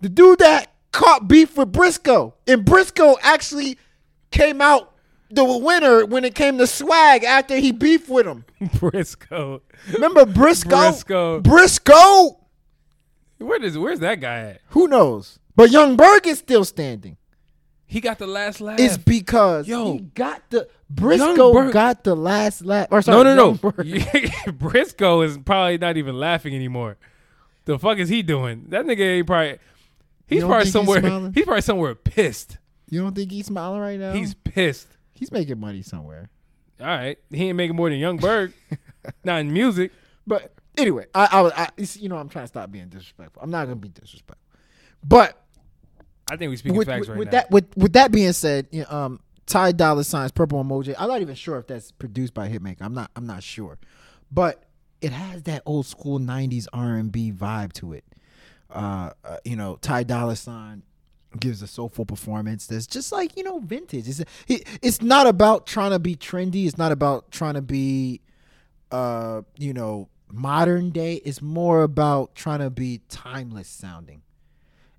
[0.00, 3.78] the dude that caught beef with Briscoe, and Briscoe actually
[4.30, 4.93] came out
[5.34, 8.44] the winner when it came to swag after he beefed with him.
[8.78, 9.62] Briscoe.
[9.92, 10.90] Remember Briscoe?
[10.90, 11.40] Briscoe.
[11.40, 12.40] Briscoe.
[13.38, 14.60] Where does where's that guy at?
[14.68, 15.38] Who knows?
[15.56, 17.16] But Young Berg is still standing.
[17.86, 18.80] He got the last laugh.
[18.80, 19.92] It's because Yo.
[19.92, 22.88] he got the Briscoe Berg- got the last laugh.
[22.90, 24.52] Or no, sorry, no, Young no.
[24.52, 26.96] Briscoe is probably not even laughing anymore.
[27.66, 28.66] The fuck is he doing?
[28.68, 29.58] That nigga ain't probably.
[30.26, 31.30] He's probably think he's somewhere.
[31.34, 32.58] He's probably somewhere pissed.
[32.88, 34.12] You don't think he's smiling right now?
[34.12, 34.88] He's pissed.
[35.14, 36.30] He's making money somewhere.
[36.80, 38.52] All right, he ain't making more than Young Berg.
[39.24, 39.92] not in music.
[40.26, 43.42] But anyway, I, I was, I, you know, I'm trying to stop being disrespectful.
[43.42, 44.38] I'm not gonna be disrespectful.
[45.02, 45.40] But
[46.30, 47.32] I think we speaking with, facts with, right with now.
[47.32, 50.94] that, with with that being said, you know, um, Ty Dolla Sign's Purple Emoji.
[50.98, 52.82] I'm not even sure if that's produced by Hitmaker.
[52.82, 53.10] I'm not.
[53.14, 53.78] I'm not sure,
[54.32, 54.64] but
[55.00, 58.04] it has that old school '90s R&B vibe to it.
[58.70, 60.82] Uh, uh, you know, Ty Dolla Sign
[61.40, 64.08] gives a soulful performance that's just like you know vintage.
[64.08, 66.66] It's it, it's not about trying to be trendy.
[66.66, 68.20] It's not about trying to be,
[68.90, 71.14] uh, you know, modern day.
[71.24, 74.22] It's more about trying to be timeless sounding.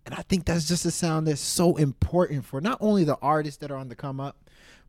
[0.06, 3.58] And I think that's just a sound that's so important for not only the artists
[3.62, 4.38] that are on the come up,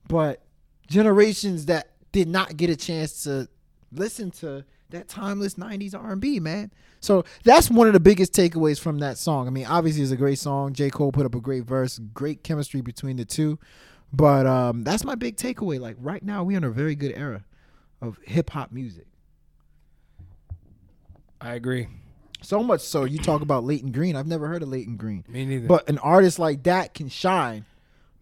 [0.06, 0.42] but
[0.86, 3.48] generations that did not get a chance to
[3.92, 6.70] listen to that timeless 90s R&B, man.
[7.00, 9.46] So that's one of the biggest takeaways from that song.
[9.46, 10.72] I mean, obviously it's a great song.
[10.72, 10.90] J.
[10.90, 13.58] Cole put up a great verse, great chemistry between the two.
[14.12, 15.80] But um, that's my big takeaway.
[15.80, 17.44] Like right now, we're in a very good era
[18.00, 19.06] of hip hop music.
[21.40, 21.88] I agree.
[22.42, 24.14] So much so, you talk about Layton Greene.
[24.14, 25.24] I've never heard of Layton Greene.
[25.28, 25.66] Me neither.
[25.66, 27.64] But an artist like that can shine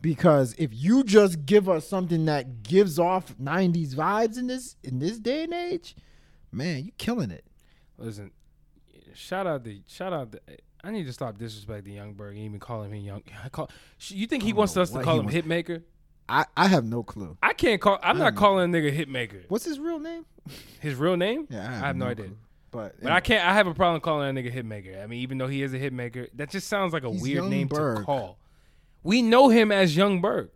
[0.01, 4.99] because if you just give us something that gives off 90s vibes in this in
[4.99, 5.97] this day and age,
[6.55, 7.45] man, you killing it.
[7.99, 8.31] Listen,
[9.15, 10.41] shout out the shout out the.
[10.83, 13.23] I need to stop disrespecting Youngberg and even calling him young.
[13.43, 13.71] I call.
[14.09, 15.83] You think he wants us to call him Hitmaker?
[16.29, 17.37] I, I have no clue.
[17.43, 17.99] I can't call.
[18.03, 19.45] I'm not calling a nigga Hitmaker.
[19.49, 20.25] What's his real name?
[20.81, 21.47] His real name?
[21.51, 22.27] Yeah, I have no, idea.
[22.27, 22.37] clue.
[22.71, 23.47] But, But I can't.
[23.47, 25.03] I have a problem calling that nigga Hitmaker.
[25.03, 27.69] I mean, even though he is a Hitmaker, that just sounds like a weird name
[27.69, 28.39] to call.
[29.03, 30.51] We know him as Young Berg.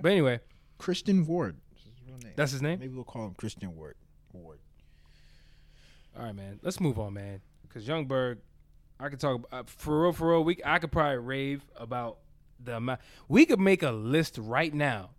[0.00, 0.40] But anyway,
[0.78, 1.56] Christian Ward.
[1.72, 2.32] That's his real name.
[2.36, 2.78] that's his name.
[2.78, 3.96] Maybe we'll call him Christian Ward.
[4.32, 4.58] Ward.
[6.16, 6.60] All right, man.
[6.62, 7.40] Let's move on, man.
[7.62, 8.38] Because Youngberg,
[9.00, 10.44] I could talk uh, for real, for real.
[10.44, 12.18] We I could probably rave about
[12.62, 13.00] the amount.
[13.28, 15.10] We could make a list right now.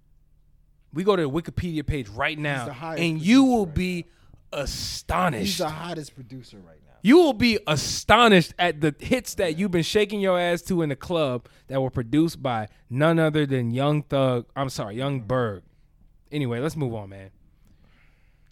[0.93, 4.05] We go to the Wikipedia page right now, and you will right be
[4.51, 5.45] astonished.
[5.45, 6.93] He's the hottest producer right now.
[7.01, 10.89] you will be astonished at the hits that you've been shaking your ass to in
[10.89, 14.45] the club that were produced by none other than Young Thug.
[14.55, 15.63] I'm sorry, Young Berg.
[16.31, 17.31] Anyway, let's move on, man.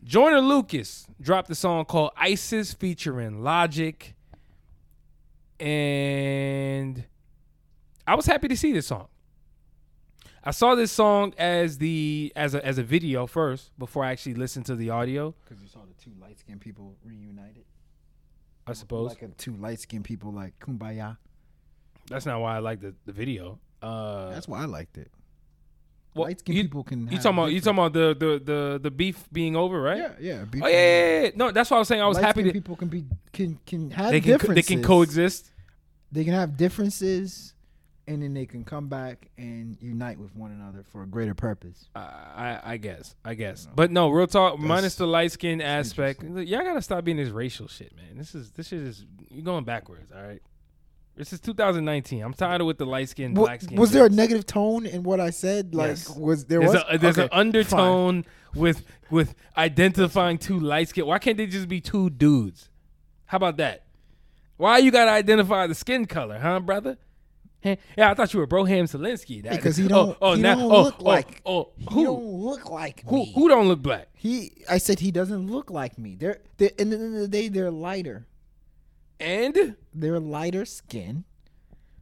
[0.04, 4.16] Joyner Lucas dropped a song called ISIS featuring Logic.
[5.60, 7.06] And
[8.08, 9.08] I was happy to see this song.
[10.44, 14.34] I saw this song as the as a as a video first before I actually
[14.34, 17.64] listened to the audio, Because you saw the two light skinned people reunited.
[18.66, 19.10] I suppose.
[19.10, 21.18] Like a, two light skinned people like Kumbaya.
[22.08, 23.60] That's not why I like the, the video.
[23.84, 25.12] Uh That's why I liked it.
[26.14, 27.08] Well, light skinned people can.
[27.08, 29.98] you talking about you talking about the, the the the beef being over, right?
[29.98, 30.46] Yeah, yeah.
[30.62, 31.30] Oh yeah, yeah, yeah.
[31.36, 33.92] No, that's why I was saying I was happy Light-skinned people can be can can
[33.92, 34.68] have they can differences.
[34.68, 35.52] they can coexist.
[36.12, 37.54] They can have differences,
[38.08, 41.88] and then they can come back and unite with one another for a greater purpose.
[41.96, 44.60] I, I I guess I guess, but no, real talk.
[44.60, 48.18] minus the light skin aspect, y'all gotta stop being this racial shit, man.
[48.18, 50.12] This is this shit is you're going backwards.
[50.12, 50.42] All right,
[51.22, 52.24] this is 2019.
[52.24, 53.80] I'm tired of with the light skin, black skin.
[53.80, 55.76] was there a negative tone in what I said?
[55.76, 56.10] Like, Yes.
[56.18, 58.26] was there There's was a there's Okay, an undertone
[58.56, 61.06] with with identifying two light skin.
[61.06, 62.70] Why can't they just be two dudes?
[63.26, 63.84] How about that?
[64.58, 66.98] Why you gotta identify the skin color, huh, brother?
[67.64, 67.76] Yeah,
[68.10, 69.44] I thought you were Broham Zelensky.
[69.44, 71.86] That- Because he oh, don't- Oh, he now, don't oh, look oh, like- Oh, He
[71.94, 72.04] who?
[72.06, 73.18] don't look like Who?
[73.18, 73.32] me.
[73.36, 74.08] Who don't look black?
[74.14, 76.16] He, I said he doesn't look like me.
[76.16, 78.26] They're, they're, in the end of the day, they're lighter.
[79.22, 81.24] And They're lighter skin,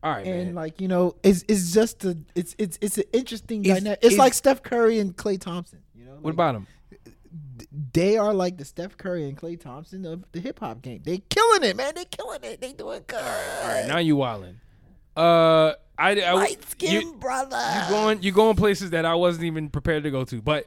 [0.03, 0.55] all right, and man.
[0.55, 3.99] like you know, it's it's just a, it's it's it's an interesting Is- dynamic.
[4.01, 5.79] It's is- like Steph Curry and Klay Thompson.
[5.95, 6.67] You know, what about them?
[7.93, 11.01] they are like the Steph Curry and Klay Thompson of the hip hop game.
[11.03, 11.93] They killing it, man.
[11.95, 12.61] They killing it.
[12.61, 13.19] They doing good.
[13.21, 14.55] All right, now you wildin'.
[15.15, 17.57] Uh, I, I light skin you, brother.
[17.57, 20.65] you going you going places that I wasn't even prepared to go to, but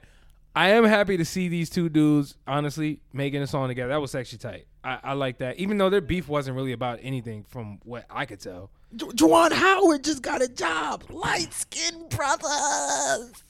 [0.55, 3.89] I am happy to see these two dudes honestly making a song together.
[3.89, 4.67] That was actually tight.
[4.85, 8.27] I, I like that, even though their beef wasn't really about anything from what I
[8.27, 8.71] could tell.
[8.97, 11.05] Ju- Juwan Howard just got a job.
[11.09, 13.43] Light skin brothers.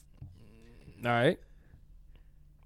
[1.04, 1.38] All right.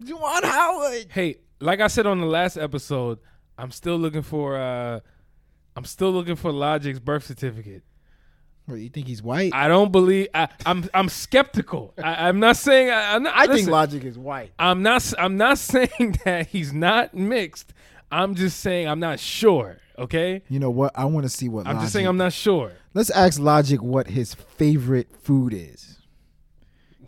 [0.02, 1.06] Juwan Howard.
[1.10, 3.18] Hey, like I said on the last episode,
[3.56, 5.00] I'm still looking for uh,
[5.74, 7.82] I'm still looking for Logic's birth certificate.
[8.66, 9.54] What, you think he's white?
[9.54, 10.28] I, I don't believe.
[10.34, 11.94] I, I'm I'm skeptical.
[12.02, 12.90] I, I'm not saying.
[12.90, 14.50] I, I'm not, think listen, Logic is white.
[14.58, 15.12] I'm not.
[15.18, 17.72] I'm not saying that he's not mixed.
[18.10, 19.78] I'm just saying I'm not sure.
[19.98, 20.42] Okay.
[20.48, 20.92] You know what?
[20.94, 21.66] I want to see what.
[21.66, 22.72] I'm Logic, just saying I'm not sure.
[22.94, 25.98] Let's ask Logic what his favorite food is.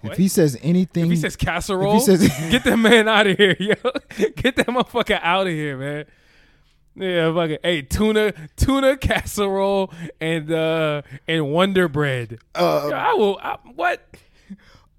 [0.01, 0.13] What?
[0.13, 3.37] If he says anything, If he says casserole, he says- get that man out of
[3.37, 3.75] here, yo.
[4.37, 6.05] Get that motherfucker out of here, man.
[6.95, 7.59] Yeah, fucking.
[7.63, 12.39] Hey, tuna, tuna casserole, and uh and Wonder Bread.
[12.55, 13.39] uh, Yo, I will.
[13.43, 14.03] I, what?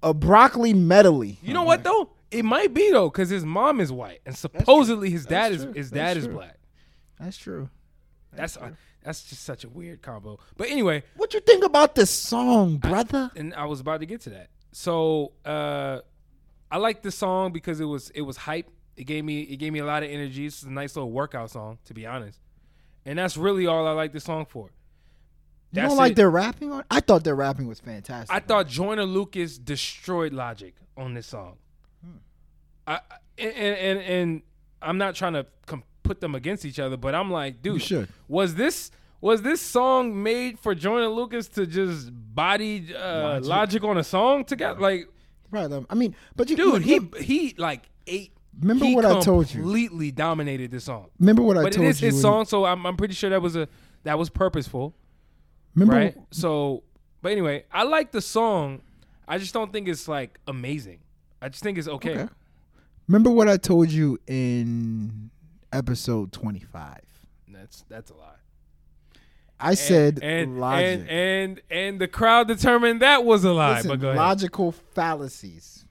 [0.02, 1.38] a broccoli medley.
[1.42, 2.10] You know what though?
[2.30, 5.76] It might be though, because his mom is white, and supposedly his dad That's is
[5.76, 6.58] his That's dad is black.
[7.18, 7.68] That's true.
[8.32, 8.70] That's uh,
[9.02, 10.38] that's just such a weird combo.
[10.56, 13.30] But anyway, What you think about this song, brother?
[13.34, 14.50] and I was about to get to that.
[14.72, 16.00] So uh
[16.70, 18.70] I like the song because it was it was hype.
[18.96, 20.46] It gave me it gave me a lot of energy.
[20.46, 22.38] It's a nice little workout song, to be honest.
[23.04, 24.70] And that's really all I like the song for.
[25.72, 26.16] You don't like it.
[26.16, 26.84] their rapping on?
[26.90, 28.34] I thought their rapping was fantastic.
[28.34, 31.56] I thought Joyner Lucas destroyed Logic on this song.
[32.94, 33.00] I,
[33.38, 34.42] and, and and
[34.82, 37.82] I'm not trying to com- put them against each other, but I'm like, dude,
[38.28, 38.90] was this
[39.20, 43.48] was this song made for Joyner Lucas to just body uh, Logic.
[43.48, 43.84] logic.
[43.84, 44.80] on a song together?
[44.80, 45.08] Like,
[45.50, 45.70] Right.
[45.70, 48.32] um, I mean, but you, dude, he he like ate.
[48.60, 49.60] Remember what I told you.
[49.62, 52.06] Completely dominated this song, remember what I but it told is you.
[52.06, 53.68] his when- song, so I'm I'm pretty sure that was a
[54.04, 54.94] that was purposeful,
[55.74, 56.16] Remember, right?
[56.30, 56.82] So,
[57.22, 58.80] but anyway, I like the song.
[59.28, 61.00] I just don't think it's like amazing.
[61.42, 62.12] I just think it's okay.
[62.22, 62.28] Okay.
[63.10, 65.30] Remember what I told you in
[65.72, 67.00] episode twenty five.
[67.48, 68.26] That's that's a lie.
[69.58, 71.00] I said and, logic.
[71.00, 73.78] and and and the crowd determined that was a lie.
[73.78, 74.16] Listen, but go ahead.
[74.18, 75.84] logical fallacies.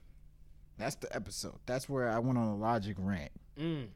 [0.78, 1.58] That's the episode.
[1.66, 3.32] That's where I went on a logic rant.
[3.60, 3.88] Mm.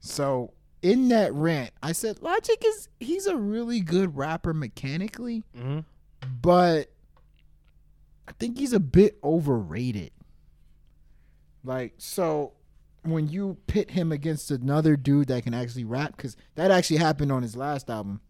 [0.00, 5.86] So in that rant, I said Logic is he's a really good rapper mechanically, Mhm.
[6.42, 6.92] but
[8.28, 10.10] I think he's a bit overrated.
[11.64, 12.52] Like so
[13.02, 17.32] when you pit him against another dude that can actually rap cuz that actually happened
[17.32, 18.20] on his last album.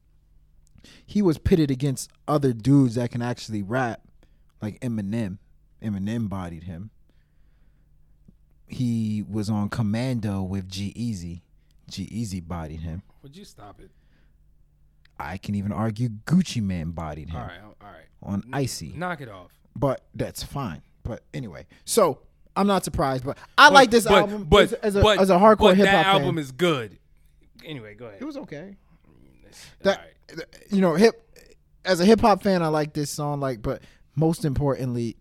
[1.05, 4.03] He was pitted against other dudes that can actually rap
[4.63, 5.39] like Eminem.
[5.83, 6.91] Eminem bodied him.
[8.67, 11.43] He was on Commando with G-Eazy.
[11.89, 13.03] G Easy bodied him.
[13.23, 13.91] Would you stop it?
[15.19, 18.07] I can even argue Gucci Mane bodied him All right, all right.
[18.23, 18.95] on Icy.
[18.97, 19.53] Knock it off.
[19.77, 20.83] But that's fine.
[21.03, 22.23] But anyway, so
[22.57, 23.25] I'm not surprised.
[23.25, 25.77] But I like this but, album but as, as a, but, as a hardcore but
[25.77, 26.39] hip that hop album fan.
[26.39, 26.99] is good.
[27.65, 28.21] Anyway, go ahead.
[28.21, 28.77] it was okay.
[29.83, 30.01] That
[30.31, 30.47] right.
[30.71, 31.27] you know, hip
[31.85, 33.41] as a hip hop fan, I like this song.
[33.41, 33.83] Like, but
[34.15, 35.17] most importantly,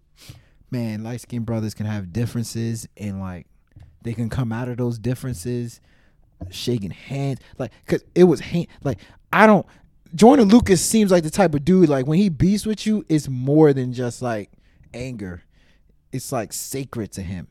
[0.72, 3.48] man, light skinned brothers can have differences and like
[4.04, 5.82] they can come out of those differences
[6.50, 7.40] shaking hands.
[7.58, 9.00] Like, cause it was hand like
[9.32, 9.66] I don't.
[10.16, 13.30] Joyner Lucas seems like the type of dude like when he beats with you, it's
[13.30, 14.50] more than just like
[14.94, 15.44] anger.
[16.12, 17.48] It's like sacred to him.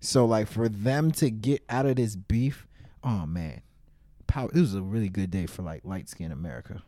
[0.00, 2.66] So like for them to get out of this beef,
[3.04, 3.62] oh man,
[4.26, 4.48] power.
[4.54, 6.82] It was a really good day for like light skin America.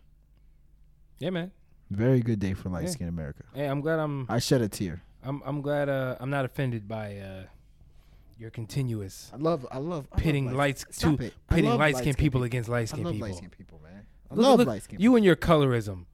[1.19, 1.53] Yeah, man.
[1.91, 2.91] Very good day for light Yeah.
[2.91, 3.43] skinned America.
[3.55, 5.03] Hey, I'm glad I'm I shed a tear.
[5.23, 7.43] I'm I'm glad uh I'm not offended by uh
[8.39, 11.17] your continuous I love I love I love pitting lights to
[11.51, 12.43] pitting light skinned people people.
[12.45, 13.29] against light I love people.
[13.29, 14.07] light skinned people, man.
[14.31, 16.07] I Look- love light skinned You and your colorism.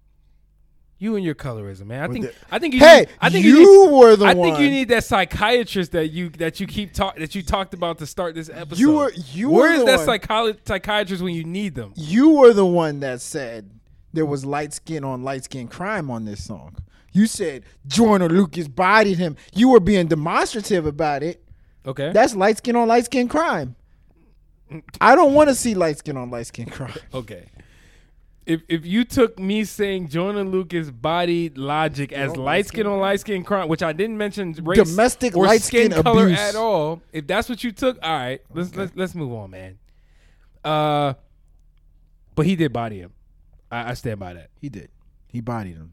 [1.01, 2.03] You and your colorism, man.
[2.03, 4.25] I think the- I think you Hey, need, I think you you, need, were the
[4.25, 4.31] one.
[4.31, 4.49] I one.
[4.49, 7.99] think you need that psychiatrist that you that you keep talk that you talked about
[7.99, 8.79] to start this episode.
[8.81, 10.19] You were you Where were is the that one.
[10.19, 11.93] psycholo- psychiatrist when you need them?
[11.95, 13.71] you were the one that said
[14.13, 16.75] there was light skin on light skin crime on this song.
[17.13, 19.37] You said Joyner Lucas bodied him.
[19.55, 21.45] You were being demonstrative about it.
[21.87, 22.11] Okay.
[22.13, 23.77] That's light skin on light skin crime.
[25.01, 26.93] I don't want to see light skin on light skin crime.
[27.15, 27.47] Okay.
[28.49, 33.21] If if you took me saying Joyner Lucas bodied Logic as light skin on light
[33.21, 36.39] skin crime, which I didn't mention race Domestic or light-skin skin color abuse.
[36.41, 39.79] at all, if that's what you took, all right, let's let's let's move on, man.
[40.65, 41.13] Uh,
[42.35, 43.13] but he did body him.
[43.71, 44.49] I, I stand by that.
[44.63, 44.89] He did.
[45.27, 45.93] He bodied him.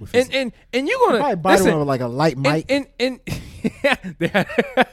[0.00, 2.38] With his, And and and you're gonna probably bodied listen, him with like a light
[2.38, 2.64] mic.
[2.70, 3.72] and and, and
[4.22, 4.88] had-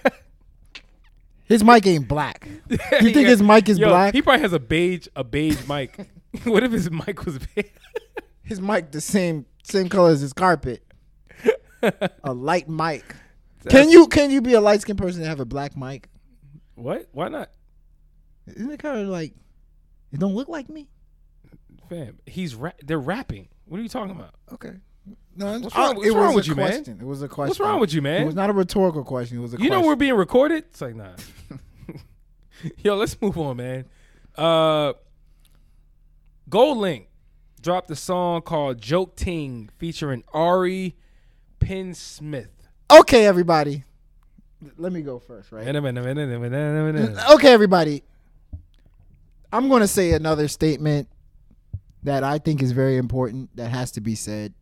[1.46, 2.46] his mic ain't black.
[2.70, 3.28] You think Yeah.
[3.28, 4.14] his mic is Yo, black?
[4.14, 5.98] He probably has a beige a beige mic.
[6.44, 7.40] what if his mic was
[8.44, 10.84] his mic the same same color as his carpet.
[12.24, 13.16] a light mic.
[13.70, 16.10] Can you can you be a light skinned person and have a black mic?
[16.76, 17.08] what?
[17.12, 17.50] Why not?
[18.48, 19.34] Isn't it kind of like
[20.12, 20.88] it don't look like me?
[21.90, 23.48] Fam, he's ra- they're rapping.
[23.66, 24.36] What are you talking about?
[24.54, 24.74] Okay.
[25.36, 26.84] No, What's wrong- what's wrong with you, man?
[26.86, 27.50] It was a question.
[27.50, 28.24] What's wrong with you, man?
[28.24, 29.38] It was not a rhetorical question.
[29.38, 30.66] It was a You know we're being recorded.
[30.70, 31.14] It's like nah.
[32.78, 33.86] Yo, let's move on, man.
[34.36, 34.94] Uh,
[36.50, 37.10] Gold Link
[37.62, 40.96] dropped a song called "Joke Ting" featuring Ari
[41.60, 42.48] PenSmith.
[42.90, 43.84] Okay, everybody.
[44.78, 45.66] Let me go first, right?
[47.34, 48.04] Okay, everybody.
[49.54, 51.08] I'm going to say another statement
[52.04, 54.54] that I think is very important that has to be said.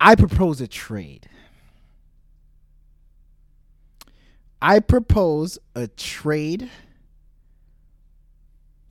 [0.00, 1.28] I propose a trade.
[4.62, 6.70] I propose a trade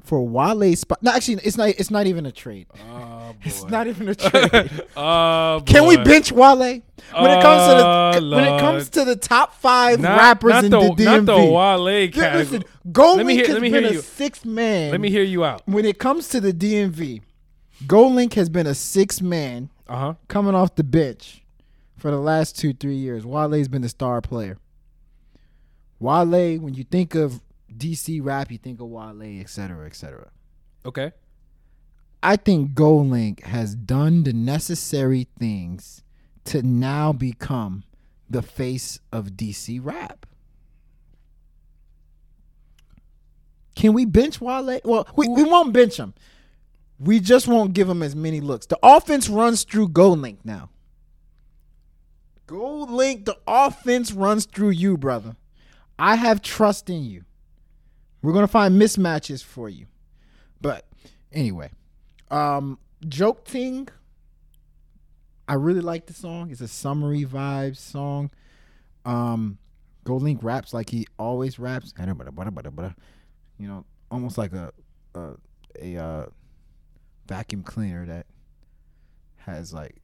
[0.05, 1.01] for Wale spot.
[1.03, 1.69] No, actually, it's not.
[1.69, 2.67] It's not even a trade.
[2.91, 4.83] Oh, It's not even a trade.
[4.95, 9.05] oh, Can we bench Wale when it comes to the ah, when it comes to
[9.05, 11.25] the top five Not- rappers not in the, the DMV?
[11.25, 12.43] Not the Wale category.
[12.43, 14.01] Listen, Gold Let me Link hear- has let me been hear a you.
[14.01, 14.91] sixth man.
[14.91, 15.61] Let me hear you out.
[15.65, 17.21] when it comes to the DMV,
[17.87, 20.13] Gold Link has been a six man Uh huh.
[20.27, 21.43] coming off the bench
[21.97, 23.25] for the last two three years.
[23.25, 24.57] Wale's been the star player.
[25.99, 27.41] Wale, when you think of
[27.77, 30.29] DC rap, you think of Wale, et cetera, et cetera.
[30.85, 31.11] Okay.
[32.21, 36.03] I think GoldLink has done the necessary things
[36.45, 37.83] to now become
[38.29, 40.25] the face of DC rap.
[43.75, 44.79] Can we bench Wale?
[44.83, 46.13] Well, we, we won't bench him.
[46.97, 48.65] We just won't give him as many looks.
[48.65, 50.69] The offense runs through Gold Link now.
[52.47, 55.35] Gold Link, the offense runs through you, brother.
[55.99, 57.25] I have trust in you.
[58.25, 59.85] We're gonna find mismatches for you.
[60.59, 60.87] But
[61.31, 61.69] anyway,
[62.31, 63.87] um, Joke Ting.
[65.47, 66.49] I really like the song.
[66.49, 68.31] It's a summery vibes song.
[69.05, 69.59] Um,
[70.05, 71.93] Gold Link raps like he always raps.
[73.59, 74.73] You know, almost like a
[75.13, 75.33] a,
[75.79, 76.25] a uh,
[77.27, 78.25] vacuum cleaner that
[79.37, 80.01] has like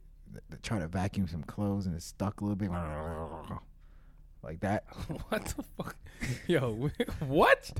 [0.61, 2.69] try to vacuum some clothes and it's stuck a little bit
[4.43, 4.85] like that.
[5.29, 5.95] what the fuck?
[6.47, 6.89] Yo,
[7.27, 7.71] what?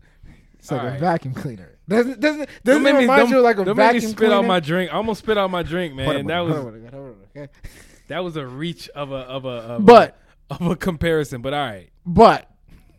[0.60, 1.00] It's like All a right.
[1.00, 1.78] vacuum cleaner.
[1.88, 4.12] Doesn't doesn't doesn't it me, remind don't, you of like a don't make me vacuum
[4.12, 4.36] spit cleaner?
[4.36, 4.92] out my drink.
[4.92, 6.08] I almost spit out my drink, man.
[6.18, 7.52] on, That hold was hold on, hold on, okay?
[8.10, 10.18] that was a reach of a of a of But
[10.50, 11.42] a, of a comparison.
[11.42, 12.50] But all right, but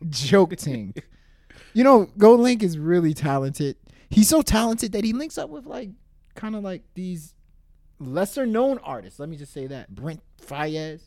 [0.09, 0.95] joke ting.
[1.75, 3.77] You know, GoldLink is really talented.
[4.11, 5.91] He's so talented that he links up with like
[6.35, 7.35] kind of like these
[8.01, 9.19] lesser known artists.
[9.21, 9.95] Let me just say that.
[9.95, 11.03] Brent Faiyaz.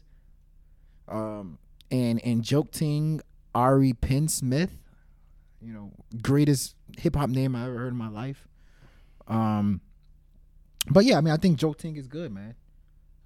[1.08, 1.60] Um
[1.92, 3.22] and and Joke Ting,
[3.54, 4.72] Ari PenSmith.
[5.62, 5.92] You know,
[6.22, 8.48] greatest hip hop name I ever heard in my life.
[9.28, 9.82] Um
[10.90, 12.56] but yeah, I mean I think Joke Ting is good, man.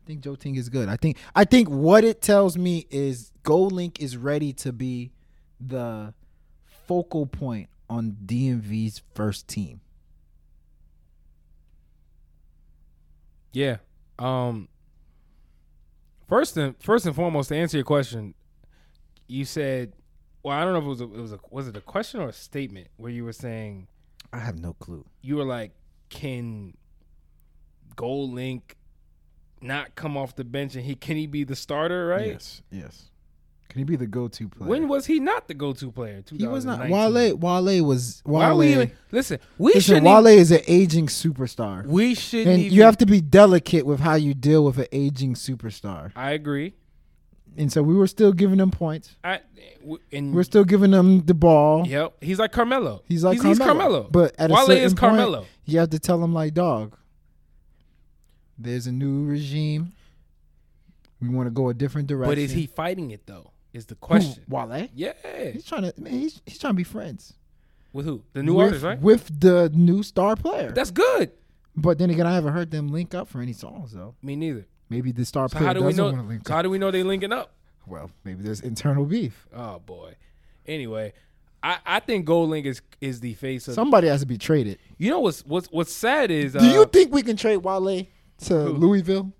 [0.03, 0.89] I think Joke Ting is good.
[0.89, 5.11] I think I think what it tells me is Gold Link is ready to be
[5.59, 6.13] the
[6.87, 9.81] focal point on DMV's first team.
[13.51, 13.77] yeah.
[14.17, 14.67] Um,
[16.27, 18.33] first and first and foremost, to answer your question,
[19.29, 19.93] you said,
[20.43, 22.19] well, I don't know if it was a, it was a was it a question
[22.19, 23.87] or a statement where you were saying
[24.33, 25.05] I have no clue.
[25.21, 25.71] you were like,
[26.09, 26.73] can
[27.95, 28.75] Gold Link
[29.61, 32.27] not come off the bench and he can he be the starter, right?
[32.27, 33.05] Yes, yes.
[33.69, 34.67] Can he be the go-to player?
[34.67, 36.23] When was he not the go-to player?
[36.31, 37.37] he was not Wale.
[37.37, 38.39] Wale was Wale.
[38.39, 39.37] Why we even listen?
[39.59, 40.07] We shouldn't.
[40.07, 42.47] Wale is an aging superstar, we shouldn't.
[42.47, 46.11] and even, you have to be delicate with how you deal with an aging superstar.
[46.15, 46.73] I agree.
[47.59, 49.17] And so we were still giving him points.
[49.21, 49.41] I
[50.13, 51.85] and We're still giving him the ball.
[51.85, 53.03] Yep, he's like Carmelo.
[53.05, 53.65] He's like he's, Carmelo.
[53.65, 54.09] Carmelo.
[54.09, 55.45] But at a Wale certain is point, Carmelo.
[55.65, 56.95] You have to tell him like, dog.
[58.57, 59.91] There's a new regime.
[61.21, 62.31] We want to go a different direction.
[62.31, 63.51] But is he fighting it though?
[63.73, 64.43] Is the Who, question?
[64.47, 64.87] Wale?
[64.95, 65.13] Yeah,
[65.51, 65.93] He's trying to.
[65.99, 67.33] Man, he's he's trying to be friends.
[67.91, 68.23] with who?
[68.33, 68.99] The new with, artist, right?
[69.01, 70.71] With the new star player.
[70.71, 71.31] That's good.
[71.75, 74.15] but then again, I haven't heard them link up for any songs though.
[74.21, 74.65] Me neither.
[74.89, 76.11] Maybe the star So player how do we doesn't know?
[76.11, 76.55] want to link So up.
[76.57, 77.53] how do we know they linking up?
[77.87, 79.47] well, maybe there's internal beef.
[79.55, 80.15] Oh boy.
[80.67, 81.13] Anyway,
[81.63, 83.73] I, I think Gold Link is is the face of.
[83.73, 84.77] Somebody has to be traded.
[84.97, 86.55] you know what's what's what's sad is.
[86.55, 88.07] Uh, do you think we can trade Wale
[88.45, 89.31] to Louisville?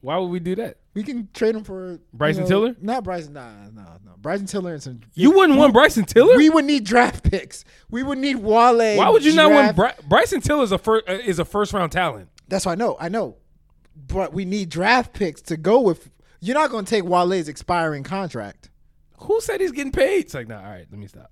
[0.00, 0.76] why would we do that?
[0.94, 2.76] We can trade him for Bryson you know, Tiller?
[2.80, 3.32] Not Bryson.
[3.32, 4.12] Nah, no, no.
[4.18, 5.00] Bryson Tiller and some.
[5.14, 6.36] You wouldn't want Bryson Tiller.
[6.36, 7.64] We would need draft picks.
[7.90, 8.96] We would need Wale.
[8.98, 11.72] Why would you not want Bry- Bryson Tiller is a first uh, is a first
[11.72, 12.28] round talent?
[12.48, 12.96] That's why I know.
[13.00, 13.36] I know.
[13.96, 16.10] But we need draft picks to go with.
[16.40, 18.70] You're not going to take Wale's expiring contract.
[19.20, 20.26] Who said he's getting paid?
[20.26, 21.30] It's like, nah, all right, let me stop.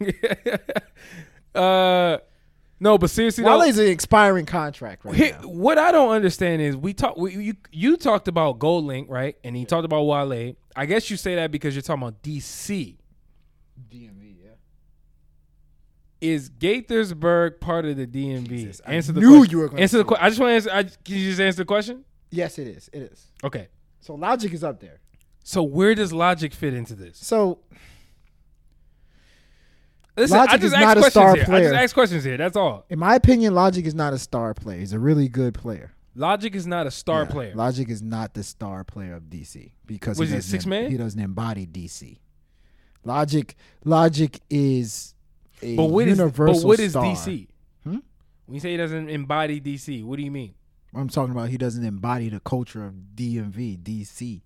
[1.54, 2.18] uh,
[2.80, 5.48] no, but seriously, though, Wale's an expiring contract right Here- now.
[5.48, 7.16] what I don't understand is we talk.
[7.16, 9.36] We, you you talked about Gold Link, right?
[9.44, 10.54] And he talked about Wale.
[10.74, 12.96] I guess you say that because you're talking about DC.
[13.88, 14.33] DMV, yeah.
[16.20, 18.48] Is Gaithersburg part of the DMV?
[18.48, 19.50] Jesus, I answer the knew question.
[19.50, 20.24] you were gonna answer the question.
[20.24, 20.70] I just want to answer.
[20.72, 22.04] I, can you just answer the question?
[22.30, 22.88] Yes, it is.
[22.92, 23.26] It is.
[23.42, 23.68] Okay.
[24.00, 25.00] So Logic is up there.
[25.44, 27.18] So where does Logic fit into this?
[27.18, 27.58] So
[30.16, 31.44] Listen, I Logic just is not a star here.
[31.48, 32.36] I just ask questions here.
[32.36, 32.86] That's all.
[32.88, 34.78] in my opinion, Logic is not a star player.
[34.78, 35.92] He's a really good player.
[36.14, 37.54] Logic is not a star Yeah, player.
[37.56, 40.90] Logic is not the star player of DC because Was he he doesn't six man?
[40.90, 42.18] He doesn't embody DC.
[43.04, 43.54] Logic,
[43.84, 45.13] Logic is
[45.64, 47.04] a but what is universal but what is star.
[47.04, 47.48] DC?
[47.84, 47.98] Hmm?
[48.46, 50.54] When you say he doesn't embody DC, what do you mean?
[50.94, 54.42] I'm talking about he doesn't embody the culture of DMV, DC.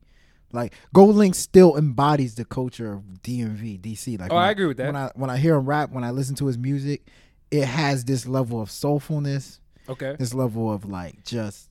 [0.53, 4.19] Like Gold Link still embodies the culture of DMV, DC.
[4.19, 4.87] Like Oh, I agree with that.
[4.87, 7.07] When I when I hear him rap, when I listen to his music,
[7.51, 10.17] it has this level of soulfulness, Okay.
[10.19, 11.69] this level of like just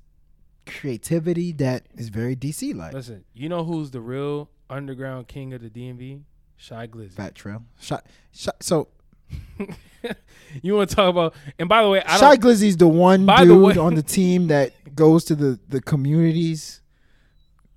[0.67, 2.93] creativity that is very DC like.
[2.93, 6.21] Listen, you know who's the real underground king of the DMV?
[6.57, 7.13] Shy Glizzy.
[7.13, 7.63] Fat Trel.
[7.79, 7.99] Shy,
[8.31, 8.87] Shy, so
[10.61, 11.35] you want to talk about?
[11.59, 12.51] And by the way, I Shy don't.
[12.51, 15.81] Glizzy's the one By the dude way- on the team that goes to the the
[15.81, 16.81] communities.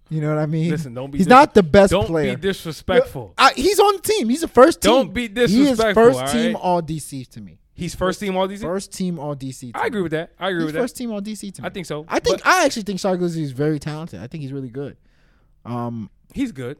[0.08, 0.70] You know what I mean?
[0.70, 2.34] Listen, don't be He's dis- not the best don't player.
[2.36, 3.32] be disrespectful.
[3.38, 4.28] I, he's on the team.
[4.28, 4.90] He's the first team.
[4.90, 6.02] Don't be disrespectful.
[6.02, 7.58] He is first all team all DC to me.
[7.74, 8.60] He's first team all these.
[8.60, 9.72] First team all DC.
[9.72, 10.32] To I agree with that.
[10.38, 10.80] I agree He's with that.
[10.80, 11.66] first team all DC to me.
[11.66, 12.04] I think so.
[12.08, 14.20] I think I actually think Shy Glizzy is very talented.
[14.20, 14.96] I think he's really good.
[15.64, 16.76] Um, he's good.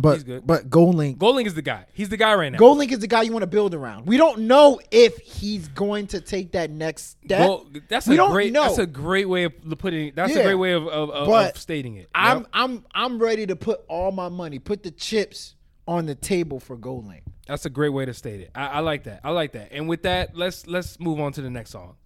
[0.00, 1.86] But but Goldlink Goldlink is the guy.
[1.92, 2.58] He's the guy right now.
[2.58, 4.06] Goldlink is the guy you want to build around.
[4.06, 7.40] We don't know if he's going to take that next step.
[7.40, 8.52] Well, that's we a great.
[8.52, 8.62] know.
[8.64, 10.12] That's a great way of putting.
[10.14, 12.08] That's a great way of of, of, of stating it.
[12.14, 12.46] I'm Yep.
[12.52, 15.54] I'm I'm ready to put all my money, put the chips
[15.86, 17.22] on the table for Goldlink.
[17.46, 18.50] That's a great way to state it.
[18.54, 19.20] I, I like that.
[19.24, 19.72] I like that.
[19.72, 21.96] And with that, let's let's move on to the next song.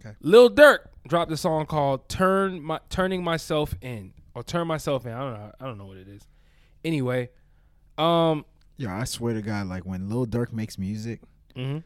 [0.00, 0.14] Okay.
[0.20, 5.12] Lil Durk dropped a song called "Turn My Turning Myself In" or "Turn Myself In."
[5.12, 5.52] I don't know.
[5.60, 6.22] I don't know what it is.
[6.84, 7.30] Anyway,
[7.98, 8.44] um,
[8.76, 11.20] Yeah, I swear to God, like when Lil Durk makes music,
[11.56, 11.82] mhm.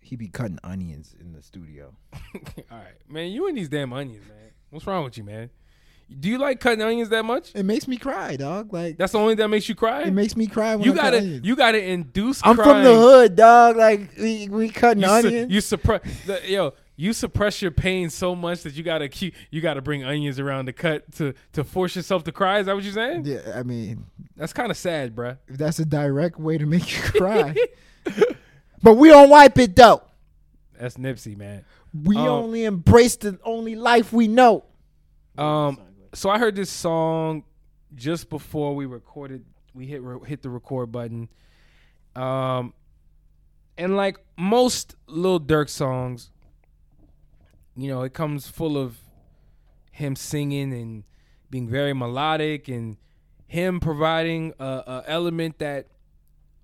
[0.00, 1.94] he be cutting onions in the studio.
[2.34, 3.30] all right, man.
[3.30, 4.36] You and these damn onions, man.
[4.70, 5.50] What's wrong with you, man?
[6.18, 7.52] Do you like cutting onions that much?
[7.54, 8.72] It makes me cry, dog.
[8.72, 10.02] Like That's the only thing that makes you cry.
[10.02, 12.40] it makes me cry when you I gotta you gotta induce.
[12.42, 13.76] I'm from the hood, dog.
[13.76, 15.52] Like we, we cutting You, su- onions.
[15.52, 16.02] you suppress
[16.48, 16.72] yo.
[17.00, 20.66] You suppress your pain so much that you gotta keep you gotta bring onions around
[20.66, 22.58] the cut to to force yourself to cry.
[22.58, 23.24] Is that what you're saying?
[23.24, 24.04] yeah, I mean,
[24.36, 25.38] That's kind of sad, bruh.
[25.48, 27.54] if that's a direct way to make you cry.
[28.82, 30.02] but we don't wipe it though.
[30.78, 31.64] That's Nipsey, man.
[31.94, 34.64] We Um, only embrace the only life we know.
[35.38, 35.78] Um,
[36.12, 37.44] so I heard this song
[37.94, 39.44] just before we recorded.
[39.74, 41.30] We hit re- hit the record button.
[42.14, 42.74] Um,
[43.78, 46.30] and like most Lil Durk songs,
[47.76, 48.98] you know, it comes full of
[49.92, 51.04] him singing and
[51.50, 52.96] being very melodic and
[53.46, 55.88] him providing a, a element that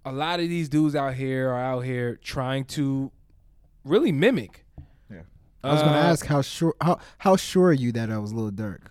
[0.05, 3.11] a lot of these dudes out here are out here trying to
[3.85, 4.65] really mimic.
[5.11, 5.23] Yeah.
[5.65, 8.33] I was gonna Uh, ask how sure how how sure are you that I was
[8.33, 8.87] Lil Durk?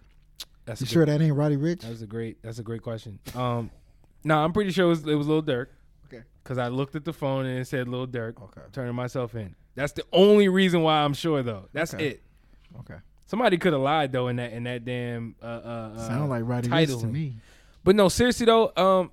[0.66, 1.82] That's You a good- sure that ain't Roddy Ricch?
[1.82, 2.42] That was a great.
[2.42, 3.20] That's a great question.
[3.34, 3.72] Um,
[4.24, 5.68] no, I'm pretty sure it was, it was Lil Durk.
[6.08, 6.24] Okay.
[6.44, 8.42] Because I looked at the phone and it said Lil Durk.
[8.42, 8.62] Okay.
[8.74, 9.56] Turning myself in.
[9.76, 11.68] That's the only reason why I'm sure though.
[11.74, 12.08] That's Okay.
[12.08, 12.24] it.
[12.80, 12.96] Okay.
[13.28, 16.44] Somebody could have lied though in that in that damn uh, uh, uh Sound like
[16.46, 17.38] Roddy Ricch to me.
[17.84, 19.12] But no, seriously though, um,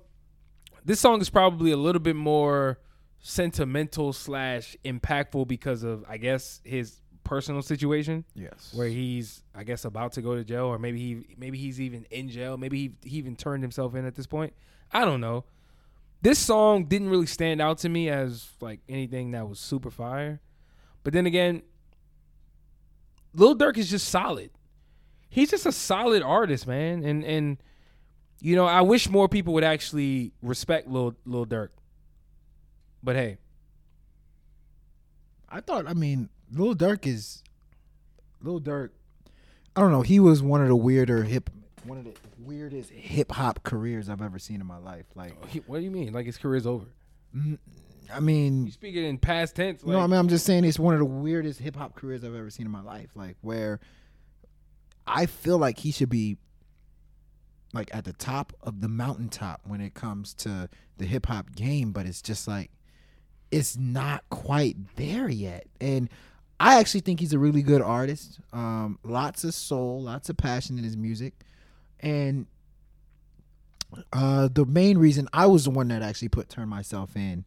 [0.85, 2.79] this song is probably a little bit more
[3.19, 8.73] sentimental slash impactful because of I guess his personal situation Yes.
[8.75, 12.05] where he's I guess about to go to jail or maybe he maybe he's even
[12.11, 12.57] in jail.
[12.57, 14.53] Maybe he, he even turned himself in at this point.
[14.91, 15.45] I don't know.
[16.21, 20.39] This song didn't really stand out to me as like anything that was super fire.
[21.03, 21.61] But then again,
[23.33, 24.51] Lil Durk is just solid.
[25.29, 27.03] He's just a solid artist, man.
[27.03, 27.57] And and
[28.39, 31.69] you know, I wish more people would actually respect Lil Lil Durk.
[33.01, 33.37] But hey,
[35.49, 35.87] I thought.
[35.87, 37.43] I mean, Lil Durk is
[38.41, 38.89] Lil Durk.
[39.75, 40.01] I don't know.
[40.01, 41.49] He was one of the weirder hip,
[41.83, 45.05] one of the weirdest hip hop careers I've ever seen in my life.
[45.15, 46.13] Like, oh, what do you mean?
[46.13, 46.85] Like his career's over?
[47.35, 47.57] Mm,
[48.11, 49.83] I mean, You speaking in past tense?
[49.83, 52.23] No, like- I mean I'm just saying it's one of the weirdest hip hop careers
[52.23, 53.09] I've ever seen in my life.
[53.15, 53.79] Like where
[55.05, 56.37] I feel like he should be
[57.73, 61.91] like at the top of the mountaintop when it comes to the hip hop game,
[61.91, 62.71] but it's just like
[63.51, 65.65] it's not quite there yet.
[65.79, 66.09] And
[66.59, 68.39] I actually think he's a really good artist.
[68.51, 71.33] Um, lots of soul, lots of passion in his music.
[71.99, 72.47] And
[74.11, 77.45] uh, the main reason I was the one that actually put Turn Myself In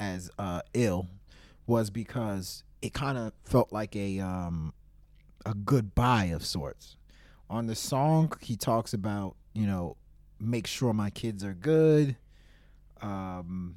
[0.00, 1.06] as uh, ill
[1.66, 4.72] was because it kind of felt like a um,
[5.46, 6.96] a goodbye of sorts.
[7.48, 9.96] On the song, he talks about you know
[10.40, 12.16] make sure my kids are good.
[13.02, 13.76] Um,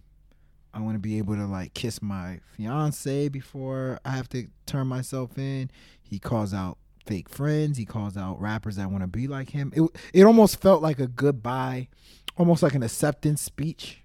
[0.73, 4.87] I want to be able to like kiss my fiance before I have to turn
[4.87, 5.69] myself in.
[6.01, 7.77] He calls out fake friends.
[7.77, 9.71] He calls out rappers that want to be like him.
[9.75, 9.83] It
[10.13, 11.89] it almost felt like a goodbye,
[12.37, 14.02] almost like an acceptance speech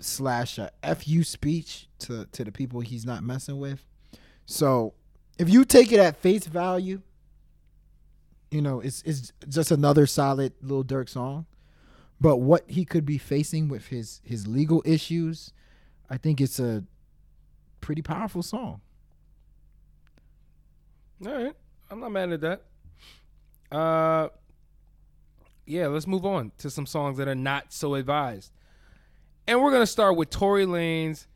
[0.00, 3.84] slash a fu speech to to the people he's not messing with.
[4.46, 4.94] So
[5.38, 7.02] if you take it at face value,
[8.50, 11.46] you know it's it's just another solid Lil Durk song.
[12.20, 15.52] But what he could be facing with his his legal issues,
[16.08, 16.84] I think it's a
[17.80, 18.80] pretty powerful song.
[21.24, 21.54] All right.
[21.90, 22.62] I'm not mad at that.
[23.70, 24.28] Uh
[25.66, 28.52] yeah, let's move on to some songs that are not so advised.
[29.46, 31.26] And we're gonna start with Tory Lanez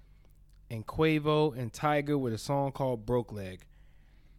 [0.71, 3.65] and Quavo and Tyga with a song called Broke Leg.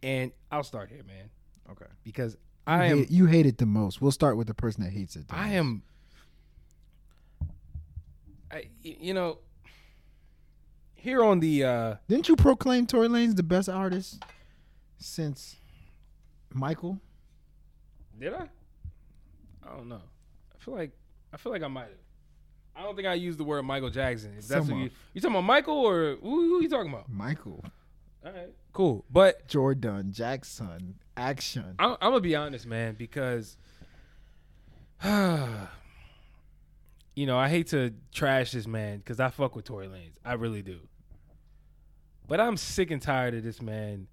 [0.02, 1.30] And I'll start here, man,
[1.70, 1.86] Okay.
[2.04, 2.36] because
[2.66, 4.00] I I am you hate it the most.
[4.00, 5.28] We'll start with the person that hates it.
[5.28, 5.54] The I most.
[5.54, 5.82] am
[8.50, 9.38] I you know
[10.94, 14.22] here on the uh Didn't you proclaim Tory Lanez the best artist
[14.98, 15.56] since
[16.52, 17.00] Michael?
[18.18, 18.48] Did I?
[19.64, 20.00] I don't know.
[20.54, 20.92] I feel like
[21.32, 21.90] I feel like I might have.
[22.76, 24.34] I don't think I used the word Michael Jackson.
[24.38, 24.84] If that's what Someone.
[24.84, 27.10] you you talking about Michael or who, who you talking about?
[27.10, 27.64] Michael,
[28.24, 29.04] All right, cool.
[29.10, 31.74] But Jordan, Jackson, Action.
[31.78, 33.56] I'm, I'm gonna be honest, man, because
[35.04, 35.10] you
[37.26, 40.12] know, I hate to trash this man because I fuck with Tory Lanez.
[40.24, 40.78] I really do.
[42.28, 44.08] But I'm sick and tired of this man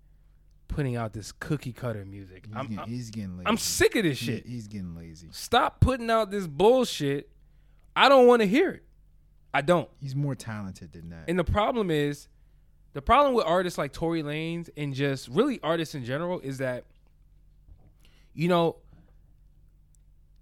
[0.67, 2.45] putting out this cookie cutter music.
[2.47, 3.47] He's, I'm, getting, I'm, he's getting lazy.
[3.47, 4.45] I'm sick of this He- shit.
[4.45, 5.27] he's getting lazy.
[5.31, 7.29] Stop putting out this bullshit.
[7.95, 8.83] I don't want to hear it.
[9.53, 9.89] I don't.
[9.99, 11.25] He's more talented than that.
[11.27, 12.27] And the problem is,
[12.93, 16.85] the problem with artists like Tory Lanez and just really artists in general is that,
[18.33, 18.77] you know,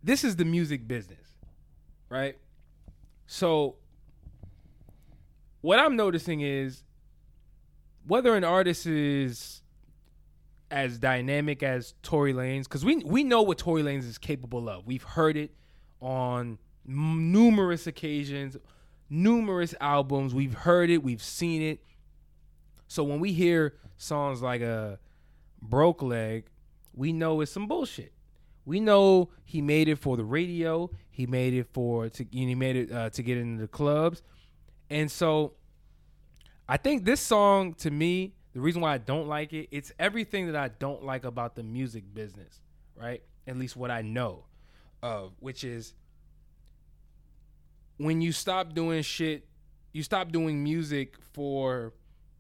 [0.04, 1.36] this is the music business,
[2.10, 2.38] right?
[3.28, 3.76] So,
[5.62, 6.84] what I'm noticing is
[8.08, 9.62] whether an artist is
[10.72, 14.88] as dynamic as Tory Lanez, because we we know what Tory Lanez is capable of.
[14.88, 15.54] We've heard it
[16.02, 18.58] on numerous occasions,
[19.10, 20.34] numerous albums.
[20.34, 21.84] We've heard it, we've seen it.
[22.88, 25.00] So when we hear songs like a
[25.62, 26.46] broke leg,
[26.94, 28.14] we know it's some bullshit.
[28.66, 30.92] We know he made it for the radio.
[31.10, 34.22] He made it for to he made it uh, to get into the clubs,
[34.90, 35.54] and so
[36.68, 40.48] I think this song to me, the reason why I don't like it, it's everything
[40.48, 42.62] that I don't like about the music business,
[42.96, 43.22] right?
[43.48, 44.46] At least what I know
[45.02, 45.94] of, which is
[48.04, 49.46] when you stop doing shit,
[49.94, 51.94] you stop doing music for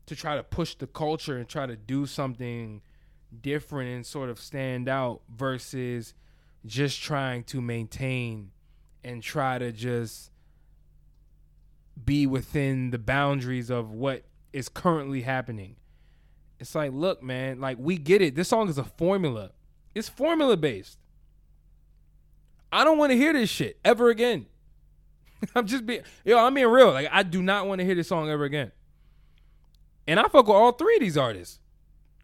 [0.05, 2.81] to try to push the culture and try to do something
[3.41, 6.13] different and sort of stand out versus
[6.65, 8.51] just trying to maintain
[9.03, 10.31] and try to just
[12.03, 14.23] be within the boundaries of what
[14.53, 15.75] is currently happening.
[16.59, 18.35] It's like, look, man, like we get it.
[18.35, 19.51] This song is a formula.
[19.95, 20.97] It's formula based.
[22.71, 24.45] I don't want to hear this shit ever again.
[25.55, 26.91] I'm just being yo, I'm being real.
[26.91, 28.71] Like I do not want to hear this song ever again.
[30.07, 31.59] And I fuck with all three of these artists.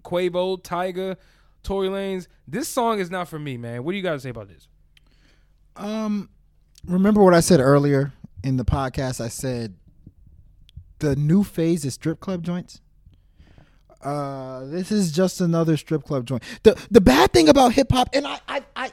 [0.03, 1.17] Quavo, Tyga,
[1.63, 2.27] Tory Lanez.
[2.47, 3.83] This song is not for me, man.
[3.83, 4.67] What do you guys say about this?
[5.75, 6.29] Um,
[6.85, 8.13] remember what I said earlier
[8.43, 9.21] in the podcast?
[9.21, 9.75] I said
[10.99, 12.81] the new phase is strip club joints.
[14.01, 16.43] Uh, this is just another strip club joint.
[16.63, 18.91] the The bad thing about hip hop, and I, I, I,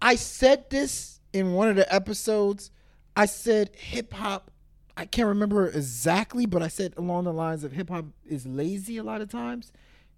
[0.00, 2.70] I said this in one of the episodes.
[3.16, 4.50] I said hip hop.
[4.96, 8.98] I can't remember exactly, but I said along the lines of hip hop is lazy
[8.98, 9.72] a lot of times.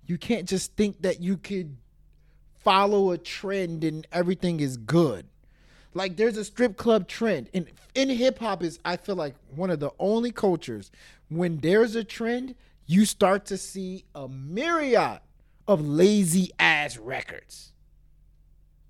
[0.07, 1.77] You can't just think that you could
[2.62, 5.27] follow a trend and everything is good.
[5.93, 9.71] Like there's a strip club trend, and in hip hop is I feel like one
[9.71, 10.91] of the only cultures
[11.29, 12.55] when there's a trend,
[12.87, 15.21] you start to see a myriad
[15.66, 17.73] of lazy ass records.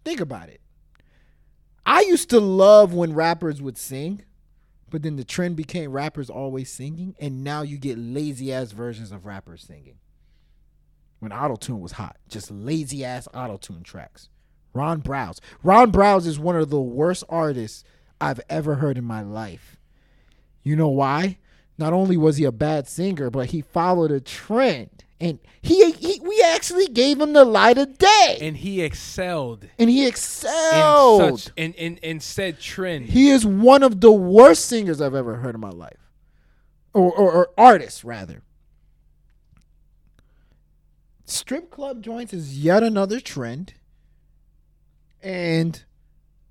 [0.05, 0.61] Think about it.
[1.87, 4.23] I used to love when rappers would sing,
[4.91, 9.13] but then the trend became rappers always singing, and now you get lazy ass versions
[9.13, 9.99] of rappers singing.
[11.19, 14.29] When auto tune was hot, just lazy ass auto tune tracks.
[14.73, 15.41] Ron Browz.
[15.63, 17.85] Ron Browz is one of the worst artists
[18.21, 19.77] I've ever heard in my life.
[20.63, 21.39] You know why?
[21.79, 25.05] Not only was he a bad singer, but he followed a trend.
[25.21, 26.14] And he, he
[26.45, 28.39] actually gave him the light of day.
[28.41, 31.41] And he excelled And he in excelled.
[31.41, 33.07] such in, in, in said trend.
[33.07, 36.11] He is one of the worst singers I've ever heard in my life.
[36.93, 38.43] Or, or, or artists, rather.
[41.25, 43.75] Strip club joints is yet another trend.
[45.23, 45.83] And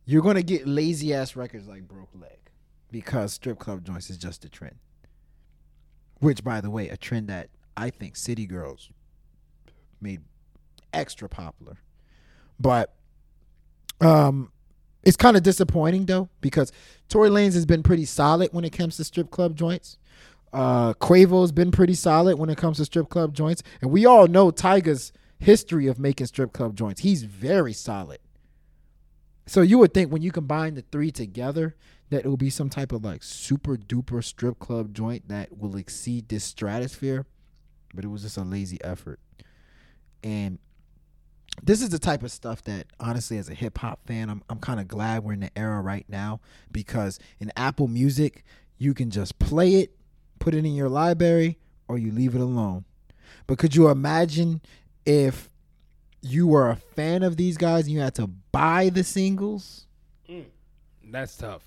[0.06, 2.40] you're going to get lazy ass records like Broke Leg
[2.92, 4.76] because strip club joints is just a trend.
[6.20, 8.90] Which, by the way, a trend that I think City Girls
[10.04, 10.22] made
[10.94, 11.78] extra popular.
[12.60, 12.94] But
[14.00, 14.52] um,
[15.04, 16.72] it's kind of disappointing though because
[17.10, 19.98] Tory Lanez has been pretty solid when it comes to strip club joints.
[20.52, 24.28] Uh, Quavo's been pretty solid when it comes to strip club joints, and we all
[24.28, 27.02] know Tyga's history of making strip club joints.
[27.02, 28.20] He's very solid.
[29.46, 31.76] So you would think when you combine the three together
[32.10, 35.76] that it will be some type of like super duper strip club joint that will
[35.76, 37.26] exceed this stratosphere,
[37.94, 39.20] but it was just a lazy effort.
[40.24, 40.60] And
[41.62, 44.60] this is the type of stuff that honestly as a hip hop fan I'm I'm
[44.60, 46.40] kind of glad we're in the era right now
[46.72, 48.44] because in Apple Music
[48.78, 49.96] you can just play it,
[50.40, 52.86] put it in your library or you leave it alone.
[53.46, 54.62] But could you imagine
[55.06, 55.50] if
[56.22, 59.86] you were a fan of these guys and you had to buy the singles?
[60.30, 60.46] Mm.
[61.06, 61.64] That's tough.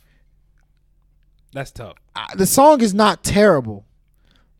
[1.52, 1.96] That's tough.
[2.14, 3.86] I, the song is not terrible,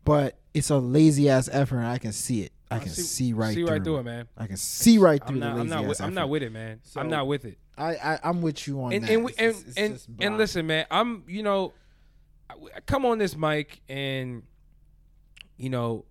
[0.05, 2.51] but it's a lazy ass effort and I can see it.
[2.69, 4.27] I can see, right see through right through it, man.
[4.37, 5.55] I can see right through I'm not.
[5.55, 5.85] the I'm not.
[5.85, 6.79] With, I'm not with it, man.
[6.83, 7.57] So- I'm not with it.
[7.77, 9.11] I, I I'm with you on And that.
[9.11, 10.85] and we, It's and just- it's and, and listen, man.
[10.91, 11.23] I'm.
[11.27, 11.73] You know,
[12.49, 14.43] I, I come on this mic and,
[15.57, 16.05] you know,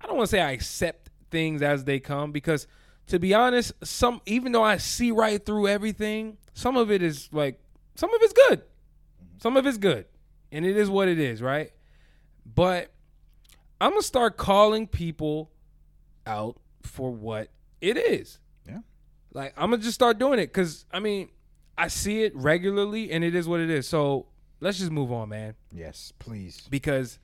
[0.00, 2.66] I don't want to say I accept things as they come because,
[3.08, 7.28] to be honest, some even though I see right through everything, some of it is
[7.32, 7.58] like
[7.96, 8.60] some of it's good.
[8.60, 9.38] Mm-hmm.
[9.38, 10.04] Some of it's good,
[10.52, 11.72] and it is what it is, right?
[12.44, 12.92] But
[13.80, 15.50] I'm gonna start calling people
[16.26, 17.48] out for what
[17.80, 18.38] it is.
[18.66, 18.78] Yeah.
[19.32, 21.28] Like I'm gonna just start doing it because I mean
[21.78, 23.86] I see it regularly, and it is what it is.
[23.86, 24.26] So
[24.60, 26.66] let's just move on, man, Yes, please.
[26.70, 27.18] because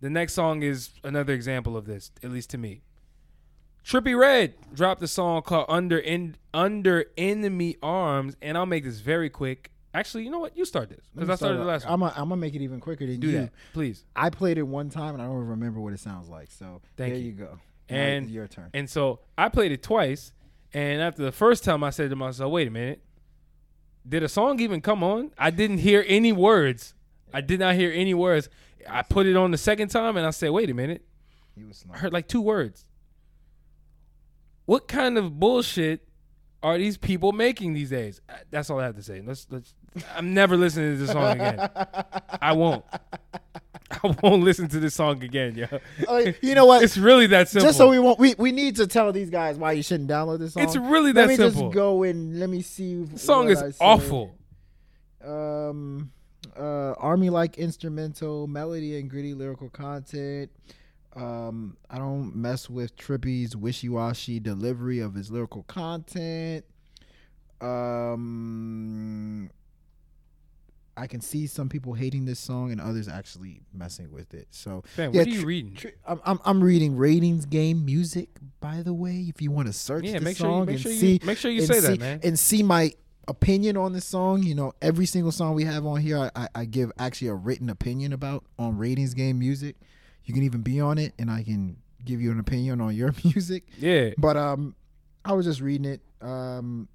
[0.00, 2.82] the next song is another example of this, at least to me.
[3.84, 9.00] Trippie Redd dropped a song called "Under in Under Enemy Arms," and I'll make this
[9.00, 9.70] very quick.
[9.94, 10.56] Actually, you know what?
[10.56, 11.92] You start this because I started the last one.
[11.94, 13.38] I'm gonna I'm gonna make it even quicker than Do you.
[13.38, 14.04] that, please.
[14.16, 16.50] I played it one time and I don't remember what it sounds like.
[16.50, 17.26] So Thank there you.
[17.28, 17.58] you, go.
[17.88, 18.70] And your turn.
[18.72, 20.32] And so I played it twice,
[20.72, 23.02] and after the first time, I said to myself, "Wait a minute,
[24.08, 25.32] did a song even come on?
[25.36, 26.94] I didn't hear any words.
[27.34, 28.48] I did not hear any words.
[28.88, 31.04] I put it on the second time, and I said, "Wait a minute,
[31.56, 32.86] You was I heard like two words.
[34.64, 36.08] What kind of bullshit
[36.62, 38.20] are these people making these days?
[38.28, 39.20] Uh, That's all I have to say.
[39.20, 39.74] Let's let's.
[40.14, 41.68] I'm never listening to this song again.
[42.40, 42.84] I won't.
[44.04, 45.66] I won't listen to this song again, yo.
[46.08, 46.82] Uh, you know what?
[46.82, 47.68] It's really that simple.
[47.68, 50.38] Just so we won't, we, we need to tell these guys why you shouldn't download
[50.38, 50.62] this song.
[50.62, 51.44] It's really that simple.
[51.44, 51.70] Let me simple.
[51.70, 53.04] just go and let me see.
[53.04, 54.34] the song is awful.
[55.24, 56.12] Um,
[56.56, 60.50] uh, army like instrumental melody and gritty lyrical content.
[61.14, 66.64] Um, I don't mess with Trippie's wishy washy delivery of his lyrical content.
[67.60, 69.50] Um,
[70.96, 74.48] I can see some people hating this song and others actually messing with it.
[74.50, 75.74] So Fam, Yeah, what are you tr- reading?
[75.74, 78.28] Tr- I'm, I'm I'm reading ratings game music.
[78.60, 80.92] By the way, if you want to search Yeah, make sure you make and sure
[80.92, 82.20] see you make sure you say see, that, man.
[82.22, 82.92] and see my
[83.28, 84.42] opinion on this song.
[84.42, 87.34] You know, every single song we have on here, I, I, I give actually a
[87.34, 89.76] written opinion about on ratings game music.
[90.24, 93.14] You can even be on it, and I can give you an opinion on your
[93.24, 93.64] music.
[93.78, 94.74] Yeah, But um,
[95.24, 96.00] I was just reading it.
[96.20, 96.88] Um,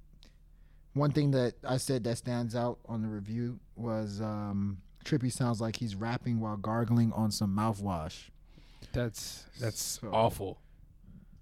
[0.98, 5.60] one thing that I said that stands out on the review was um, Trippie sounds
[5.60, 8.30] like he's rapping while gargling on some mouthwash.
[8.92, 10.60] that's that's So- awful.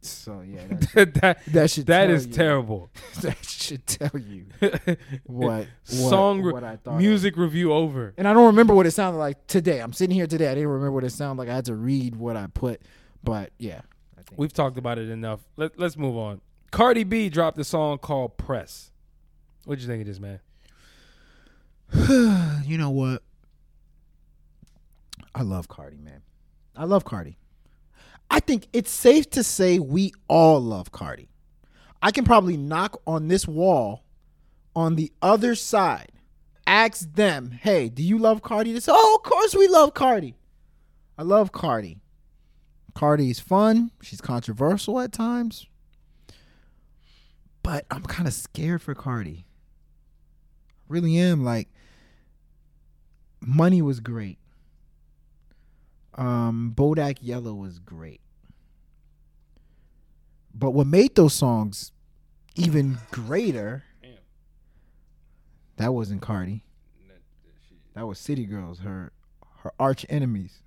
[0.03, 2.91] So yeah, that should, that that should that is you- terrible.
[3.23, 4.47] That should tell you
[5.25, 6.93] what, what Song what I thought.
[6.95, 6.99] of.
[6.99, 8.15] Music review over.
[8.17, 9.81] and I don't remember what it sounded like today.
[9.81, 10.47] I'm sitting here today.
[10.49, 11.49] I didn't remember what it sounded like.
[11.49, 12.83] I had to read what I put,
[13.25, 13.81] but yeah,
[14.17, 15.41] I think We've talked about it enough.
[15.57, 16.41] Let, let's move on.
[16.71, 18.93] Cardi B dropped a song called "Press."
[19.67, 20.39] What'd you think of this, man?
[22.65, 23.21] you know what?
[25.35, 26.23] I love Cardi, man.
[26.77, 27.37] I love Cardi.
[28.31, 31.29] I think it's safe to say we all love Cardi.
[32.01, 34.05] I can probably knock on this wall
[34.77, 36.13] on the other side,
[36.65, 38.73] ask them, hey, do you love Cardi?
[38.73, 40.37] They say, oh, of course we love Cardi.
[41.19, 41.99] I love Cardi.
[42.95, 43.91] Cardi's fun.
[44.01, 45.67] She's controversial at times.
[47.65, 49.46] But I'm kind of scared for Cardi.
[50.89, 51.45] Really am.
[51.45, 51.69] Like,
[53.41, 54.39] Money was great.
[56.15, 58.21] Um, Bodak Yellow was great.
[60.55, 61.93] But what made those songs
[62.55, 63.85] even greater,
[65.77, 66.65] that wasn't Cardi.
[67.95, 69.13] That was City Girls, her
[69.59, 70.63] her arch enemies.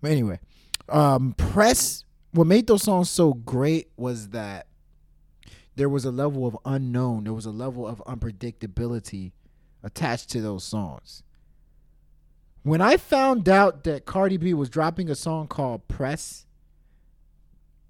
[0.00, 0.40] But anyway,
[0.88, 2.04] um, Press.
[2.32, 4.67] What made those songs so great was that
[5.78, 7.22] there was a level of unknown.
[7.22, 9.30] There was a level of unpredictability
[9.84, 11.22] attached to those songs.
[12.64, 16.46] When I found out that Cardi B was dropping a song called Press,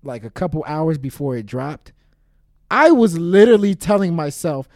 [0.02, 1.92] like a couple hours before it dropped,
[2.70, 4.68] I was literally telling myself,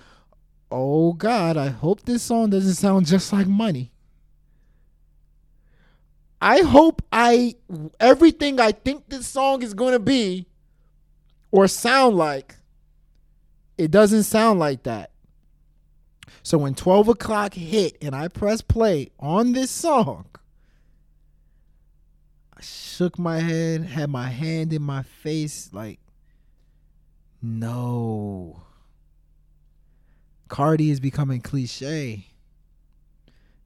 [0.70, 3.93] oh God, I hope this song doesn't sound just like money.
[6.40, 7.56] I hope I
[8.01, 10.47] everything I think this song is gonna be
[11.51, 12.56] or sound like,
[13.83, 15.11] it doesn't sound like that.
[16.45, 20.27] So when 12 o'clock hit and I pressed play on this song,
[22.57, 25.99] I shook my head, had my hand in my face, like,
[27.43, 28.63] no.
[30.47, 32.27] Cardi is becoming cliche.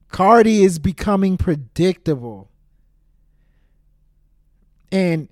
[0.08, 2.48] Cardi is becoming predictable.
[4.90, 5.28] And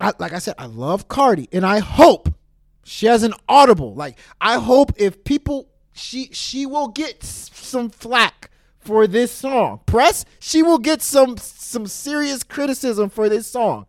[0.00, 2.34] I, like I said, I love Cardi, and I hope
[2.84, 3.94] she has an audible.
[3.94, 9.80] Like I hope if people she she will get some flack for this song.
[9.86, 13.86] Press, she will get some some serious criticism for this song.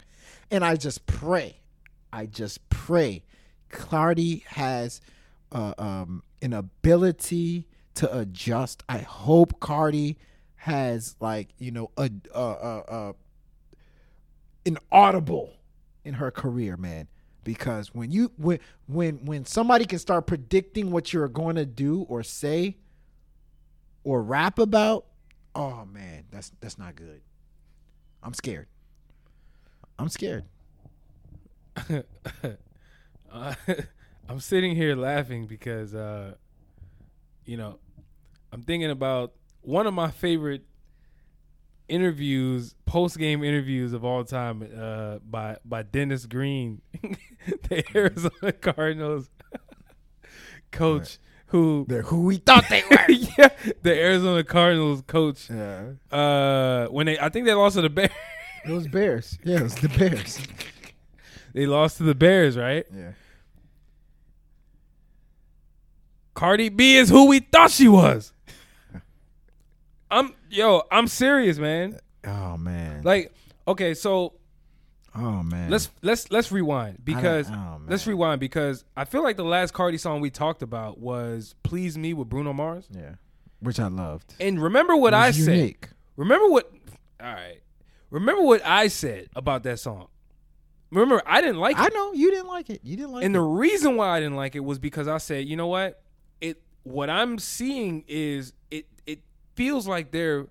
[0.51, 1.57] And I just pray,
[2.11, 3.23] I just pray,
[3.69, 5.01] Cardi has
[5.51, 8.83] uh, um, an ability to adjust.
[8.87, 10.17] I hope Cardi
[10.57, 13.13] has like you know a uh, uh, uh,
[14.65, 15.53] an audible
[16.05, 17.07] in her career, man.
[17.43, 22.03] Because when you when when when somebody can start predicting what you're going to do
[22.03, 22.77] or say
[24.03, 25.05] or rap about,
[25.55, 27.21] Oh man, that's that's not good.
[28.21, 28.67] I'm scared.
[29.99, 30.45] I'm scared.
[33.31, 33.55] Uh,
[34.29, 36.35] I'm sitting here laughing because, uh,
[37.45, 37.79] you know,
[38.51, 40.65] I'm thinking about one of my favorite
[41.93, 46.81] interviews, post game interviews of all time, uh, by by Dennis Green,
[47.69, 49.29] the Arizona Cardinals
[50.71, 53.11] coach, who They're who we thought they were.
[53.11, 53.49] yeah,
[53.81, 55.49] the Arizona Cardinals coach.
[55.49, 55.91] yeah.
[56.11, 58.11] Uh, when they, I think they lost to the Bears.
[58.65, 59.37] It was Bears.
[59.43, 60.39] Yeah, it was the Bears.
[61.53, 62.85] they lost to the Bears, right?
[62.95, 63.11] Yeah.
[66.33, 68.32] Cardi B is who we thought she was.
[70.14, 71.99] I'm yo, I'm serious, man.
[72.26, 73.02] Oh man.
[73.03, 73.34] Like,
[73.68, 74.34] okay, so
[75.15, 75.72] oh man.
[75.72, 79.98] let's let's let's rewind because oh, let's rewind because I feel like the last Cardi
[79.98, 82.88] song we talked about was "Please Me" with Bruno Mars.
[82.91, 83.15] Yeah.
[83.60, 84.35] Which I loved.
[84.40, 85.76] And remember what I was said.
[86.15, 86.72] Remember what?
[87.19, 87.61] All right.
[88.11, 90.10] Remember what I said about that song.
[90.91, 92.81] Remember, I didn't like I it, I know you didn't like it.
[92.84, 93.40] You didn't like and it.
[93.40, 96.03] the reason why I didn't like it was because I said, you know what?
[96.40, 99.22] It what I'm seeing is it it
[99.55, 100.47] feels like they're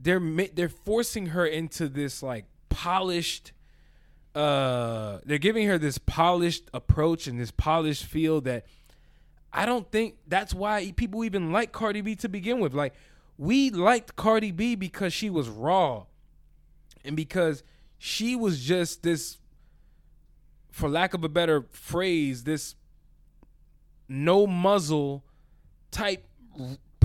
[0.00, 0.20] they're
[0.54, 3.52] they're forcing her into this like polished
[4.34, 8.66] uh they're giving her this polished approach and this polished feel that
[9.52, 12.74] I don't think that's why people even like Cardi B to begin with.
[12.74, 12.94] Like
[13.38, 16.04] we liked Cardi B because she was raw
[17.04, 17.62] and because
[17.98, 19.38] she was just this
[20.70, 22.74] for lack of a better phrase, this
[24.08, 25.24] no muzzle
[25.90, 26.26] type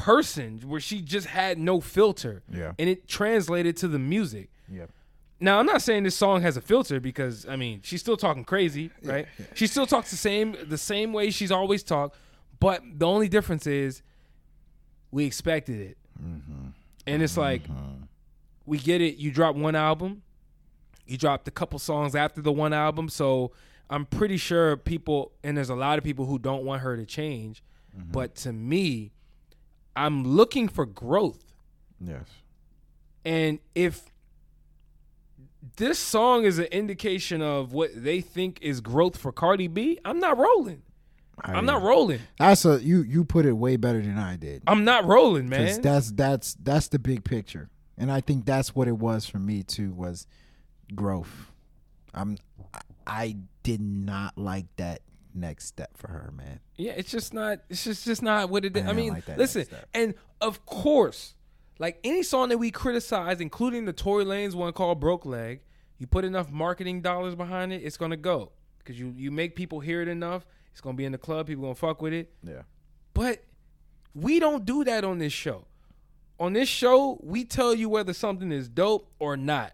[0.02, 2.42] person where she just had no filter.
[2.52, 2.74] Yeah.
[2.80, 4.50] And it translated to the music.
[4.68, 4.86] Yeah.
[5.40, 8.44] Now I'm not saying this song has a filter because I mean she's still talking
[8.44, 9.28] crazy, right?
[9.54, 12.16] She still talks the same the same way she's always talked,
[12.60, 14.04] but the only difference is
[15.12, 16.70] we expected it, mm-hmm.
[17.08, 18.04] and it's like mm-hmm.
[18.68, 19.18] we get it.
[19.18, 20.22] You drop one album,
[21.08, 23.52] you dropped a couple songs after the one album, so
[23.90, 27.06] I'm pretty sure people and there's a lot of people who don't want her to
[27.06, 27.64] change,
[27.98, 28.12] mm-hmm.
[28.12, 29.12] but to me,
[29.96, 31.44] I'm looking for growth.
[32.00, 32.26] Yes.
[33.24, 34.06] And if
[35.78, 40.20] this song is an indication of what they think is growth for Cardi B, I'm
[40.20, 40.82] not rolling.
[41.40, 42.20] I, I'm not rolling.
[42.38, 43.02] That's a you.
[43.02, 44.64] You put it way better than I did.
[44.68, 45.82] I'm not rolling, man.
[45.82, 49.64] that's that's that's the big picture, and I think that's what it was for me
[49.64, 49.92] too.
[49.92, 50.28] Was
[50.94, 51.52] growth.
[52.14, 52.38] I'm.
[53.08, 55.02] I did not like that
[55.34, 56.60] next step for her, man.
[56.76, 57.60] Yeah, it's just not.
[57.70, 58.86] It's just just not what it is.
[58.86, 61.36] I I, mean, like that listen, and of course,
[61.80, 65.62] like any song that we criticize, including the Tory Lanez one called "Broke Leg,"
[65.98, 69.80] you put enough marketing dollars behind it, it's gonna go because you you make people
[69.80, 70.46] hear it enough.
[70.72, 71.48] It's gonna be in the club.
[71.48, 72.34] People gonna fuck with it.
[72.44, 72.64] Yeah.
[73.14, 73.44] But
[74.14, 75.66] we don't do that on this show.
[76.40, 79.74] On this show, we tell you whether something is dope or not.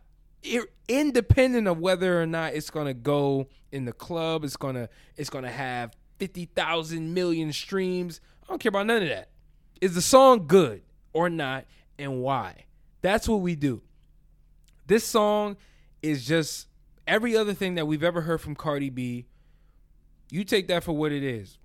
[0.88, 5.52] Independent of whether or not it's gonna go in the club, it's gonna it's gonna
[5.52, 8.22] have fifty thousand million streams.
[8.44, 9.30] I don't care about none of that.
[9.82, 10.82] Is the song good
[11.14, 11.66] or not,
[12.00, 12.66] and why?
[13.02, 13.82] That's what we do.
[14.88, 15.58] This song
[16.02, 16.68] is just
[17.06, 19.26] every other thing that we've ever heard from Cardi B.
[20.32, 21.58] You take that for what it is.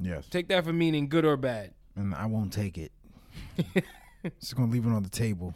[0.00, 0.26] Yes.
[0.28, 1.72] Take that for meaning good or bad.
[1.96, 2.92] And I won't take it.
[4.40, 5.54] Just gonna leave it on the table.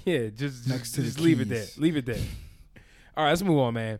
[0.04, 1.66] Yeah, just Next just, to just leave it there.
[1.76, 2.16] Leave it there.
[3.16, 3.98] All right, let's move on, man.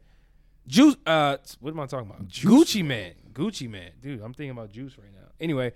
[0.66, 0.96] Juice.
[1.04, 2.26] Uh, what am I talking about?
[2.28, 2.50] Juice?
[2.74, 3.14] Gucci Mane.
[3.32, 4.20] Gucci Mane, dude.
[4.22, 5.28] I'm thinking about Juice right now.
[5.40, 5.72] Anyway,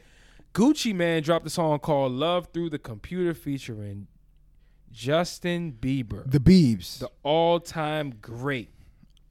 [0.55, 4.07] Gucci Mane dropped a song called "Love Through the Computer" featuring
[4.93, 7.01] Justin Bieber, The Biebs.
[7.01, 8.71] the all-time great.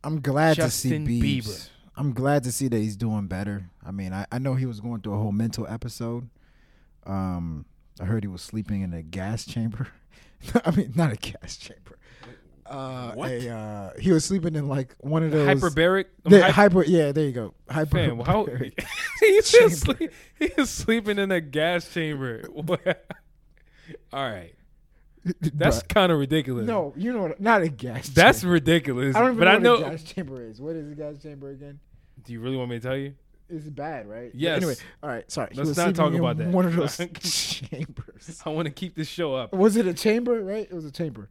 [0.03, 1.44] I'm glad Justin to see Biebs.
[1.45, 1.70] Bieber.
[1.95, 3.70] I'm glad to see that he's doing better.
[3.86, 6.30] I mean, I, I know he was going through a whole mental episode.
[7.06, 7.65] Um,
[8.02, 9.88] I heard he was sleeping in a gas chamber.
[10.65, 11.98] I mean, not a gas chamber.
[12.65, 13.30] Uh, What?
[13.32, 16.06] A, uh, he was sleeping in like one of those Hyperbaric.
[16.24, 17.53] The Hy- hyper, yeah, there you go.
[17.70, 17.91] Hyper.
[17.98, 18.45] Fam, how
[19.20, 22.44] he was sleep, he sleeping in a gas chamber.
[24.14, 24.53] All right,
[25.41, 26.65] that's kind of ridiculous.
[26.65, 28.10] no, you know, what- not a gas.
[28.10, 28.53] that's chamber.
[28.53, 29.15] ridiculous.
[29.15, 29.88] I don't even but know I what know.
[29.88, 30.61] a gas chamber is.
[30.61, 31.80] What is a gas chamber again?
[32.24, 33.14] Do you really want me to tell you?
[33.53, 34.31] It's bad, right?
[34.34, 34.57] Yes.
[34.57, 35.31] Anyway, all right.
[35.31, 35.49] Sorry.
[35.53, 36.47] Let's not talk about that.
[36.49, 38.41] One of those chambers.
[38.45, 39.53] I want to keep this show up.
[39.53, 40.43] Was it a chamber?
[40.43, 40.67] Right?
[40.69, 41.30] It was a chamber.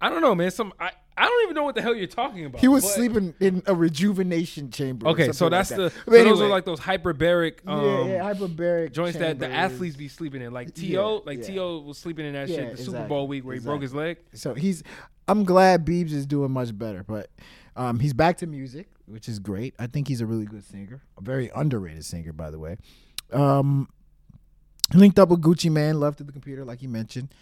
[0.00, 0.50] I don't know, man.
[0.50, 2.60] Some I, I don't even know what the hell you're talking about.
[2.60, 5.06] He was but- sleeping in a rejuvenation chamber.
[5.08, 5.92] Okay, so that's like the that.
[5.92, 9.96] so But those are like those hyperbaric um, yeah, yeah, hyperbaric joints that the athletes
[9.96, 10.52] be sleeping in.
[10.52, 11.54] Like To, Yeah, like yeah.
[11.54, 14.18] To was sleeping in that shit the Super Bowl week where he broke his leg.
[14.34, 14.82] So he's.
[15.26, 17.30] I'm glad Biebs is doing much better, but
[17.76, 19.74] um, he's back to music, which is great.
[19.78, 22.76] I think he's a really good singer, a very underrated singer, by the way.
[23.32, 23.88] Um,
[24.92, 27.34] linked up with Gucci Mane, love to the computer, like you mentioned.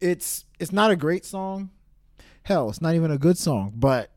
[0.00, 1.70] it's it's not a great song.
[2.42, 4.10] Hell, it's not even a good song, but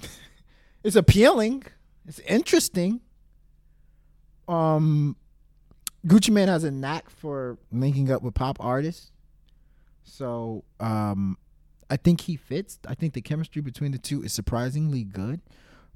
[0.84, 1.62] it's appealing.
[2.06, 3.00] It's interesting.
[4.48, 5.16] Um,
[6.06, 9.10] Gucci Mane has a knack for linking up with pop artists,
[10.04, 11.36] so um,
[11.90, 12.78] I think he fits.
[12.86, 15.40] I think the chemistry between the two is surprisingly good,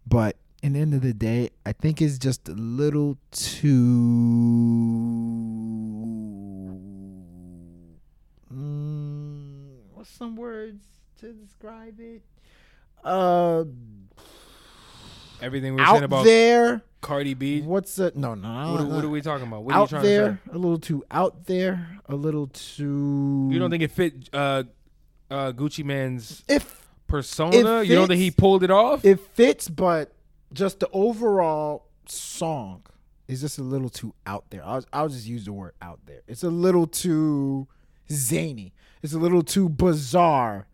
[0.06, 3.68] but in the end of the day, I think it's just a little too.
[8.52, 10.82] Mm, what's some words
[11.20, 12.22] to describe it?
[13.04, 13.64] Uh,
[15.42, 16.82] Everything we're saying about there.
[17.00, 17.62] Cardi B.
[17.62, 18.72] What's a no no?
[18.72, 19.62] What, are- what are we talking about?
[19.62, 20.28] What are you out trying there?
[20.44, 20.54] to say?
[20.54, 21.98] A little too out there.
[22.10, 23.48] A little too.
[23.50, 24.64] You don't think it fit uh,
[25.30, 27.82] uh, Gucci Mane's if persona?
[27.82, 29.04] You don't think he pulled it off?
[29.04, 30.12] it fits, but
[30.52, 32.82] just the overall song
[33.28, 34.64] is just a little too out there.
[34.64, 36.22] I'll, I'll just use the word out there.
[36.26, 37.68] It's a little too
[38.10, 38.72] zany.
[39.02, 40.66] It's a little too bizarre.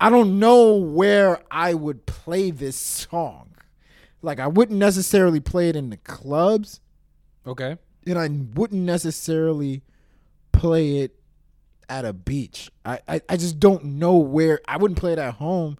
[0.00, 3.54] I don't know where I would play this song.
[4.20, 6.80] Like I wouldn't necessarily play it in the clubs,
[7.46, 7.76] okay.
[8.06, 9.82] and I wouldn't necessarily
[10.52, 11.16] play it
[11.92, 12.70] at a beach.
[12.84, 15.76] I, I, I just don't know where I wouldn't play it at home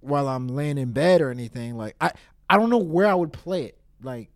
[0.00, 1.76] while I'm laying in bed or anything.
[1.76, 2.12] Like I,
[2.50, 3.78] I don't know where I would play it.
[4.02, 4.28] Like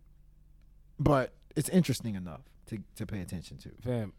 [0.99, 3.69] but it's interesting enough to, to pay attention to.
[3.83, 4.13] Fam,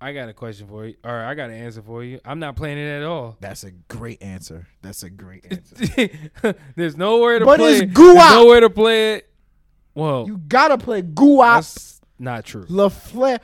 [0.00, 0.96] I got a question for you.
[1.04, 2.20] Or I got an answer for you.
[2.24, 3.36] I'm not playing it at all.
[3.40, 4.66] That's a great answer.
[4.82, 6.54] That's a great answer.
[6.76, 7.94] There's nowhere to But play it's it.
[7.94, 9.30] goo There's nowhere to play it.
[9.94, 12.66] Well, you gotta play Guap that's not true.
[12.68, 13.40] La Flare.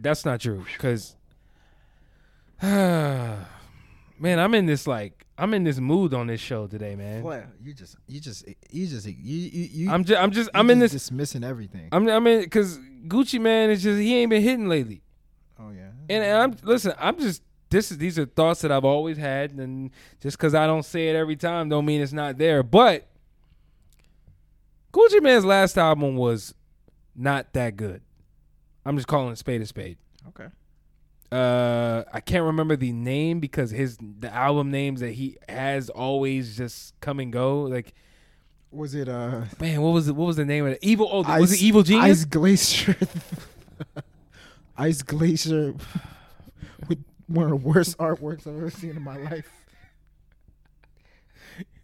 [0.00, 0.64] That's not true.
[0.78, 1.16] Cause,
[2.62, 3.46] man,
[4.20, 7.22] I'm in this like I'm in this mood on this show today, man.
[7.22, 7.52] Flare.
[7.62, 10.80] You just you just you just you you, you I'm just I'm just I'm in
[10.80, 11.02] just this.
[11.04, 11.88] dismissing everything.
[11.92, 12.78] I'm I'm in because
[13.08, 15.02] Gucci Mane is just he ain't been hitting lately.
[15.58, 15.88] oh yeah.
[16.08, 16.92] And, and I'm listen.
[16.98, 19.90] I'm just this is these are thoughts that I've always had, and
[20.20, 22.62] just because I don't say it every time, don't mean it's not there.
[22.62, 23.08] But
[24.92, 26.54] Gucci Mane's last album was
[27.16, 28.02] not that good.
[28.84, 29.98] I'm just calling it spade a spade.
[30.28, 30.46] Okay.
[31.32, 36.56] Uh, I can't remember the name because his the album names that he has always
[36.56, 37.62] just come and go.
[37.62, 37.94] Like
[38.70, 40.14] Was it uh man, what was it?
[40.14, 40.78] What was the name of it?
[40.82, 41.08] Evil?
[41.10, 42.20] Oh, was it Evil Genius?
[42.20, 42.24] Ice?
[42.24, 42.96] Glacier.
[44.76, 45.74] Ice Glacier
[46.88, 49.48] with one of the worst artworks I've ever seen in my life.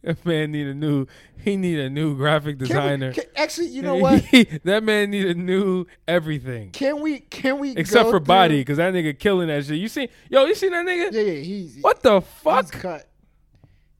[0.04, 1.06] That man need a new.
[1.36, 3.12] He need a new graphic Can we- designer.
[3.12, 4.24] can- actually, you know what?
[4.64, 7.20] that man need a new everything Can we?
[7.20, 7.76] Can we?
[7.76, 9.76] except for body, because that nigga killing that shit.
[9.76, 11.12] You see, yo, you seen that nigga?
[11.12, 11.40] Yeah, yeah.
[11.42, 12.70] He's What the fuck?
[12.72, 13.08] cut.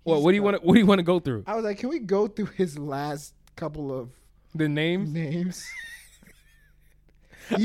[0.05, 0.17] What?
[0.17, 0.57] He's What do you want?
[0.57, 1.45] to What do you want to go through?
[1.47, 4.09] I was like, can we go through his last couple of
[4.55, 5.11] The names.
[5.13, 5.67] names?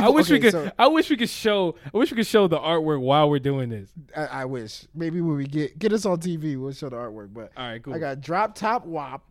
[0.02, 0.52] I wish we could.
[0.52, 1.76] so I wish we could show.
[1.94, 3.90] I wish we could show the artwork while we're doing this.
[4.16, 7.34] I, I wish maybe when we get get us on TV, we'll show the artwork.
[7.34, 7.94] But All right, cool.
[7.94, 9.24] I got drop top wop.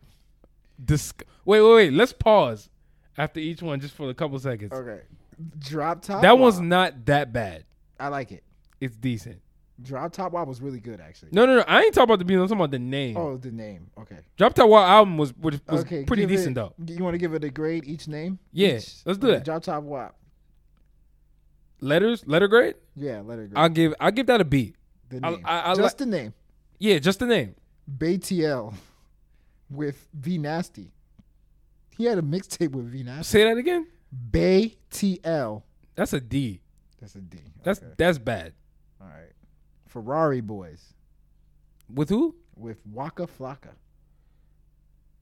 [0.85, 1.93] Disc- wait, wait, wait.
[1.93, 2.69] Let's pause
[3.17, 4.73] after each one just for a couple seconds.
[4.73, 5.01] Okay,
[5.59, 6.23] drop top.
[6.23, 7.65] That one's not that bad.
[7.99, 8.43] I like it.
[8.81, 9.41] It's decent.
[9.83, 11.31] Drop top wop was really good actually.
[11.33, 11.65] No, no, no.
[11.67, 12.35] I ain't talking about the beat.
[12.35, 13.17] I'm talking about the name.
[13.17, 13.91] Oh, the name.
[13.99, 14.19] Okay.
[14.37, 16.05] Drop Top Wop album was was, was okay.
[16.05, 16.75] pretty decent it, though.
[16.95, 18.39] You want to give it a grade each name?
[18.53, 19.03] Yeah, Each?
[19.05, 19.45] let's do Okay, that.
[19.45, 20.17] Drop top wop.
[21.81, 22.77] Letters, letter grade.
[22.97, 23.53] Yeah, letter grade.
[23.57, 24.75] I'll give I'll give that a B.
[25.11, 25.41] the name.
[25.45, 26.35] I- I Just li- the name.
[26.79, 27.55] Yeah, just the name.
[27.91, 28.75] BayTL
[29.71, 30.93] with V Nasty.
[31.97, 33.25] He had a mixtape with V Nasty.
[33.25, 33.87] Say that again.
[34.31, 35.63] Bay TL.
[35.95, 36.61] That's a D.
[37.01, 37.39] That's a D.
[37.63, 37.93] That's Okay.
[37.99, 38.53] that's bad.
[39.01, 39.33] all right.
[39.87, 40.95] Ferrari Boys
[41.93, 42.35] With who?
[42.57, 43.75] with Waka Flocka.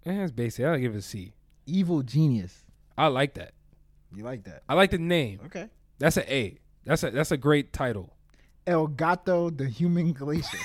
[0.06, 0.64] Eh, that's basic.
[0.64, 1.32] I'll give it a C.
[1.66, 2.64] Evil Genius.
[2.96, 3.52] I like that.
[4.14, 4.62] You like that?
[4.68, 5.40] I like the name.
[5.46, 5.68] Okay.
[6.02, 6.58] That's an A.
[6.84, 8.16] That's a that's a great title.
[8.66, 10.58] El Gato, the Human Glacier.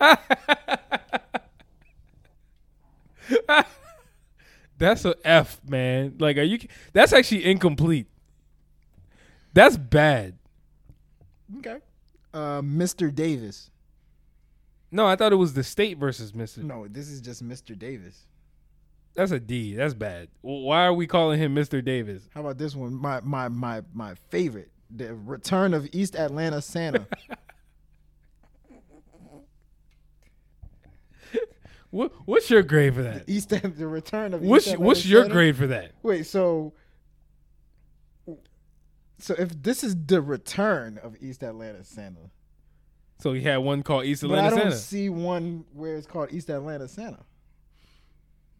[4.78, 6.16] That's a F, man.
[6.18, 6.58] Like, are you?
[6.92, 8.08] That's actually incomplete.
[9.54, 10.34] That's bad.
[11.58, 11.76] okay.
[12.34, 13.14] Uh, Mr.
[13.14, 13.70] Davis.
[14.90, 16.64] No, I thought it was the state versus Mister.
[16.64, 17.78] No, this is just Mr.
[17.78, 18.26] Davis.
[19.16, 19.74] That's a D.
[19.74, 20.28] That's bad.
[20.42, 22.28] Why are we calling him Mister Davis?
[22.34, 22.94] How about this one?
[22.94, 24.70] My my my my favorite.
[24.90, 27.06] The Return of East Atlanta Santa.
[31.90, 33.24] What What's your grade for that?
[33.28, 35.34] East the Return of What's East Atlanta What's your Santa.
[35.34, 35.92] grade for that?
[36.02, 36.74] Wait, so
[39.18, 42.30] so if this is the return of East Atlanta Santa,
[43.20, 44.76] So he had one called East but I Atlanta don't Santa.
[44.76, 47.24] see one where it's called East Atlanta Santa.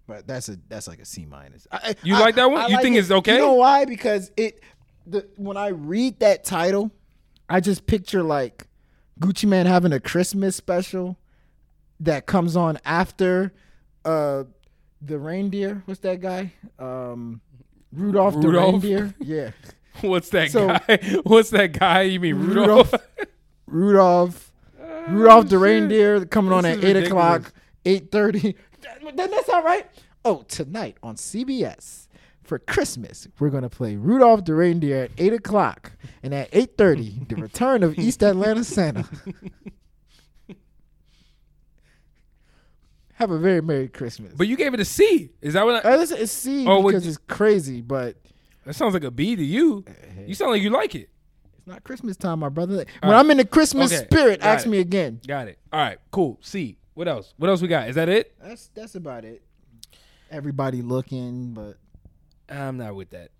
[0.06, 1.66] But that's a that's like a C minus.
[1.72, 2.60] I- I- You I- like that one?
[2.60, 3.00] I You like think it.
[3.00, 3.34] it's okay?
[3.34, 3.84] You know why?
[3.84, 4.60] Because it
[5.06, 6.92] the when I read that title,
[7.48, 8.66] I just picture like
[9.20, 11.18] Gucci Mane having a Christmas special
[12.00, 13.52] that comes on after
[14.04, 14.44] uh
[15.02, 15.82] the reindeer.
[15.86, 16.52] What's that guy?
[16.78, 17.40] Um
[17.92, 19.14] Rudolph, the reindeer.
[19.20, 19.50] Yeah.
[20.02, 20.98] What's that So- guy?
[21.24, 22.02] What's that guy?
[22.02, 22.94] You mean Rudolph?
[23.66, 24.52] Rudolph.
[25.08, 27.52] Rudolph the reindeer coming on at eight o'clock,
[27.84, 28.56] eight thirty.
[29.14, 29.86] That, that's all right.
[30.24, 32.08] Oh, tonight on CBS
[32.42, 35.92] for Christmas, we're gonna play Rudolph the reindeer at eight o'clock,
[36.22, 39.04] and at eight thirty, the return of East Atlanta Santa.
[43.14, 44.34] Have a very merry Christmas.
[44.36, 45.30] but you gave it a C.
[45.40, 45.84] Is that what?
[45.86, 48.16] I, Uh, listen, it's C Oh, because it's crazy, but
[48.66, 49.84] that sounds like a B to you.
[50.26, 51.08] You sound like you like it.
[51.56, 52.74] it's not Christmas time, my brother.
[52.76, 53.18] When right.
[53.18, 54.68] I'm in the Christmas Okay, spirit, got ask it.
[54.68, 55.20] me again.
[55.26, 55.58] Got it.
[55.72, 55.98] All right.
[56.10, 56.38] Cool.
[56.42, 56.75] C.
[56.96, 57.34] What else?
[57.36, 57.88] What else we got?
[57.90, 58.34] Is that it?
[58.42, 59.42] That's that's about it.
[60.30, 61.76] Everybody looking, but
[62.48, 63.30] I'm not with that.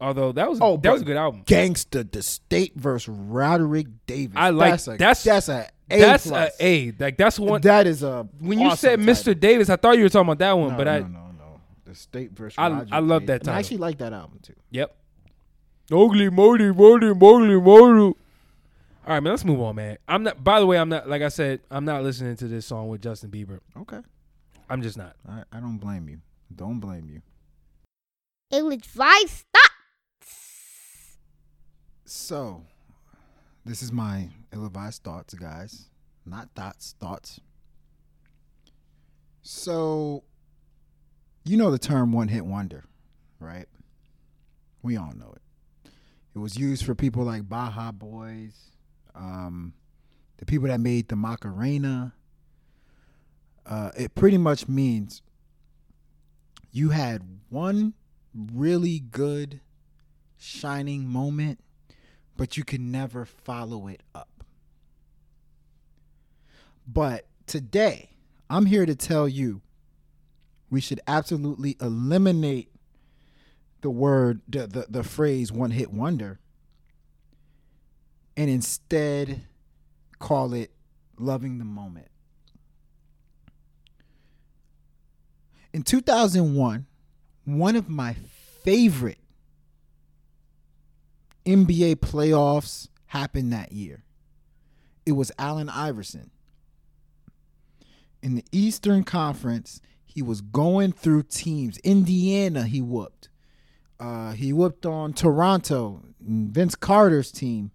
[0.00, 1.42] Although that was Oh, that was a good album.
[1.44, 4.32] Gangsta the State versus Roderick Davis.
[4.36, 6.52] I like- that's a, that's- that's a A that's plus.
[6.58, 6.92] a A.
[6.98, 7.60] Like that's one.
[7.60, 9.38] That is a when you awesome said Mr.
[9.38, 11.60] Davis, I thought you were talking about that one, No, but I no, no, no.
[11.84, 12.56] The State versus.
[12.58, 13.26] I- I love Davis.
[13.26, 14.54] that And I actually like that album too.
[14.70, 14.96] Yep.
[15.92, 18.14] Ugly, moly, moly, moly, moly.
[19.06, 19.32] All right, man.
[19.32, 19.98] Let's move on, man.
[20.08, 20.42] I'm not.
[20.42, 21.08] By the way, I'm not.
[21.08, 23.60] Like I said, I'm not listening to this song with Justin Bieber.
[23.76, 24.00] Okay,
[24.68, 25.14] I'm just not.
[25.28, 26.18] I, I don't blame you.
[26.54, 27.22] Don't blame you.
[28.50, 30.36] Ill-advised thoughts.
[32.04, 32.64] So,
[33.64, 35.88] this is my ill-advised thoughts, guys.
[36.24, 37.40] Not thoughts, thoughts.
[39.42, 40.24] So,
[41.44, 42.84] you know the term one-hit wonder,
[43.38, 43.66] right?
[44.82, 45.90] We all know it.
[46.34, 48.75] It was used for people like Baja Boys,
[49.16, 49.72] um,
[50.38, 52.14] the people that made the Macarena.
[53.64, 55.22] Uh, it pretty much means
[56.70, 57.94] you had one
[58.34, 59.60] really good
[60.38, 61.58] shining moment,
[62.36, 64.44] but you can never follow it up.
[66.86, 68.10] But today,
[68.48, 69.62] I'm here to tell you
[70.70, 72.70] we should absolutely eliminate
[73.80, 76.38] the word, the, the, the phrase one hit wonder,
[78.36, 79.42] and instead
[80.18, 80.70] call it
[81.18, 82.08] loving the moment.
[85.72, 86.86] In 2001,
[87.44, 88.16] one of my
[88.62, 89.18] favorite
[91.44, 94.02] NBA playoffs happened that year.
[95.04, 96.30] It was Allen Iverson.
[98.22, 101.78] In the Eastern Conference, he was going through teams.
[101.78, 103.28] Indiana, he whooped.
[104.00, 107.70] Uh, he whooped on Toronto, Vince Carter's team.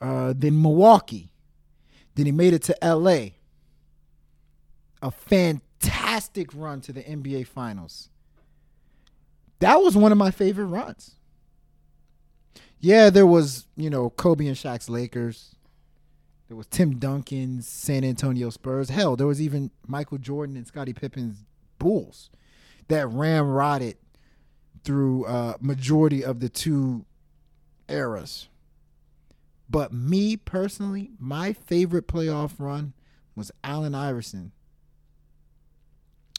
[0.00, 1.32] Uh, then Milwaukee.
[2.14, 3.28] Then he made it to LA.
[5.00, 8.10] A fantastic run to the NBA Finals.
[9.60, 11.16] That was one of my favorite runs.
[12.80, 15.56] Yeah, there was, you know, Kobe and Shaq's Lakers.
[16.46, 18.88] There was Tim Duncan's San Antonio Spurs.
[18.88, 21.44] Hell, there was even Michael Jordan and Scottie Pippen's
[21.78, 22.30] Bulls
[22.88, 23.94] that ramrodded
[24.82, 27.04] through uh, majority of the two
[27.88, 28.48] eras.
[29.70, 32.94] But me personally, my favorite playoff run
[33.34, 34.52] was Allen Iverson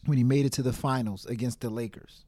[0.05, 2.25] when he made it to the finals against the Lakers.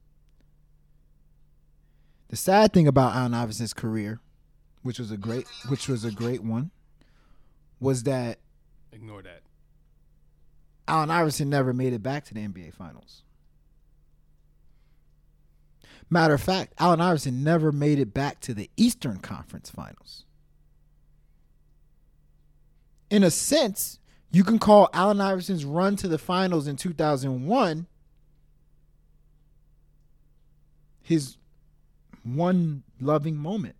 [2.30, 4.22] The sad thing about Allen Iverson's career,
[4.84, 6.72] which was a great which was a great one,
[7.80, 8.40] was that
[8.94, 9.42] Ignore that.
[10.88, 13.24] Allen Iverson never made it back to the NBA Finals.
[16.10, 20.26] Matter of fact, Allen Iverson never made it back to the Eastern Conference Finals.
[23.12, 24.00] In a sense,
[24.32, 27.86] you can call Allen Iverson's run to the finals in 2001
[31.04, 31.36] his
[32.24, 33.76] one loving moment.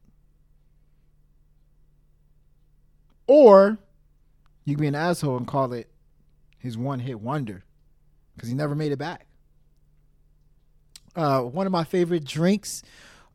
[3.26, 3.78] Or
[4.66, 5.90] you can be an asshole and call it
[6.58, 7.64] his one hit wonder
[8.36, 9.28] because he never made it back.
[11.16, 12.84] Uh, one of my favorite drinks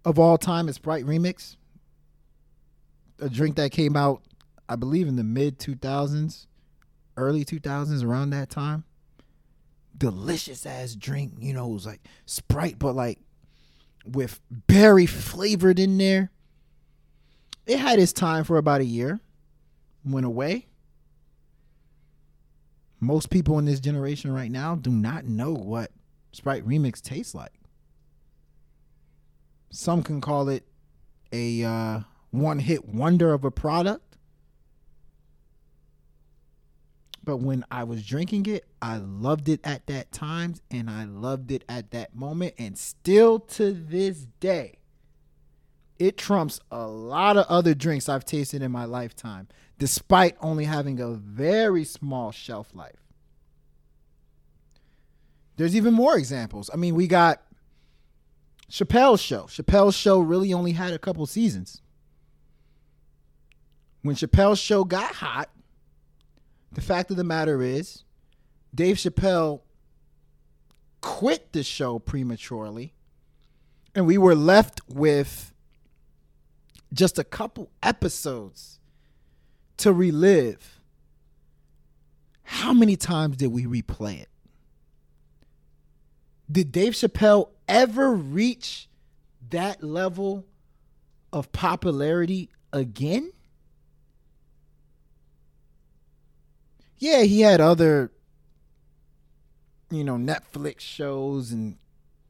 [0.05, 1.56] of all time is Sprite Remix.
[3.18, 4.23] A drink that came out,
[4.68, 6.47] I believe, in the mid 2000s,
[7.16, 8.84] early 2000s, around that time.
[9.97, 11.34] Delicious ass drink.
[11.38, 13.18] You know, it was like Sprite, but like
[14.06, 16.30] with berry flavored in there.
[17.66, 19.20] It had its time for about a year,
[20.05, 20.66] went away.
[23.01, 25.90] Most people in this generation right now do not know what
[26.32, 27.52] Sprite Remix tastes like.
[29.70, 30.64] Some can call it
[31.32, 34.05] a uh, one hit wonder of a product.
[37.26, 41.50] But when I was drinking it, I loved it at that time and I loved
[41.50, 42.54] it at that moment.
[42.56, 44.78] And still to this day,
[45.98, 51.00] it trumps a lot of other drinks I've tasted in my lifetime, despite only having
[51.00, 53.02] a very small shelf life.
[55.56, 56.70] There's even more examples.
[56.72, 57.42] I mean, we got
[58.70, 59.44] Chappelle's show.
[59.44, 61.82] Chappelle's show really only had a couple seasons.
[64.02, 65.50] When Chappelle's show got hot,
[66.76, 68.04] the fact of the matter is,
[68.74, 69.62] Dave Chappelle
[71.00, 72.92] quit the show prematurely,
[73.94, 75.54] and we were left with
[76.92, 78.78] just a couple episodes
[79.78, 80.82] to relive.
[82.42, 84.28] How many times did we replay it?
[86.52, 88.90] Did Dave Chappelle ever reach
[89.48, 90.44] that level
[91.32, 93.32] of popularity again?
[96.98, 98.10] Yeah, he had other,
[99.90, 101.77] you know, Netflix shows and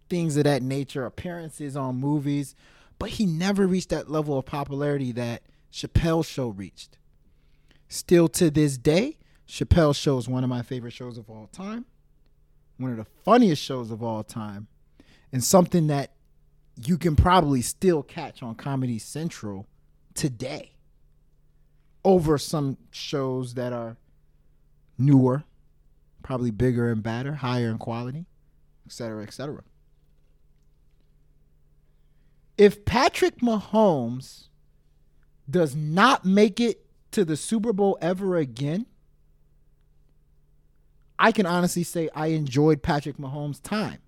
[0.09, 2.55] things of that nature, appearances on movies,
[2.99, 6.99] but he never reached that level of popularity that Chappelle's show reached.
[7.89, 9.19] Still to this day,
[9.49, 11.87] Chappelle's show is one of my favorite shows of all time
[12.79, 14.67] one of the funniest shows of all time,
[15.33, 16.13] and something that
[16.77, 19.67] you can probably still catch on Comedy Central
[20.15, 20.73] today
[22.05, 23.97] over some shows that are
[24.99, 25.45] newer,
[26.23, 28.27] probably bigger and badder, higher in quality,
[28.87, 29.63] etc., cetera, et cetera.
[32.59, 34.49] If Patrick Mahomes
[35.49, 38.87] does not make it to the Super Bowl ever again,
[41.19, 43.99] I can honestly say I enjoyed Patrick Mahomes' time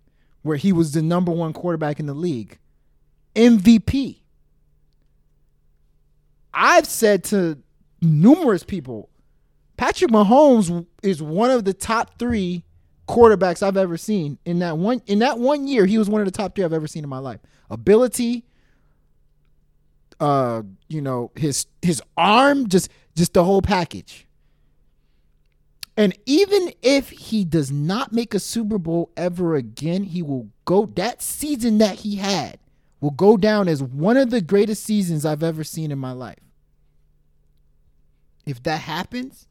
[0.43, 2.59] where he was the number one quarterback in the league,
[3.35, 4.21] MVP.
[6.55, 7.59] I've said to
[8.01, 9.11] numerous people,
[9.79, 12.65] Patrick Mahomes is one of the top three
[13.09, 14.37] quarterbacks I've ever seen.
[14.45, 16.73] In that one in that one year, he was one of the top three I've
[16.75, 17.41] ever seen in my life.
[17.71, 18.45] Ability,
[20.21, 24.27] uh, you know, his his arm, just just the whole package.
[25.97, 30.87] And even if he does not make a Super Bowl ever again, he will go
[30.97, 32.59] that season that he had
[33.01, 36.39] will go down as one of the greatest seasons I've ever seen in my life.
[38.45, 39.47] If that happens,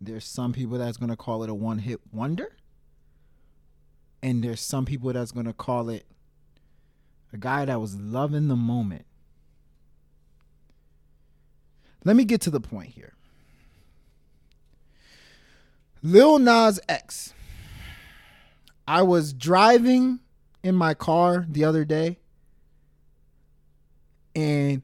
[0.00, 2.56] there's some people that's going to call it a one-hit wonder.
[4.22, 6.06] And there's some people that's going to call it
[7.32, 9.06] a guy that was loving the moment.
[12.04, 13.14] Let me get to the point here.
[16.02, 17.34] Lil Nas X.
[18.88, 20.20] I was driving
[20.62, 22.18] in my car the other day
[24.34, 24.82] and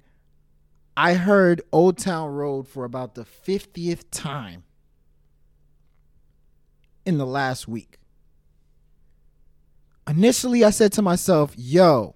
[0.96, 4.64] I heard Old Town Road for about the 50th time
[7.06, 7.98] in the last week.
[10.08, 12.14] Initially, I said to myself, yo,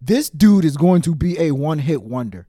[0.00, 2.46] this dude is going to be a one hit wonder.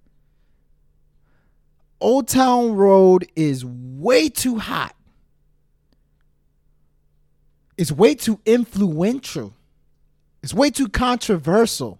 [1.99, 4.95] Old Town Road is way too hot.
[7.77, 9.53] It's way too influential.
[10.43, 11.99] It's way too controversial.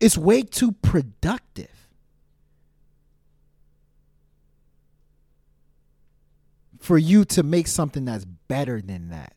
[0.00, 1.81] It's way too productive.
[6.82, 9.36] For you to make something that's better than that,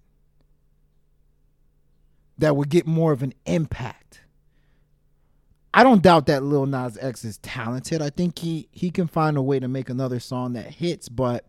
[2.40, 4.22] that would get more of an impact.
[5.72, 8.02] I don't doubt that Lil Nas X is talented.
[8.02, 11.46] I think he he can find a way to make another song that hits, but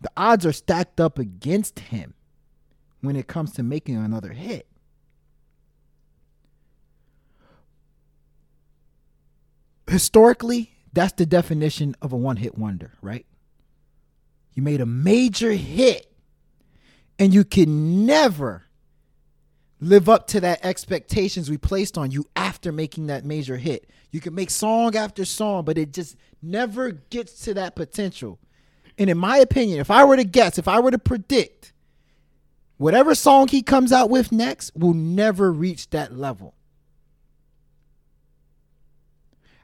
[0.00, 2.14] the odds are stacked up against him
[3.02, 4.66] when it comes to making another hit.
[9.86, 13.26] Historically, that's the definition of a one-hit wonder, right?
[14.54, 16.10] You made a major hit
[17.18, 18.64] and you can never
[19.80, 23.90] live up to that expectations we placed on you after making that major hit.
[24.10, 28.38] You can make song after song, but it just never gets to that potential.
[28.96, 31.72] And in my opinion, if I were to guess, if I were to predict,
[32.76, 36.54] whatever song he comes out with next will never reach that level.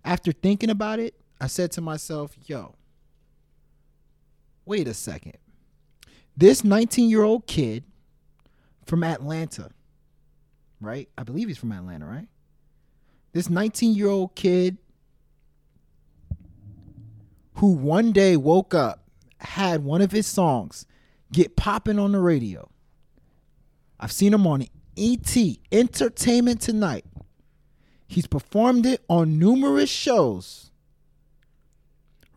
[0.04, 2.74] After thinking about it, I said to myself, yo,
[4.64, 5.38] wait a second.
[6.36, 7.84] This 19 year old kid
[8.84, 9.70] from Atlanta
[10.80, 11.08] right?
[11.16, 12.28] I believe he's from Atlanta, right?
[13.32, 14.78] This 19 year old kid
[17.54, 19.04] who one day woke up,
[19.38, 20.86] had one of his songs
[21.32, 22.68] get popping on the radio.
[23.98, 24.66] I've seen him on
[24.96, 25.36] ET,
[25.70, 27.04] Entertainment Tonight.
[28.06, 30.72] He's performed it on numerous shows.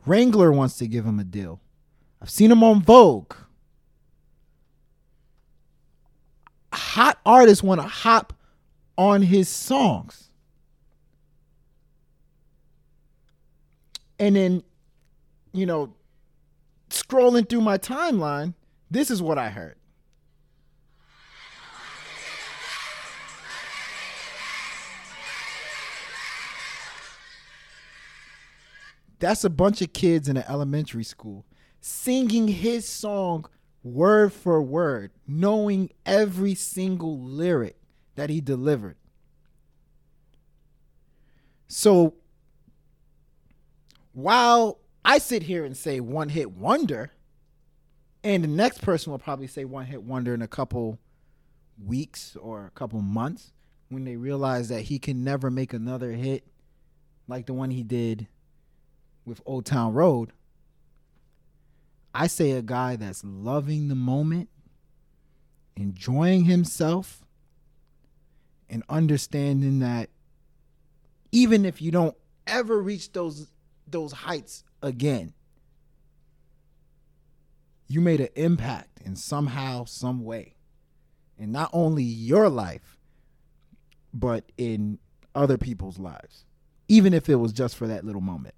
[0.06, 1.62] Wrangler wants to give him a deal.
[2.24, 3.34] I've seen him on Vogue.
[6.72, 8.32] Hot artists want to hop
[8.98, 10.30] on his songs.
[14.18, 14.64] And then,
[15.52, 15.94] you know,
[16.90, 18.54] scrolling through my timeline,
[18.90, 19.76] this is what I heard.
[29.20, 31.46] That's a bunch of kids in an elementary school
[31.86, 33.46] singing his song
[33.84, 37.76] word for word, knowing every single lyric
[38.16, 38.96] that he delivered.
[41.68, 42.14] So
[44.14, 47.12] while I sit here and say one hit wonder,
[48.24, 51.00] and the next person will probably say one hit wonder in a couple
[51.84, 53.52] weeks or a couple months
[53.90, 56.48] when they realize that he can never make another hit
[57.28, 58.28] like the one he did
[59.26, 60.32] with Old Town Road.
[62.14, 64.50] I say a guy that's loving the moment,
[65.76, 67.26] enjoying himself,
[68.70, 70.10] and understanding that
[71.32, 72.16] even if you don't
[72.46, 73.48] ever reach those
[73.88, 75.34] those heights again,
[77.88, 80.56] you made an impact in somehow, some way.
[81.38, 82.98] In not only your life,
[84.14, 85.00] but in
[85.36, 86.46] other people's lives.
[86.88, 88.56] Even if it was just for that little moment.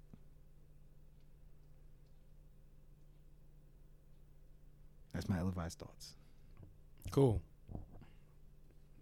[5.16, 6.14] That's my ill-advised thoughts.
[7.10, 7.40] Cool.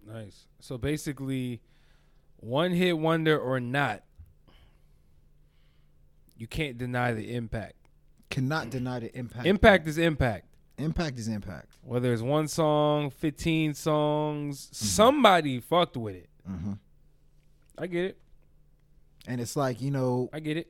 [0.06, 0.44] Nice.
[0.60, 1.60] So basically,
[2.36, 4.04] one hit wonder or not,
[6.36, 7.74] you can't deny the impact.
[8.30, 9.46] Cannot deny the impact.
[9.46, 10.46] Impact is impact.
[10.78, 11.68] Impact is impact.
[11.82, 14.74] Whether it's one song, 15 songs, Mm-hmm.
[14.86, 16.28] somebody fucked with it.
[16.48, 16.78] Mhm.
[17.76, 18.18] I get it.
[19.26, 20.68] And it's like, you know, I get it.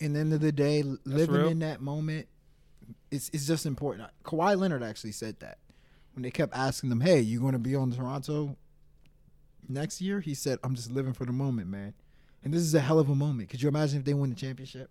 [0.00, 1.48] in the end of the day, l- living real.
[1.48, 2.26] in that moment,
[3.10, 4.08] it's it's just important.
[4.24, 5.58] Kawhi Leonard actually said that
[6.14, 8.56] when they kept asking him, "Hey, you going to be on Toronto
[9.68, 11.94] next year?" He said, "I'm just living for the moment, man."
[12.42, 13.48] And this is a hell of a moment.
[13.50, 14.90] Could you imagine if they win the championship?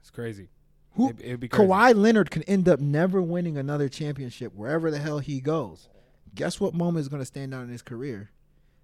[0.00, 0.48] It's crazy.
[0.92, 1.68] Who It'd- it'd be crazy.
[1.68, 5.88] Kawhi Leonard could end up never winning another championship wherever the hell he goes.
[6.34, 8.30] Guess what moment is going to stand out in his career?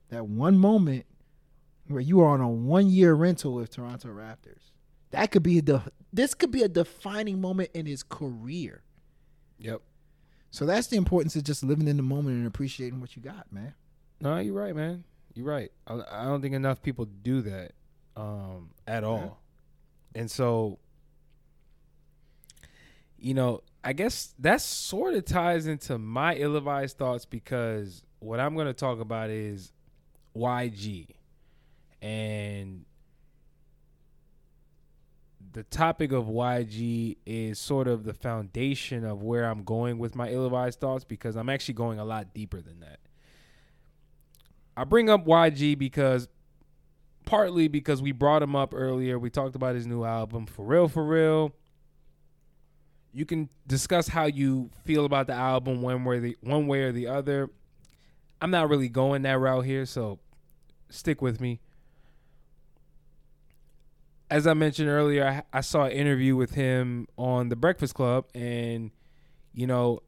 [0.09, 1.07] That one moment
[1.87, 4.70] where you are on a one year rental with Toronto Raptors.
[5.11, 5.82] That could be the
[6.12, 8.82] this could be a defining moment in his career.
[9.59, 9.82] Yep.
[10.51, 13.53] So that's the importance of just living in the moment and appreciating what you got,
[13.53, 13.74] man.
[14.20, 15.05] No, you're right, man.
[15.35, 15.70] You're right.
[15.87, 17.73] I, I don't think enough people do that
[18.16, 19.41] um, at all.
[20.15, 20.78] And so,
[23.16, 28.55] you know, I guess that sort of ties into my ill-advised thoughts because what I'm
[28.55, 29.73] going to talk about is
[30.37, 31.07] YG.
[32.03, 32.85] And
[35.52, 40.31] the topic of YG is sort of the foundation of where I'm going with my
[40.31, 43.01] ill-advised thoughts because I'm actually going a lot deeper than that.
[44.77, 46.28] I bring up YG because
[47.24, 49.18] partly because we brought him up earlier.
[49.18, 51.52] We talked about his new album, For Real, For Real.
[53.12, 56.93] You can discuss how you feel about the album one way, the, one way or
[56.93, 57.51] the other.
[58.40, 60.20] I'm not really going that route here, so
[60.89, 61.60] stick with me.
[64.31, 68.27] As I mentioned earlier, I, I saw an interview with him on The Breakfast Club,
[68.35, 68.93] and,
[69.52, 70.01] you know,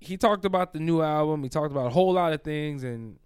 [0.00, 1.42] he talked about the new album.
[1.42, 3.18] He talked about a whole lot of things, and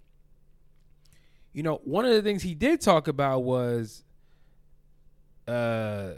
[1.52, 4.04] you know, one of the things he did talk about was
[5.48, 6.10] uh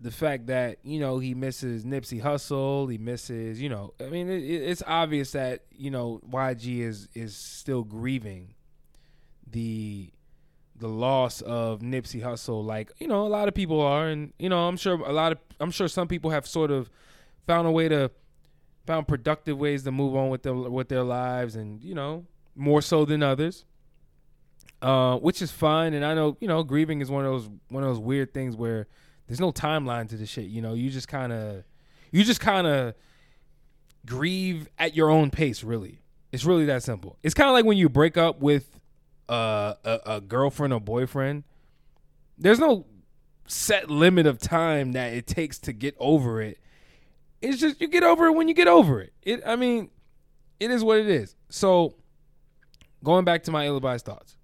[0.00, 2.90] the fact that you know he misses Nipsey Hussle.
[2.90, 7.36] He misses, you know, I mean, it, it's obvious that you know YG is is
[7.36, 8.54] still grieving
[9.48, 10.10] the
[10.76, 12.64] the loss of Nipsey Hussle.
[12.64, 15.32] Like you know, a lot of people are, and you know, I'm sure a lot
[15.32, 16.90] of I'm sure some people have sort of
[17.46, 18.10] found a way to
[18.86, 22.82] found productive ways to move on with their with their lives, and you know more
[22.82, 23.64] so than others,
[24.82, 25.94] uh, which is fine.
[25.94, 28.56] And I know you know grieving is one of those one of those weird things
[28.56, 28.86] where
[29.26, 30.46] there's no timeline to the shit.
[30.46, 31.64] You know, you just kind of
[32.10, 32.94] you just kind of
[34.06, 35.64] grieve at your own pace.
[35.64, 36.00] Really,
[36.32, 37.18] it's really that simple.
[37.22, 38.73] It's kind of like when you break up with
[39.28, 41.44] a a girlfriend or boyfriend.
[42.36, 42.86] There's no
[43.46, 46.58] set limit of time that it takes to get over it
[47.44, 49.12] it's just you get over it when you get over it.
[49.22, 49.90] It I mean,
[50.58, 51.36] it is what it is.
[51.50, 51.94] So
[53.02, 54.36] going back to my ill-advised thoughts.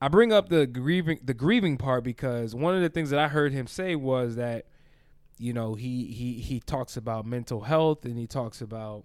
[0.00, 3.28] I bring up the grieving the grieving part because one of the things that I
[3.28, 4.66] heard him say was that
[5.38, 9.04] you know, he he he talks about mental health and he talks about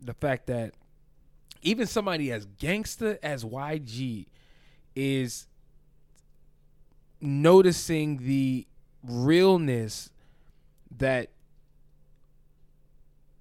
[0.00, 0.74] the fact that
[1.62, 4.26] even somebody as gangster as YG
[4.94, 5.46] is
[7.20, 8.66] noticing the
[9.02, 10.10] realness
[10.96, 11.30] that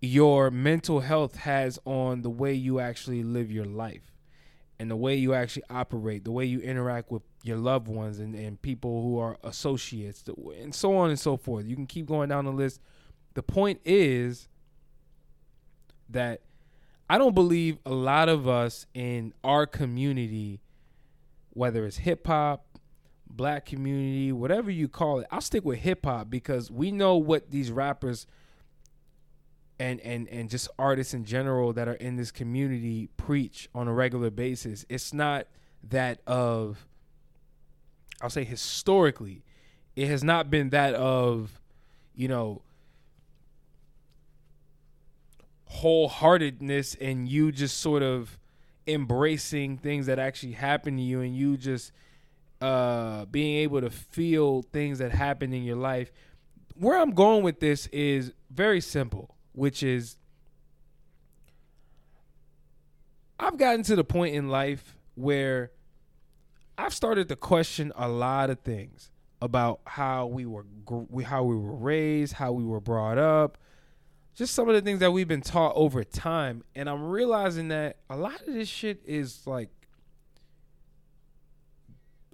[0.01, 4.13] your mental health has on the way you actually live your life
[4.79, 8.33] and the way you actually operate, the way you interact with your loved ones and,
[8.33, 10.23] and people who are associates,
[10.57, 11.65] and so on and so forth.
[11.65, 12.79] You can keep going down the list.
[13.33, 14.47] The point is
[16.09, 16.41] that
[17.09, 20.61] I don't believe a lot of us in our community,
[21.49, 22.77] whether it's hip hop,
[23.27, 27.49] black community, whatever you call it, I'll stick with hip hop because we know what
[27.49, 28.27] these rappers
[29.79, 33.93] and and and just artists in general that are in this community preach on a
[33.93, 34.85] regular basis.
[34.89, 35.47] It's not
[35.89, 36.85] that of
[38.21, 39.43] I'll say historically,
[39.95, 41.61] it has not been that of,
[42.13, 42.61] you know,
[45.71, 48.37] wholeheartedness and you just sort of
[48.87, 51.91] embracing things that actually happen to you and you just
[52.61, 56.11] uh being able to feel things that happen in your life.
[56.75, 60.15] Where I'm going with this is very simple which is
[63.39, 65.71] I've gotten to the point in life where
[66.77, 70.65] I've started to question a lot of things about how we were
[71.25, 73.57] how we were raised, how we were brought up,
[74.39, 77.97] just some of the things that we've been taught over time, and I'm realizing that
[78.09, 79.69] a lot of this shit is like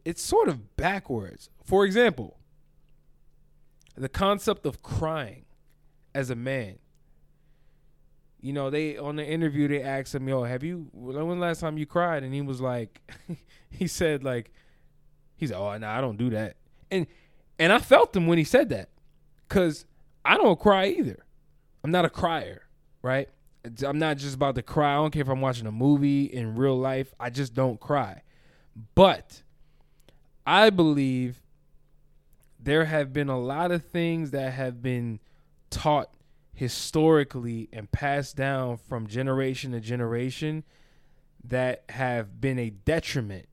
[0.05, 1.49] it's sort of backwards.
[1.63, 2.37] For example,
[3.97, 5.45] the concept of crying
[6.13, 6.77] as a man
[8.45, 10.87] you know, they on the interview they asked him, "Yo, have you?
[10.93, 13.01] When the last time you cried?" And he was like,
[13.71, 14.51] he said like,
[15.35, 16.55] he's "Oh, no, I don't do that."
[16.91, 17.07] And
[17.57, 18.89] and I felt him when he said that,
[19.49, 19.87] cause
[20.23, 21.24] I don't cry either.
[21.85, 22.63] I'm not a crier,
[23.03, 23.29] right?
[23.85, 24.93] I'm not just about to cry.
[24.93, 27.13] I don't care if I'm watching a movie in real life.
[27.19, 28.23] I just don't cry.
[28.95, 29.43] But
[30.47, 31.43] I believe
[32.59, 35.19] there have been a lot of things that have been
[35.69, 36.09] taught
[36.55, 40.63] historically and passed down from generation to generation
[41.43, 43.45] that have been a detriment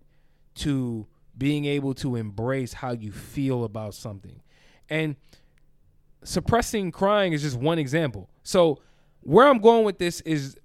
[0.55, 1.07] to
[1.37, 4.41] being able to embrace how you feel about something.
[4.89, 5.17] And
[6.25, 8.29] suppressing crying is just one example.
[8.43, 8.81] So,
[9.21, 10.57] where I'm going with this is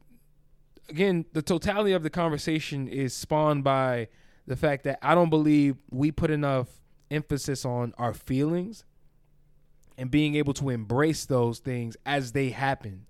[0.90, 4.08] again, the totality of the conversation is spawned by
[4.46, 6.70] the fact that I don't believe we put enough
[7.12, 8.86] emphasis on our feelings
[9.98, 13.06] and being able to embrace those things as they happen.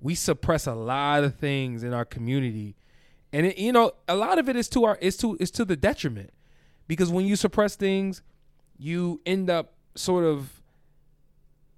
[0.00, 2.76] We suppress a lot of things in our community.
[3.32, 5.64] And it, you know, a lot of it is to our is to is to
[5.64, 6.30] the detriment.
[6.88, 8.22] Because when you suppress things,
[8.76, 10.61] you end up sort of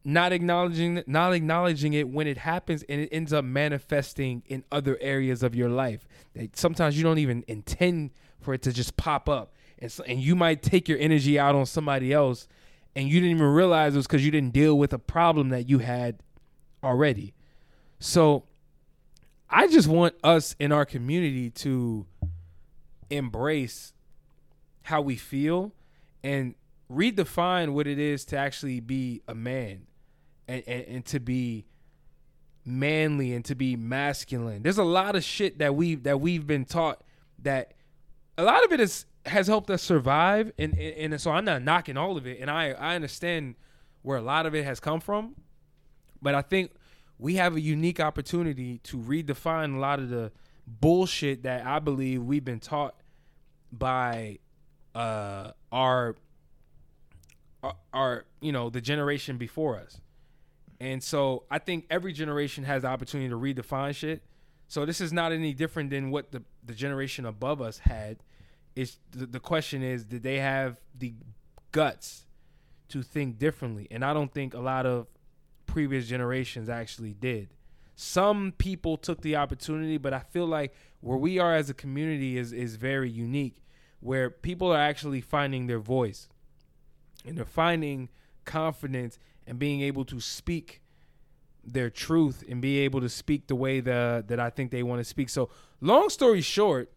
[0.05, 4.99] not acknowledging not acknowledging it when it happens and it ends up manifesting in other
[5.01, 6.07] areas of your life.
[6.35, 8.11] that Sometimes you don't even intend
[8.41, 9.55] for it to just pop up.
[9.79, 12.47] And, so, and you might take your energy out on somebody else
[12.95, 15.69] and you didn't even realize it was because you didn't deal with a problem that
[15.69, 16.23] you had
[16.83, 17.33] already.
[17.99, 18.45] So
[19.49, 22.07] I just want us in our community to
[23.09, 23.95] embrace
[24.83, 25.73] how we feel
[26.23, 26.55] and
[26.93, 29.87] redefine what it is to actually be a man
[30.49, 31.67] and, and, and to be
[32.65, 34.63] manly and to be masculine.
[34.63, 37.03] There's a lot of shit that we that we've been taught
[37.43, 37.75] that
[38.39, 40.53] a lot of it is has helped us survive.
[40.59, 42.41] And, and, and so I'm not knocking all of it.
[42.41, 43.57] And I I understand
[44.03, 45.35] where a lot of it has come from.
[46.21, 46.73] But I think
[47.19, 50.33] we have a unique opportunity to redefine a lot of the
[50.67, 52.95] bullshit that I believe we've been taught
[53.71, 54.39] by
[54.95, 56.15] uh our
[57.63, 60.01] our, our you know the generation before us
[60.85, 64.23] and so I think every generation has the opportunity to redefine shit.
[64.69, 68.19] So this is not any different than what the the generation above us had.
[68.77, 71.15] It's the, the question is did they have the
[71.73, 72.27] guts
[72.91, 73.89] to think differently?
[73.91, 75.07] And i don't think a lot of
[75.65, 77.49] previous generations actually did.
[77.97, 82.37] Some people took the opportunity but i feel like where we are as a community
[82.37, 83.63] is is very unique
[84.01, 86.29] where people are actually finding their voice.
[87.27, 88.11] And they're finding
[88.45, 90.81] confidence and being able to speak
[91.65, 95.01] their truth and be able to speak the way the, that I think they want
[95.01, 95.29] to speak.
[95.29, 95.49] So,
[95.81, 96.93] long story short,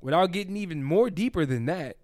[0.00, 1.96] without getting even more deeper than that,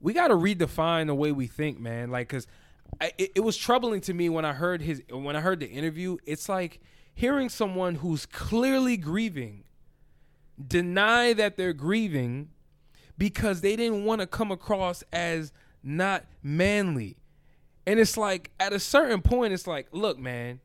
[0.00, 2.10] we got to redefine the way we think, man.
[2.10, 2.46] Like, cause
[3.00, 6.18] it, it was troubling to me when I heard his when I heard the interview.
[6.24, 6.80] It's like
[7.14, 9.64] hearing someone who's clearly grieving
[10.66, 12.50] deny that they're grieving
[13.16, 15.52] because they didn't want to come across as
[15.82, 17.17] not manly.
[17.88, 20.60] And it's like at a certain point, it's like, look, man,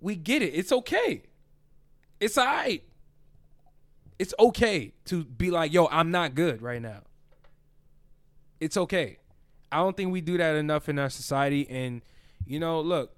[0.00, 0.52] we get it.
[0.54, 1.22] It's okay.
[2.20, 2.82] It's all right
[4.18, 7.02] it's okay to be like, yo, I'm not good right now.
[8.60, 9.18] it's okay.
[9.70, 11.68] I don't think we do that enough in our society.
[11.68, 12.02] And,
[12.46, 13.14] you know, look,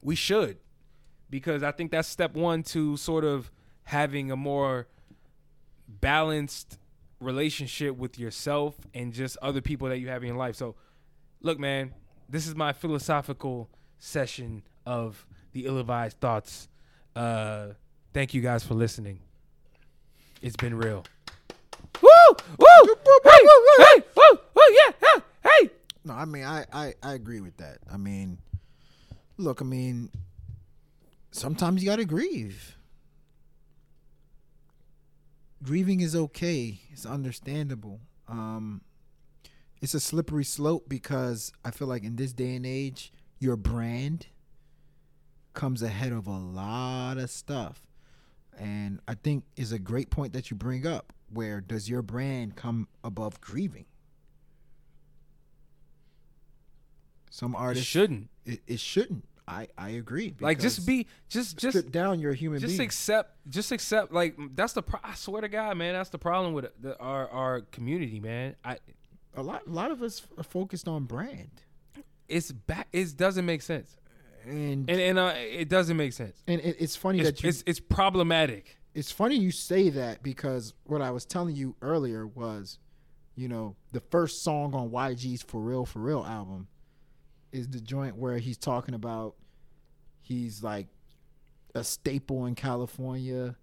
[0.00, 0.58] we should
[1.28, 3.50] because I think that's step one to sort of
[3.82, 4.86] having a more
[5.88, 6.78] balanced
[7.20, 10.54] relationship with yourself and just other people that you have in your life.
[10.54, 10.76] So,
[11.46, 11.94] look, man,
[12.28, 16.68] this is my philosophical session of the ill-advised thoughts.
[17.14, 17.68] Uh,
[18.12, 19.20] thank you guys for listening.
[20.42, 21.04] It's been real.
[22.02, 22.08] Woo!
[22.58, 22.94] Woo!
[23.24, 23.30] Hey!
[23.78, 24.02] Hey!
[24.16, 24.38] Woo!
[24.54, 24.62] Woo!
[24.70, 24.92] Yeah!
[25.00, 25.70] yeah, Hey!
[26.04, 27.78] No, I mean I, I I agree with that.
[27.92, 28.38] I mean,
[29.38, 30.10] look, I mean,
[31.30, 32.76] sometimes you gotta grieve.
[35.62, 36.80] Grieving is okay.
[36.92, 38.00] It's understandable.
[38.28, 38.82] Um,
[39.80, 44.26] it's a slippery slope because I feel like in this day and age, your brand
[45.54, 47.86] comes ahead of a lot of stuff.
[48.58, 51.12] And I think is a great point that you bring up.
[51.30, 53.86] Where does your brand come above grieving?
[57.30, 58.30] Some artists It shouldn't.
[58.46, 59.24] It, it shouldn't.
[59.48, 60.34] I I agree.
[60.40, 62.18] Like just be just just strip down.
[62.18, 62.86] You're a human just being.
[62.86, 66.52] accept just accept like that's the pro- I swear to God, man, that's the problem
[66.52, 68.56] with the, our our community, man.
[68.64, 68.78] I
[69.36, 71.62] a lot a lot of us are focused on brand,
[72.28, 73.96] it's back it doesn't make sense.
[74.44, 76.42] and And and uh, it doesn't make sense.
[76.46, 78.78] and it, it's funny It's, that you it's it's problematic.
[78.94, 82.78] it's funny you say that because what I was telling you earlier was,
[83.34, 86.68] you know, the first song on YG's For Real For Real album
[87.52, 89.34] is the joint where he's talking about
[90.22, 90.88] he's like
[91.74, 93.54] a staple in California.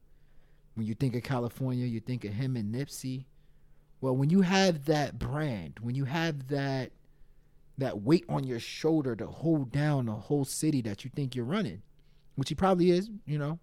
[0.75, 3.25] When you think of California, you think of him and Nipsey.
[4.03, 6.91] Well, when you have that brand, when you have that
[7.77, 11.45] that weight on your shoulder to hold down the whole city that you think you're
[11.45, 11.83] running,
[12.35, 13.59] which he probably is, you know,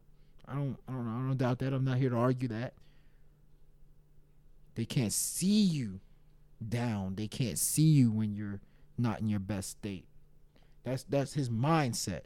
[0.48, 1.10] I don't I don't know.
[1.12, 1.74] I don't doubt that.
[1.74, 2.72] I'm not here to argue that.
[4.76, 6.00] They can't see you
[6.66, 7.16] down.
[7.16, 8.60] They can't see you when you're
[8.96, 10.06] not in your best state.
[10.84, 12.22] That's that's his mindset.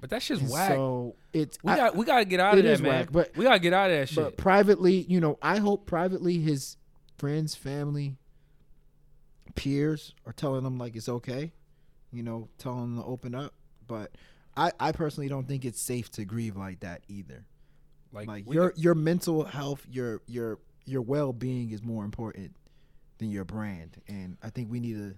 [0.00, 0.70] But that shit's And whack.
[0.70, 2.90] So it's we I- got we gotta get out of that, man.
[2.90, 4.24] whack, but- we gotta get out of that shit.
[4.24, 6.78] but privately, you know, I hope privately his
[7.24, 8.18] friends, family,
[9.54, 11.52] peers are telling them like it's okay.
[12.12, 13.54] You know, telling them to open up.
[13.86, 14.10] But
[14.58, 17.46] I, I personally don't think it's safe to grieve like that either.
[18.12, 22.56] Like, like your got- your mental health, your your your well being is more important
[23.16, 25.14] than your brand, and I think we need to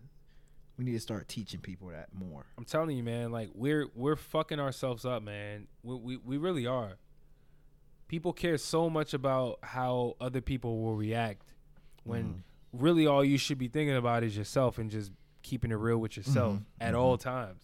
[0.78, 2.47] we need to start teaching people that more.
[2.57, 3.33] I'm telling you, man.
[3.33, 5.67] Like we're we're fucking ourselves up, man.
[5.83, 6.99] We we, we really are.
[8.07, 11.52] People care so much about how other people will react
[12.07, 12.85] when Mm-hmm.
[12.85, 15.10] really all you should be thinking about is yourself and just
[15.43, 16.62] keeping it real with yourself Mm-hmm.
[16.81, 17.62] at all times.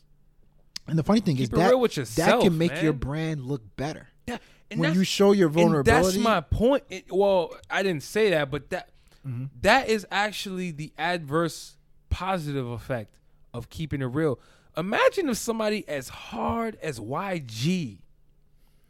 [0.88, 3.62] And the funny thing Keep is that with that yourself, can make your brand look
[3.76, 4.38] better Yeah,
[4.74, 6.16] when you show your and vulnerability.
[6.18, 6.82] that's my point.
[6.90, 8.88] It- well, I didn't say that, but that
[9.26, 9.44] Mm-hmm.
[9.60, 11.76] that is actually the adverse
[12.10, 13.14] positive effect
[13.54, 14.40] of keeping it real.
[14.76, 17.98] Imagine if somebody as hard as YG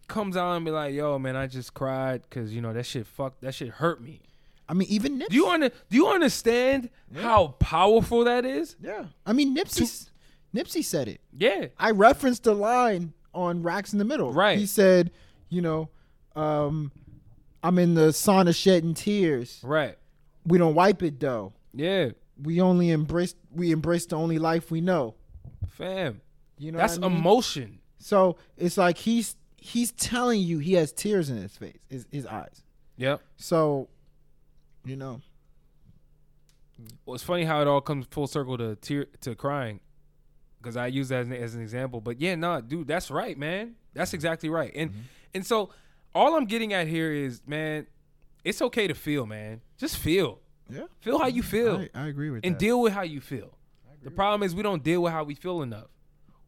[0.09, 3.07] comes out and be like, "Yo, man, I just cried because you know that shit
[3.07, 4.23] fuck that shit hurt me."
[4.73, 5.29] I mean, even Nipsey.
[5.29, 8.75] Do you under, Do you understand how powerful that is?
[8.83, 9.05] Yeah.
[9.27, 10.09] I mean, Nipsey.
[10.57, 11.21] Nipsey said it.
[11.37, 14.33] Yeah, I referenced the line on Racks in the Middle.
[14.33, 14.59] Right.
[14.59, 15.11] He said,
[15.51, 15.91] you know,
[16.35, 16.91] um,
[17.63, 19.61] I'm in the sauna shedding tears.
[19.63, 19.97] right.
[20.47, 21.53] We don't wipe it though.
[21.75, 22.11] Yeah,
[22.43, 25.15] We only embrace we embrace the only life we know.
[25.69, 26.21] fam.
[26.59, 27.19] You know That's I mean?
[27.19, 27.79] emotion.
[27.99, 32.27] So it's like he's he's telling you he has tears in his face, his, his
[32.27, 32.63] eyes.
[32.97, 33.21] Yep.
[33.37, 33.89] So,
[34.85, 35.21] you know,
[37.05, 39.81] Well, it's funny how it all comes full circle to tear to crying,
[40.59, 42.01] because I use that as an, as an example.
[42.01, 43.75] But yeah, no, dude, that's right, man.
[43.95, 44.17] That's mm-hmm.
[44.17, 44.73] exactly right.
[44.75, 45.01] And mm-hmm.
[45.35, 45.71] and so
[46.15, 47.87] all I'm getting at here is, man,
[48.45, 49.61] it's okay to feel, man.
[49.79, 52.49] Just feel, yeah, feel how you feel, I, I agree with you.
[52.49, 52.61] and that.
[52.61, 53.57] deal with how you feel.
[54.05, 55.87] The problem is we don't deal with how we feel enough.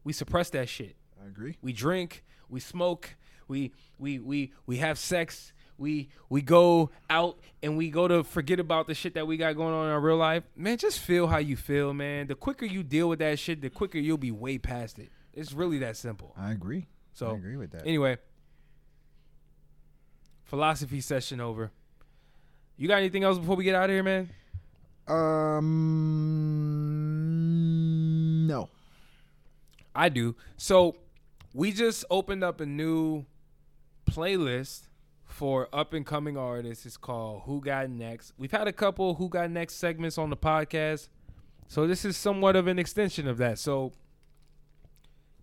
[0.03, 0.97] We suppress that shit.
[1.23, 1.57] I agree.
[1.61, 3.15] We drink, we smoke,
[3.47, 8.59] we we we we have sex, we we go out and we go to forget
[8.59, 10.43] about the shit that we got going on in our real life.
[10.55, 12.27] Man, just feel how you feel, man.
[12.27, 15.09] The quicker you deal with that shit, the quicker you'll be way past it.
[15.33, 16.33] It's really that simple.
[16.37, 16.87] I agree.
[17.13, 17.85] So I agree with that.
[17.85, 18.17] Anyway,
[20.43, 21.71] philosophy session over.
[22.77, 24.29] You got anything else before we get out of here, man?
[25.07, 25.65] Um,
[28.47, 28.69] no.
[29.95, 30.35] I do.
[30.57, 30.95] So
[31.53, 33.25] we just opened up a new
[34.09, 34.87] playlist
[35.35, 36.85] for up and coming artists.
[36.85, 38.33] It's called Who Got Next.
[38.37, 41.09] We've had a couple Who Got Next segments on the podcast.
[41.67, 43.59] So this is somewhat of an extension of that.
[43.59, 43.91] So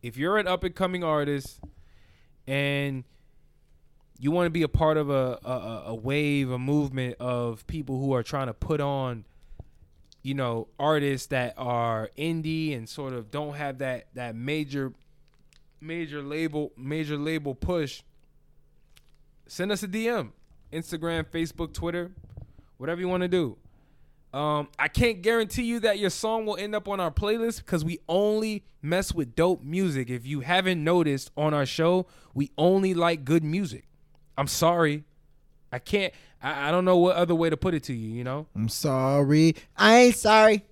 [0.03, 1.61] if you're an up and coming artist
[2.47, 3.05] and
[4.19, 8.01] you want to be a part of a, a a- wave, a movement of people
[8.01, 9.27] who are trying to put on
[10.23, 14.93] you know, artists that are indie and sort of don't have that that major
[15.81, 18.03] major label major label push,
[19.53, 20.31] send us a DM.
[20.73, 22.11] Instagram, Facebook, Twitter,
[22.79, 23.59] whatever you want to do.
[24.33, 27.85] Um, I can't guarantee you that your song will end up on our playlist because
[27.85, 30.09] we only mess with dope music.
[30.09, 33.85] If you haven't noticed on our show, we only like good music.
[34.39, 35.05] I'm sorry.
[35.71, 38.25] I can't I, I don't know what other way to put it to you, you
[38.25, 38.47] know?
[38.57, 39.55] I'm sorry.
[39.77, 40.65] I ain't sorry.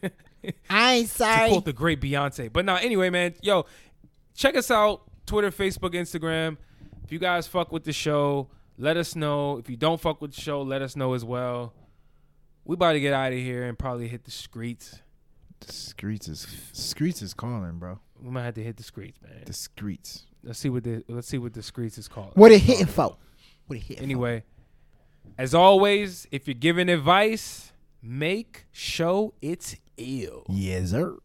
[0.70, 1.48] I ain't sorry.
[1.48, 2.50] to quote the great Beyonce.
[2.50, 3.66] But now, anyway, man, yo,
[4.34, 6.56] check us out Twitter, Facebook, Instagram.
[7.06, 9.58] If you guys fuck with the show, let us know.
[9.58, 11.72] If you don't fuck with the show, let us know as well.
[12.64, 15.02] We about to get out of here and probably hit the streets.
[15.60, 18.00] The streets is streets is calling, bro.
[18.20, 19.44] We might have to hit the streets, man.
[19.46, 20.24] The streets.
[20.42, 22.32] Let's see what the let's see what the streets is called.
[22.34, 23.16] What it hitting for?
[23.68, 24.42] What it hitting Anyway,
[25.38, 27.70] as always, if you're giving advice,
[28.02, 30.42] make show it's ill.
[30.46, 30.52] for?
[30.54, 31.18] Yes, sir.